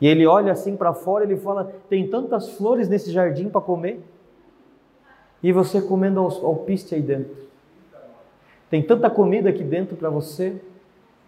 E 0.00 0.06
ele 0.06 0.26
olha 0.26 0.52
assim 0.52 0.76
para 0.76 0.92
fora 0.92 1.24
ele 1.24 1.36
fala: 1.36 1.72
tem 1.88 2.06
tantas 2.06 2.50
flores 2.50 2.88
nesse 2.88 3.10
jardim 3.10 3.48
para 3.48 3.60
comer 3.60 4.04
e 5.42 5.52
você 5.52 5.80
comendo 5.80 6.20
alpiste 6.20 6.94
aí 6.94 7.02
dentro. 7.02 7.36
Tem 8.70 8.82
tanta 8.82 9.08
comida 9.08 9.50
aqui 9.50 9.62
dentro 9.62 9.96
para 9.96 10.10
você, 10.10 10.60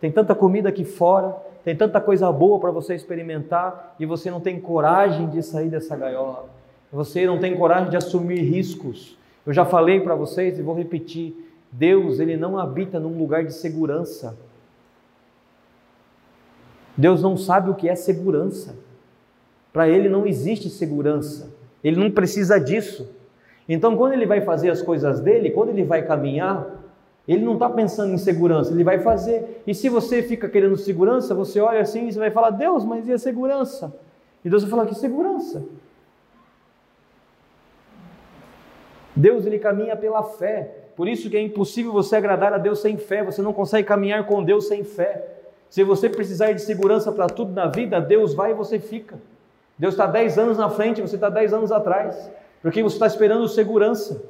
tem 0.07 0.13
tanta 0.13 0.37
comida 0.37 0.69
aqui 0.69 0.85
fora, 0.85 1.37
tem 1.65 1.75
tanta 1.75 2.01
coisa 2.01 2.31
boa 2.31 2.61
para 2.61 2.71
você 2.71 2.95
experimentar 2.95 3.97
e 3.99 4.07
você 4.07 4.31
não 4.31 4.41
tem 4.41 4.61
coragem 4.61 5.29
de 5.29 5.43
sair 5.43 5.69
dessa 5.69 5.97
gaiola. 5.97 6.49
Você 6.93 7.27
não 7.27 7.41
tem 7.41 7.57
coragem 7.57 7.91
de 7.91 7.97
assumir 7.97 8.41
riscos. 8.41 9.19
Eu 9.45 9.53
já 9.53 9.65
falei 9.65 10.01
para 10.01 10.15
vocês 10.15 10.61
e 10.61 10.63
vou 10.63 10.77
repetir: 10.77 11.35
Deus, 11.73 12.21
ele 12.21 12.37
não 12.37 12.57
habita 12.57 13.01
num 13.01 13.19
lugar 13.19 13.45
de 13.45 13.53
segurança. 13.53 14.39
Deus 16.97 17.21
não 17.21 17.37
sabe 17.37 17.69
o 17.71 17.75
que 17.75 17.89
é 17.89 17.97
segurança. 17.97 18.77
Para 19.73 19.89
ele 19.89 20.09
não 20.09 20.25
existe 20.25 20.71
segurança. 20.71 21.53
Ele 21.83 21.97
não 21.97 22.13
precisa 22.13 22.61
disso. 22.61 23.11
Então, 23.69 23.97
quando 23.97 24.13
ele 24.13 24.25
vai 24.25 24.41
fazer 24.41 24.71
as 24.71 24.81
coisas 24.81 25.19
dele, 25.19 25.51
quando 25.51 25.71
ele 25.71 25.83
vai 25.83 26.07
caminhar, 26.07 26.65
ele 27.27 27.45
não 27.45 27.55
está 27.55 27.69
pensando 27.69 28.13
em 28.13 28.19
segurança, 28.19 28.73
ele 28.73 28.85
vai 28.85 29.01
fazer. 29.01 29.63
E 29.67 29.75
se 29.75 29.89
você 29.89 30.23
fica 30.23 30.49
querendo 30.49 30.77
segurança, 30.77 31.35
você 31.35 31.61
olha 31.61 31.81
assim 31.81 32.07
e 32.07 32.13
você 32.13 32.19
vai 32.19 32.31
falar: 32.31 32.51
Deus, 32.51 32.85
mas 32.85 33.09
e 33.09 33.13
a 33.13 33.19
segurança? 33.19 33.93
E 34.45 34.49
Deus 34.49 34.63
vai 34.63 34.71
falar: 34.71 34.87
Que 34.87 34.95
segurança? 34.95 35.65
Deus 39.15 39.47
ele 39.47 39.59
caminha 39.59 39.97
pela 39.97 40.23
fé. 40.23 40.85
Por 40.95 41.09
isso 41.09 41.29
que 41.29 41.37
é 41.37 41.41
impossível 41.41 41.93
você 41.93 42.17
agradar 42.17 42.53
a 42.53 42.59
Deus 42.59 42.81
sem 42.81 42.97
fé. 42.97 43.25
Você 43.25 43.43
não 43.43 43.53
consegue 43.53 43.89
caminhar 43.89 44.27
com 44.27 44.45
Deus 44.45 44.69
sem 44.69 44.85
fé. 44.85 45.37
Se 45.69 45.83
você 45.83 46.09
precisar 46.09 46.53
de 46.53 46.63
segurança 46.63 47.11
para 47.11 47.27
tudo 47.27 47.53
na 47.53 47.67
vida, 47.67 48.01
Deus 48.01 48.35
vai 48.35 48.53
e 48.53 48.55
você 48.55 48.79
fica. 48.79 49.19
Deus 49.79 49.95
está 49.95 50.07
10 50.07 50.39
anos 50.39 50.59
na 50.59 50.71
frente, 50.71 51.03
você 51.03 51.17
está 51.17 51.29
10 51.29 51.53
anos 51.53 51.73
atrás. 51.73 52.31
Porque 52.63 52.83
você 52.83 52.95
está 52.95 53.07
esperando 53.07 53.49
segurança. 53.49 54.23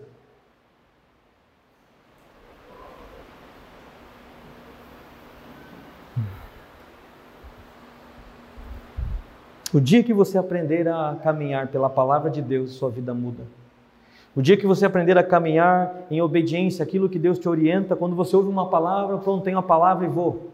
O 9.77 9.81
dia 9.81 10.03
que 10.03 10.15
você 10.15 10.39
aprender 10.39 10.89
a 10.89 11.19
caminhar 11.23 11.69
pela 11.69 11.91
palavra 11.91 12.31
de 12.31 12.41
Deus, 12.41 12.73
sua 12.73 12.89
vida 12.89 13.13
muda. 13.13 13.43
O 14.35 14.41
dia 14.41 14.57
que 14.57 14.67
você 14.67 14.87
aprender 14.87 15.19
a 15.19 15.23
caminhar 15.23 16.07
em 16.11 16.19
obediência 16.23 16.83
àquilo 16.83 17.11
que 17.11 17.19
Deus 17.19 17.39
te 17.39 17.47
orienta, 17.47 17.95
quando 17.95 18.17
você 18.17 18.35
ouve 18.35 18.49
uma 18.49 18.71
palavra, 18.71 19.19
pronto, 19.19 19.45
tenho 19.45 19.59
a 19.59 19.63
palavra 19.63 20.07
e 20.07 20.09
vou. 20.09 20.51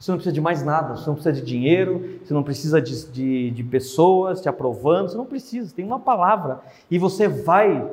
Você 0.00 0.10
não 0.10 0.16
precisa 0.16 0.32
de 0.32 0.40
mais 0.40 0.62
nada, 0.64 0.96
você 0.96 1.06
não 1.06 1.16
precisa 1.16 1.34
de 1.34 1.42
dinheiro, 1.42 2.18
você 2.24 2.32
não 2.32 2.42
precisa 2.42 2.80
de, 2.80 3.12
de, 3.12 3.50
de 3.50 3.62
pessoas 3.62 4.40
te 4.40 4.48
aprovando, 4.48 5.10
você 5.10 5.18
não 5.18 5.26
precisa, 5.26 5.74
tem 5.76 5.84
uma 5.84 6.00
palavra. 6.00 6.60
E 6.90 6.98
você 6.98 7.28
vai, 7.28 7.86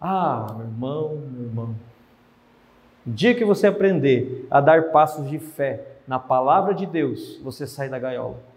ah, 0.00 0.54
meu 0.56 0.66
irmão, 0.66 1.18
meu 1.32 1.46
irmão. 1.46 1.74
O 3.04 3.10
dia 3.10 3.34
que 3.34 3.44
você 3.44 3.66
aprender 3.66 4.46
a 4.52 4.60
dar 4.60 4.92
passos 4.92 5.28
de 5.28 5.40
fé 5.40 5.96
na 6.06 6.20
palavra 6.20 6.72
de 6.72 6.86
Deus, 6.86 7.40
você 7.42 7.66
sai 7.66 7.88
da 7.88 7.98
gaiola. 7.98 8.54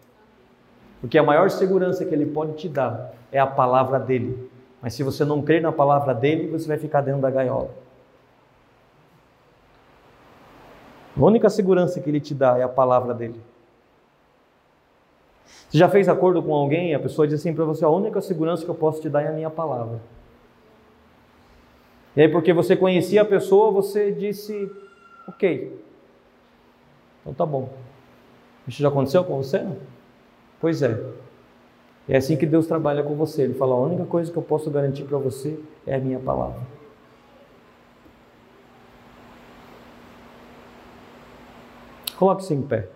Porque 1.02 1.18
a 1.18 1.24
maior 1.24 1.50
segurança 1.50 2.06
que 2.06 2.14
Ele 2.14 2.26
pode 2.26 2.54
te 2.54 2.68
dar 2.68 3.14
é 3.32 3.40
a 3.40 3.48
palavra 3.48 4.00
dele. 4.00 4.50
Mas 4.82 4.94
se 4.94 5.04
você 5.04 5.26
não 5.26 5.42
crer 5.42 5.62
na 5.62 5.72
palavra 5.72 6.14
dele, 6.14 6.48
você 6.48 6.68
vai 6.68 6.78
ficar 6.78 7.02
dentro 7.02 7.22
da 7.22 7.30
gaiola. 7.30 7.70
A 11.18 11.22
única 11.22 11.50
segurança 11.50 12.00
que 12.00 12.10
ele 12.10 12.22
te 12.22 12.34
dá 12.34 12.58
é 12.58 12.64
a 12.64 12.70
palavra 12.70 13.14
dele. 13.14 13.42
Você 15.68 15.78
já 15.78 15.90
fez 15.90 16.08
acordo 16.08 16.42
com 16.42 16.54
alguém 16.54 16.96
a 16.96 17.00
pessoa 17.00 17.28
diz 17.28 17.40
assim 17.40 17.54
para 17.54 17.66
você: 17.66 17.84
a 17.84 17.90
única 17.90 18.22
segurança 18.22 18.64
que 18.64 18.70
eu 18.70 18.76
posso 18.76 19.02
te 19.02 19.10
dar 19.10 19.22
é 19.24 19.28
a 19.28 19.34
minha 19.34 19.50
palavra. 19.50 20.00
E 22.16 22.22
aí, 22.22 22.30
porque 22.30 22.54
você 22.54 22.76
conhecia 22.76 23.22
a 23.22 23.26
pessoa, 23.26 23.72
você 23.72 24.12
disse: 24.12 24.72
ok, 25.28 25.78
então 27.22 27.34
tá 27.34 27.46
bom. 27.46 27.70
Isso 28.68 28.82
já 28.82 28.88
aconteceu 28.88 29.24
com 29.24 29.38
você? 29.38 29.66
Pois 30.60 30.82
é. 30.82 31.00
É 32.08 32.18
assim 32.18 32.36
que 32.36 32.46
Deus 32.46 32.68
trabalha 32.68 33.04
com 33.04 33.16
você. 33.16 33.44
Ele 33.44 33.54
fala: 33.54 33.76
a 33.76 33.80
única 33.80 34.06
coisa 34.06 34.32
que 34.32 34.38
eu 34.38 34.44
posso 34.44 34.70
garantir 34.70 35.04
para 35.04 35.18
você 35.18 35.60
é 35.86 35.96
a 35.96 36.00
minha 36.00 36.20
palavra. 36.20 36.60
Coloque-se 42.18 42.54
em 42.54 42.62
pé. 42.62 42.90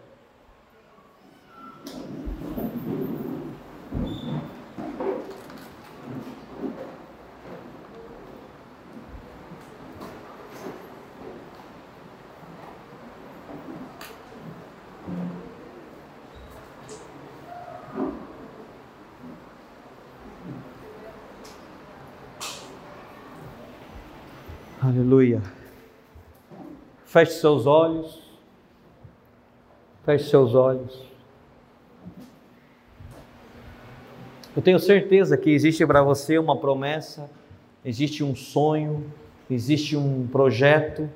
Aleluia. 24.96 25.42
Feche 27.04 27.32
seus 27.32 27.66
olhos. 27.66 28.22
Feche 30.06 30.30
seus 30.30 30.54
olhos. 30.54 31.02
Eu 34.56 34.62
tenho 34.62 34.78
certeza 34.78 35.36
que 35.36 35.50
existe 35.50 35.84
para 35.88 36.04
você 36.04 36.38
uma 36.38 36.56
promessa, 36.56 37.28
existe 37.84 38.24
um 38.24 38.36
sonho, 38.36 39.12
existe 39.50 39.98
um 39.98 40.28
projeto, 40.28 41.10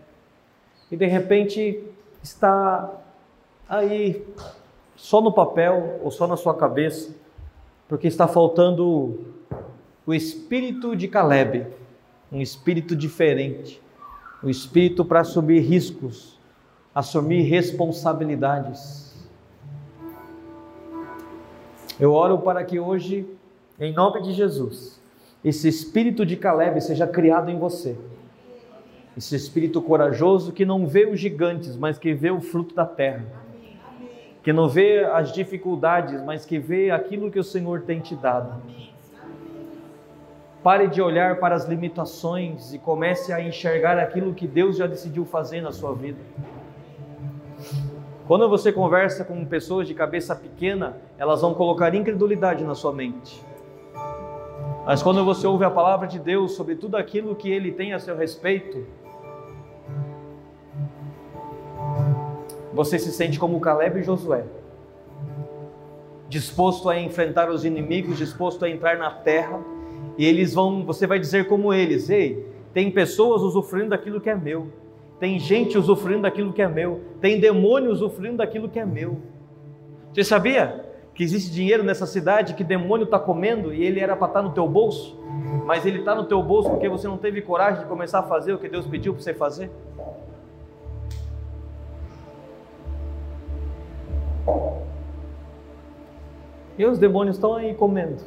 e 0.89 0.97
de 0.97 1.05
repente 1.05 1.83
está 2.23 2.91
aí 3.69 4.25
só 4.95 5.21
no 5.21 5.31
papel 5.31 5.99
ou 6.01 6.09
só 6.09 6.25
na 6.25 6.35
sua 6.35 6.55
cabeça, 6.55 7.13
porque 7.87 8.07
está 8.07 8.27
faltando 8.27 9.19
o 10.03 10.15
espírito 10.15 10.95
de 10.95 11.07
Caleb, 11.07 11.67
um 12.31 12.41
espírito 12.41 12.95
diferente, 12.95 13.81
um 14.43 14.49
espírito 14.49 15.03
para 15.05 15.23
subir 15.23 15.61
riscos, 15.61 16.37
assumir 16.93 17.43
responsabilidades. 17.43 19.15
Eu 21.99 22.13
oro 22.13 22.39
para 22.39 22.63
que 22.63 22.79
hoje, 22.79 23.25
em 23.79 23.93
nome 23.93 24.21
de 24.21 24.33
Jesus, 24.33 25.01
esse 25.43 25.67
espírito 25.67 26.25
de 26.25 26.35
Caleb 26.35 26.81
seja 26.81 27.07
criado 27.07 27.49
em 27.49 27.57
você. 27.57 27.97
Esse 29.15 29.35
espírito 29.35 29.81
corajoso 29.81 30.51
que 30.51 30.65
não 30.65 30.85
vê 30.85 31.07
os 31.07 31.19
gigantes, 31.19 31.75
mas 31.75 31.97
que 31.97 32.13
vê 32.13 32.29
o 32.29 32.41
fruto 32.41 32.75
da 32.75 32.85
terra. 32.85 33.25
Que 34.43 34.53
não 34.53 34.69
vê 34.69 35.03
as 35.05 35.31
dificuldades, 35.31 36.21
mas 36.23 36.45
que 36.45 36.59
vê 36.59 36.91
aquilo 36.91 37.31
que 37.31 37.39
o 37.39 37.43
Senhor 37.43 37.81
tem 37.81 37.99
te 37.99 38.15
dado. 38.15 38.61
Pare 40.67 40.89
de 40.89 41.01
olhar 41.01 41.39
para 41.39 41.55
as 41.55 41.63
limitações 41.63 42.73
e 42.73 42.77
comece 42.77 43.31
a 43.31 43.41
enxergar 43.41 43.97
aquilo 43.97 44.33
que 44.33 44.45
Deus 44.45 44.75
já 44.75 44.85
decidiu 44.85 45.23
fazer 45.23 45.61
na 45.61 45.71
sua 45.71 45.93
vida. 45.95 46.19
Quando 48.27 48.49
você 48.49 48.73
conversa 48.73 49.23
com 49.23 49.45
pessoas 49.45 49.87
de 49.87 49.93
cabeça 49.93 50.35
pequena, 50.35 50.97
elas 51.17 51.39
vão 51.39 51.53
colocar 51.53 51.95
incredulidade 51.95 52.65
na 52.65 52.75
sua 52.75 52.91
mente. 52.91 53.41
Mas 54.85 55.01
quando 55.01 55.23
você 55.23 55.47
ouve 55.47 55.63
a 55.63 55.71
palavra 55.71 56.05
de 56.05 56.19
Deus 56.19 56.51
sobre 56.51 56.75
tudo 56.75 56.97
aquilo 56.97 57.33
que 57.33 57.49
ele 57.49 57.71
tem 57.71 57.93
a 57.93 57.99
seu 57.99 58.17
respeito, 58.17 58.85
você 62.73 62.99
se 62.99 63.13
sente 63.13 63.39
como 63.39 63.61
Caleb 63.61 64.01
e 64.01 64.03
Josué. 64.03 64.43
disposto 66.27 66.89
a 66.89 66.99
enfrentar 66.99 67.49
os 67.49 67.63
inimigos, 67.63 68.17
disposto 68.17 68.65
a 68.65 68.69
entrar 68.69 68.97
na 68.97 69.09
terra, 69.09 69.63
e 70.17 70.25
eles 70.25 70.53
vão, 70.53 70.85
você 70.85 71.05
vai 71.05 71.19
dizer 71.19 71.47
como 71.47 71.73
eles: 71.73 72.09
"Ei, 72.09 72.45
tem 72.73 72.91
pessoas 72.91 73.41
usufruindo 73.41 73.89
daquilo 73.89 74.19
que 74.19 74.29
é 74.29 74.35
meu. 74.35 74.67
Tem 75.19 75.39
gente 75.39 75.77
usufruindo 75.77 76.23
daquilo 76.23 76.53
que 76.53 76.61
é 76.61 76.67
meu. 76.67 77.01
Tem 77.19 77.39
demônio 77.39 77.91
usufruindo 77.91 78.37
daquilo 78.37 78.69
que 78.69 78.79
é 78.79 78.85
meu." 78.85 79.17
Você 80.13 80.23
sabia 80.23 80.85
que 81.13 81.23
existe 81.23 81.51
dinheiro 81.51 81.83
nessa 81.83 82.05
cidade 82.05 82.53
que 82.53 82.63
demônio 82.63 83.05
está 83.05 83.17
comendo 83.17 83.73
e 83.73 83.83
ele 83.83 83.99
era 83.99 84.15
para 84.15 84.27
estar 84.27 84.41
tá 84.41 84.47
no 84.47 84.53
teu 84.53 84.67
bolso, 84.67 85.19
mas 85.65 85.85
ele 85.85 85.99
está 85.99 86.13
no 86.13 86.25
teu 86.25 86.41
bolso 86.43 86.69
porque 86.69 86.87
você 86.87 87.07
não 87.07 87.17
teve 87.17 87.41
coragem 87.41 87.81
de 87.81 87.87
começar 87.87 88.19
a 88.19 88.23
fazer 88.23 88.53
o 88.53 88.59
que 88.59 88.69
Deus 88.69 88.85
pediu 88.85 89.13
para 89.13 89.23
você 89.23 89.33
fazer? 89.33 89.71
E 96.77 96.85
os 96.85 96.99
demônios 96.99 97.35
estão 97.35 97.55
aí 97.55 97.73
comendo. 97.73 98.17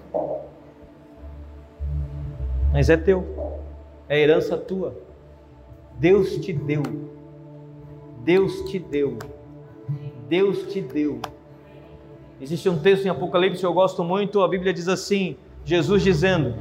Mas 2.72 2.88
é 2.88 2.96
teu, 2.96 3.58
é 4.08 4.20
herança 4.20 4.56
tua. 4.56 4.94
Deus 5.98 6.36
te 6.36 6.52
deu. 6.52 6.82
Deus 8.24 8.62
te 8.70 8.78
deu. 8.78 9.18
Deus 10.28 10.72
te 10.72 10.80
deu. 10.80 11.20
Existe 12.40 12.68
um 12.68 12.78
texto 12.78 13.04
em 13.04 13.08
Apocalipse 13.08 13.60
que 13.60 13.66
eu 13.66 13.74
gosto 13.74 14.02
muito, 14.02 14.40
a 14.40 14.48
Bíblia 14.48 14.72
diz 14.72 14.88
assim: 14.88 15.36
Jesus 15.64 16.02
dizendo: 16.02 16.54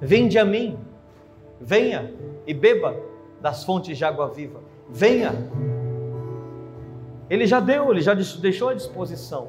Vinde 0.00 0.38
a 0.38 0.44
mim, 0.44 0.76
venha 1.60 2.12
e 2.46 2.52
beba 2.52 2.96
das 3.40 3.62
fontes 3.62 3.96
de 3.96 4.04
água 4.04 4.28
viva. 4.28 4.60
Venha. 4.90 5.32
Ele 7.28 7.46
já 7.46 7.60
deu, 7.60 7.90
ele 7.90 8.00
já 8.00 8.14
deixou 8.14 8.70
à 8.70 8.74
disposição. 8.74 9.48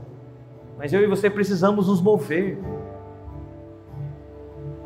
Mas 0.77 0.93
eu 0.93 1.01
e 1.01 1.07
você 1.07 1.29
precisamos 1.29 1.87
nos 1.87 2.01
mover. 2.01 2.57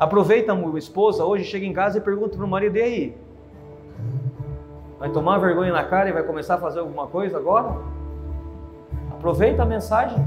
Aproveita, 0.00 0.54
a 0.54 0.78
esposa, 0.78 1.24
hoje 1.24 1.44
chega 1.44 1.66
em 1.66 1.72
casa 1.74 1.98
e 1.98 2.00
pergunta 2.00 2.36
para 2.36 2.44
o 2.44 2.48
marido: 2.48 2.76
e 2.78 2.82
aí? 2.82 3.16
Vai 4.98 5.10
tomar 5.10 5.38
vergonha 5.38 5.72
na 5.72 5.84
cara 5.84 6.08
e 6.08 6.12
vai 6.12 6.22
começar 6.22 6.54
a 6.54 6.58
fazer 6.58 6.80
alguma 6.80 7.06
coisa 7.06 7.36
agora? 7.36 7.76
Aproveita 9.12 9.62
a 9.62 9.66
mensagem. 9.66 10.18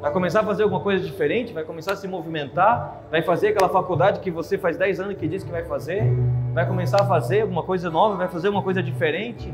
Vai 0.00 0.10
começar 0.10 0.40
a 0.40 0.44
fazer 0.44 0.62
alguma 0.62 0.80
coisa 0.80 1.04
diferente, 1.04 1.52
vai 1.52 1.62
começar 1.62 1.92
a 1.92 1.96
se 1.96 2.08
movimentar, 2.08 3.02
vai 3.10 3.20
fazer 3.20 3.48
aquela 3.48 3.68
faculdade 3.68 4.20
que 4.20 4.30
você 4.30 4.56
faz 4.56 4.78
10 4.78 5.00
anos 5.00 5.16
que 5.18 5.28
diz 5.28 5.44
que 5.44 5.50
vai 5.50 5.62
fazer, 5.62 6.02
vai 6.54 6.66
começar 6.66 7.02
a 7.02 7.04
fazer 7.04 7.42
alguma 7.42 7.62
coisa 7.62 7.90
nova, 7.90 8.16
vai 8.16 8.28
fazer 8.28 8.48
uma 8.48 8.62
coisa 8.62 8.82
diferente 8.82 9.52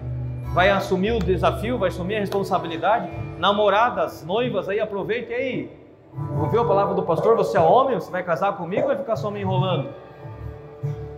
vai 0.57 0.71
assumir 0.71 1.13
o 1.13 1.19
desafio, 1.19 1.77
vai 1.77 1.91
assumir 1.91 2.17
a 2.17 2.21
responsabilidade. 2.21 3.11
Namoradas, 3.39 4.25
noivas, 4.25 4.71
aí 4.71 4.81
aproveite 4.81 5.31
aí. 5.31 5.71
Ouviu 6.41 6.63
a 6.63 6.65
palavra 6.65 6.95
do 6.95 7.03
pastor? 7.03 7.37
Você 7.37 7.57
é 7.57 7.61
homem? 7.61 7.95
Você 7.95 8.11
vai 8.11 8.23
casar 8.23 8.57
comigo 8.57 8.83
ou 8.83 8.89
vai 8.89 8.97
ficar 8.97 9.17
só 9.17 9.31
me 9.31 9.41
enrolando? 9.41 9.91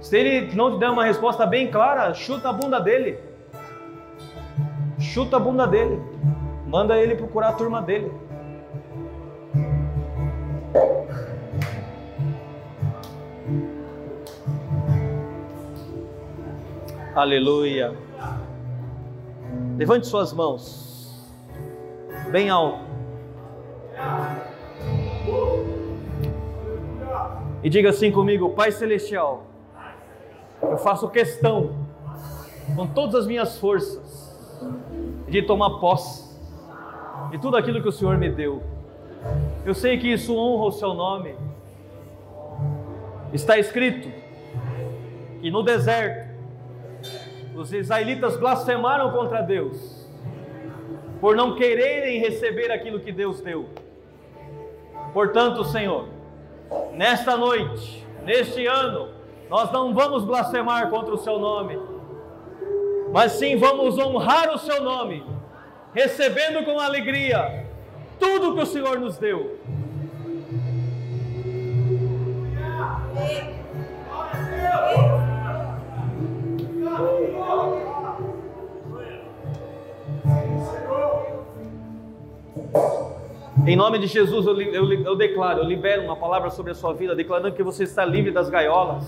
Se 0.00 0.16
ele 0.16 0.54
não 0.54 0.72
te 0.72 0.78
der 0.78 0.90
uma 0.90 1.04
resposta 1.04 1.44
bem 1.44 1.70
clara, 1.70 2.12
chuta 2.14 2.48
a 2.48 2.52
bunda 2.52 2.80
dele. 2.80 3.18
Chuta 4.98 5.36
a 5.36 5.40
bunda 5.40 5.66
dele. 5.66 6.00
Manda 6.66 6.96
ele 6.96 7.14
procurar 7.14 7.50
a 7.50 7.52
turma 7.52 7.80
dele. 7.82 8.12
Aleluia. 17.14 17.96
Levante 19.76 20.06
suas 20.06 20.32
mãos, 20.32 21.28
bem 22.30 22.48
alto. 22.48 22.87
E 27.68 27.70
diga 27.70 27.90
assim 27.90 28.10
comigo: 28.10 28.48
Pai 28.54 28.72
Celestial, 28.72 29.44
eu 30.62 30.78
faço 30.78 31.06
questão, 31.10 31.76
com 32.74 32.86
todas 32.86 33.14
as 33.14 33.26
minhas 33.26 33.58
forças, 33.58 34.34
de 35.28 35.42
tomar 35.42 35.78
posse 35.78 36.34
de 37.30 37.36
tudo 37.36 37.58
aquilo 37.58 37.82
que 37.82 37.88
o 37.88 37.92
Senhor 37.92 38.16
me 38.16 38.30
deu. 38.30 38.62
Eu 39.66 39.74
sei 39.74 39.98
que 39.98 40.10
isso 40.10 40.34
honra 40.34 40.64
o 40.64 40.72
Seu 40.72 40.94
nome. 40.94 41.36
Está 43.34 43.58
escrito 43.58 44.10
que 45.42 45.50
no 45.50 45.62
deserto 45.62 46.26
os 47.54 47.70
israelitas 47.70 48.38
blasfemaram 48.38 49.10
contra 49.10 49.42
Deus, 49.42 50.08
por 51.20 51.36
não 51.36 51.54
quererem 51.54 52.18
receber 52.18 52.72
aquilo 52.72 52.98
que 52.98 53.12
Deus 53.12 53.42
deu. 53.42 53.66
Portanto, 55.12 55.62
Senhor, 55.64 56.16
nesta 56.92 57.36
noite, 57.36 58.06
neste 58.24 58.66
ano, 58.66 59.08
nós 59.48 59.70
não 59.72 59.94
vamos 59.94 60.24
blasfemar 60.24 60.90
contra 60.90 61.14
o 61.14 61.18
Seu 61.18 61.38
nome, 61.38 61.78
mas 63.12 63.32
sim 63.32 63.56
vamos 63.56 63.98
honrar 63.98 64.50
o 64.50 64.58
Seu 64.58 64.82
nome, 64.82 65.24
recebendo 65.94 66.64
com 66.64 66.78
alegria 66.78 67.66
tudo 68.18 68.54
que 68.54 68.62
o 68.62 68.66
Senhor 68.66 68.98
nos 68.98 69.16
deu. 69.16 69.58
Em 83.66 83.76
nome 83.76 83.98
de 83.98 84.06
Jesus, 84.06 84.46
eu, 84.46 84.60
eu, 84.60 84.92
eu, 84.92 85.16
declaro, 85.16 85.60
eu 85.60 85.64
libero 85.64 86.02
uma 86.02 86.16
palavra 86.16 86.50
sobre 86.50 86.72
a 86.72 86.74
sua 86.74 86.94
vida, 86.94 87.14
declarando 87.14 87.54
que 87.54 87.62
você 87.62 87.84
está 87.84 88.04
livre 88.04 88.30
das 88.30 88.48
gaiolas, 88.48 89.04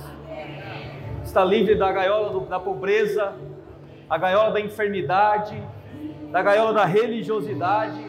está 1.24 1.44
livre 1.44 1.74
da 1.74 1.90
gaiola 1.92 2.30
do, 2.30 2.40
da 2.40 2.58
pobreza, 2.58 3.32
a 4.08 4.18
gaiola 4.18 4.50
da 4.50 4.60
enfermidade, 4.60 5.62
da 6.30 6.42
gaiola 6.42 6.72
da 6.72 6.84
religiosidade, 6.84 8.04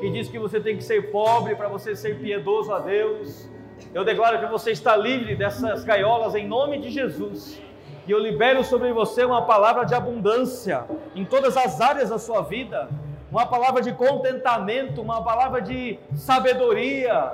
que 0.00 0.10
diz 0.10 0.28
que 0.28 0.38
você 0.38 0.60
tem 0.60 0.76
que 0.76 0.84
ser 0.84 1.10
pobre 1.10 1.54
para 1.54 1.68
você 1.68 1.94
ser 1.94 2.18
piedoso 2.18 2.72
a 2.72 2.78
Deus. 2.78 3.48
Eu 3.92 4.04
declaro 4.04 4.40
que 4.40 4.46
você 4.46 4.70
está 4.70 4.96
livre 4.96 5.34
dessas 5.36 5.84
gaiolas 5.84 6.34
em 6.34 6.46
nome 6.46 6.78
de 6.78 6.90
Jesus. 6.90 7.60
E 8.06 8.10
eu 8.10 8.18
libero 8.18 8.64
sobre 8.64 8.92
você 8.92 9.24
uma 9.24 9.42
palavra 9.42 9.84
de 9.84 9.94
abundância 9.94 10.84
em 11.14 11.24
todas 11.24 11.56
as 11.56 11.80
áreas 11.80 12.10
da 12.10 12.18
sua 12.18 12.42
vida, 12.42 12.88
uma 13.32 13.46
palavra 13.46 13.80
de 13.80 13.92
contentamento, 13.92 15.00
uma 15.00 15.24
palavra 15.24 15.62
de 15.62 15.98
sabedoria, 16.14 17.32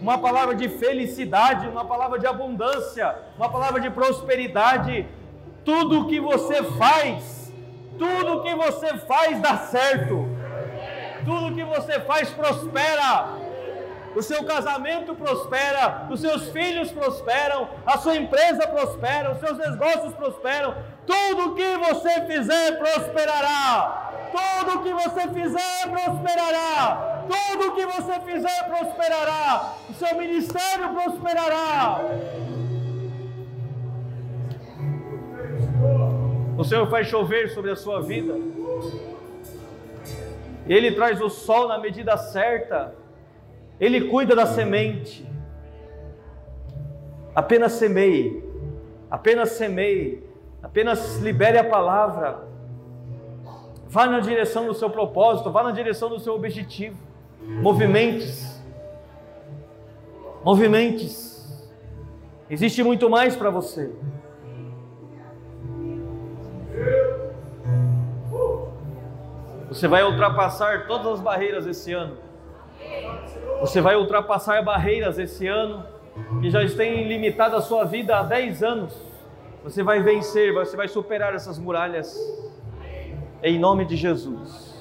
uma 0.00 0.16
palavra 0.16 0.54
de 0.54 0.68
felicidade, 0.68 1.66
uma 1.66 1.84
palavra 1.84 2.16
de 2.16 2.28
abundância, 2.28 3.12
uma 3.36 3.50
palavra 3.50 3.80
de 3.80 3.90
prosperidade. 3.90 5.04
Tudo 5.64 6.06
que 6.06 6.20
você 6.20 6.62
faz, 6.62 7.52
tudo 7.98 8.42
que 8.44 8.54
você 8.54 8.98
faz 8.98 9.40
dá 9.40 9.56
certo, 9.56 10.28
tudo 11.24 11.56
que 11.56 11.64
você 11.64 11.98
faz 11.98 12.30
prospera 12.30 13.42
o 14.14 14.22
seu 14.22 14.44
casamento 14.44 15.14
prospera, 15.14 16.06
os 16.10 16.20
seus 16.20 16.50
filhos 16.50 16.92
prosperam, 16.92 17.68
a 17.86 17.96
sua 17.96 18.14
empresa 18.16 18.66
prospera, 18.66 19.32
os 19.32 19.40
seus 19.40 19.56
negócios 19.56 20.14
prosperam, 20.14 20.74
tudo 21.06 21.54
que 21.54 21.76
você 21.78 22.20
fizer 22.26 22.78
prosperará. 22.78 24.11
Tudo 24.32 24.82
que 24.82 24.92
você 24.92 25.28
fizer 25.28 25.90
prosperará. 25.90 27.24
Tudo 27.28 27.74
que 27.74 27.86
você 27.86 28.20
fizer 28.20 28.64
prosperará. 28.68 29.74
O 29.88 29.94
seu 29.94 30.16
ministério 30.16 30.88
prosperará. 30.94 32.00
O 36.56 36.64
Senhor 36.64 36.88
faz 36.88 37.06
chover 37.06 37.50
sobre 37.50 37.70
a 37.70 37.76
sua 37.76 38.00
vida. 38.02 38.34
Ele 40.66 40.92
traz 40.92 41.20
o 41.20 41.28
sol 41.28 41.68
na 41.68 41.78
medida 41.78 42.16
certa. 42.16 42.94
Ele 43.80 44.08
cuida 44.08 44.34
da 44.34 44.46
semente. 44.46 45.26
Apenas 47.34 47.72
semeie, 47.72 48.44
apenas 49.10 49.52
semeie, 49.52 50.22
apenas 50.62 51.18
libere 51.18 51.56
a 51.56 51.64
palavra. 51.64 52.51
Vá 53.92 54.06
na 54.06 54.20
direção 54.20 54.64
do 54.64 54.72
seu 54.72 54.88
propósito, 54.88 55.50
vá 55.50 55.62
na 55.62 55.70
direção 55.70 56.08
do 56.08 56.18
seu 56.18 56.34
objetivo. 56.34 56.96
Movimentos. 57.42 58.58
Movimentos. 60.42 61.62
Existe 62.48 62.82
muito 62.82 63.10
mais 63.10 63.36
para 63.36 63.50
você. 63.50 63.92
Você 69.68 69.86
vai 69.86 70.02
ultrapassar 70.02 70.86
todas 70.86 71.08
as 71.08 71.20
barreiras 71.20 71.66
esse 71.66 71.92
ano. 71.92 72.16
Você 73.60 73.82
vai 73.82 73.94
ultrapassar 73.94 74.62
barreiras 74.62 75.18
esse 75.18 75.46
ano 75.46 75.84
que 76.40 76.48
já 76.48 76.66
têm 76.66 77.06
limitado 77.06 77.56
a 77.56 77.60
sua 77.60 77.84
vida 77.84 78.16
há 78.16 78.22
10 78.22 78.62
anos. 78.62 78.98
Você 79.62 79.82
vai 79.82 80.00
vencer, 80.00 80.54
você 80.54 80.78
vai 80.78 80.88
superar 80.88 81.34
essas 81.34 81.58
muralhas 81.58 82.18
em 83.42 83.58
nome 83.58 83.84
de 83.84 83.96
Jesus. 83.96 84.72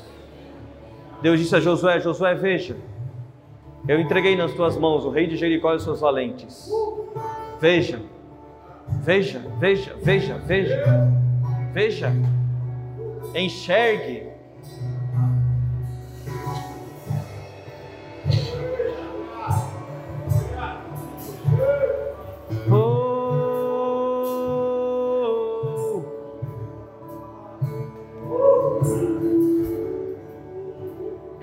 Deus 1.21 1.39
disse 1.39 1.55
a 1.55 1.59
Josué: 1.59 1.99
Josué, 1.99 2.35
veja, 2.35 2.75
Eu 3.87 3.99
entreguei 3.99 4.35
nas 4.35 4.53
tuas 4.53 4.77
mãos 4.77 5.05
o 5.05 5.09
rei 5.09 5.25
de 5.25 5.35
Jericó 5.35 5.73
e 5.73 5.77
os 5.77 5.83
seus 5.83 6.01
valentes. 6.01 6.69
Veja, 7.59 7.99
veja, 9.03 9.41
veja, 9.59 9.95
veja, 10.03 10.37
veja, 10.37 10.83
veja, 11.73 12.13
enxergue. 13.33 14.30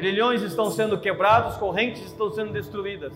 Grilhões 0.09 0.41
estão 0.41 0.71
sendo 0.71 0.97
quebrados, 0.97 1.59
correntes 1.59 2.03
estão 2.03 2.31
sendo 2.33 2.51
destruídas. 2.51 3.13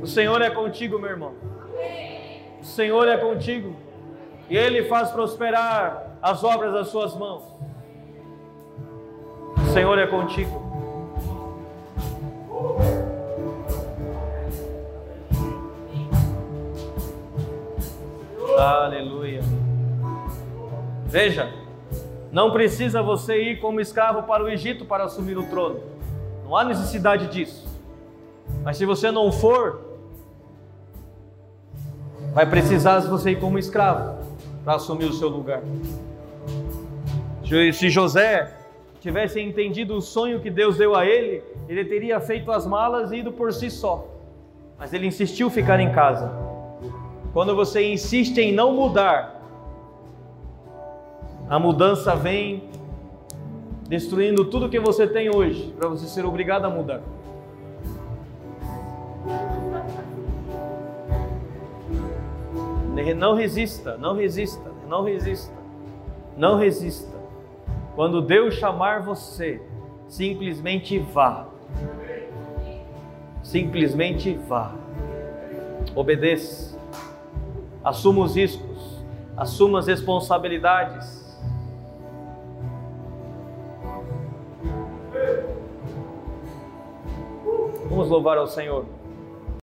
O 0.00 0.06
Senhor 0.06 0.40
é 0.40 0.48
contigo, 0.48 0.98
meu 0.98 1.10
irmão. 1.10 1.34
O 2.62 2.64
Senhor 2.64 3.06
é 3.08 3.18
contigo. 3.18 3.76
E 4.48 4.56
Ele 4.56 4.84
faz 4.84 5.10
prosperar 5.10 6.16
as 6.22 6.42
obras 6.42 6.72
das 6.72 6.88
suas 6.88 7.14
mãos. 7.14 7.44
O 9.54 9.72
Senhor 9.74 9.98
é 9.98 10.06
contigo. 10.06 10.67
Veja, 21.08 21.50
não 22.30 22.52
precisa 22.52 23.02
você 23.02 23.40
ir 23.42 23.60
como 23.60 23.80
escravo 23.80 24.24
para 24.24 24.44
o 24.44 24.48
Egito 24.48 24.84
para 24.84 25.04
assumir 25.04 25.38
o 25.38 25.44
trono. 25.44 25.80
Não 26.44 26.54
há 26.54 26.64
necessidade 26.64 27.28
disso. 27.28 27.66
Mas 28.62 28.76
se 28.76 28.84
você 28.84 29.10
não 29.10 29.32
for, 29.32 29.80
vai 32.34 32.44
precisar 32.44 33.00
você 33.00 33.30
ir 33.30 33.40
como 33.40 33.58
escravo 33.58 34.18
para 34.62 34.74
assumir 34.74 35.06
o 35.06 35.12
seu 35.14 35.28
lugar. 35.28 35.62
Se 37.72 37.88
José 37.88 38.54
tivesse 39.00 39.40
entendido 39.40 39.96
o 39.96 40.02
sonho 40.02 40.40
que 40.40 40.50
Deus 40.50 40.76
deu 40.76 40.94
a 40.94 41.06
ele, 41.06 41.42
ele 41.66 41.86
teria 41.86 42.20
feito 42.20 42.52
as 42.52 42.66
malas 42.66 43.10
e 43.12 43.16
ido 43.16 43.32
por 43.32 43.50
si 43.54 43.70
só. 43.70 44.06
Mas 44.78 44.92
ele 44.92 45.06
insistiu 45.06 45.48
ficar 45.48 45.80
em 45.80 45.90
casa. 45.90 46.30
Quando 47.32 47.56
você 47.56 47.90
insiste 47.90 48.36
em 48.38 48.52
não 48.52 48.74
mudar, 48.74 49.37
a 51.48 51.58
mudança 51.58 52.14
vem 52.14 52.64
destruindo 53.88 54.44
tudo 54.44 54.68
que 54.68 54.78
você 54.78 55.06
tem 55.06 55.34
hoje, 55.34 55.74
para 55.78 55.88
você 55.88 56.06
ser 56.06 56.24
obrigado 56.24 56.66
a 56.66 56.70
mudar. 56.70 57.00
Não 63.16 63.34
resista, 63.34 63.96
não 63.96 64.14
resista, 64.14 64.70
não 64.86 65.02
resista, 65.02 65.54
não 66.36 66.56
resista. 66.56 67.16
Quando 67.94 68.20
Deus 68.20 68.54
chamar 68.54 69.02
você, 69.02 69.62
simplesmente 70.06 70.98
vá. 70.98 71.46
Simplesmente 73.42 74.34
vá. 74.34 74.74
Obedeça. 75.94 76.78
Assuma 77.82 78.24
os 78.24 78.36
riscos. 78.36 79.02
Assuma 79.36 79.78
as 79.78 79.86
responsabilidades. 79.86 81.17
Vamos 87.98 88.12
louvar 88.12 88.38
ao 88.38 88.46
Senhor. 88.46 88.86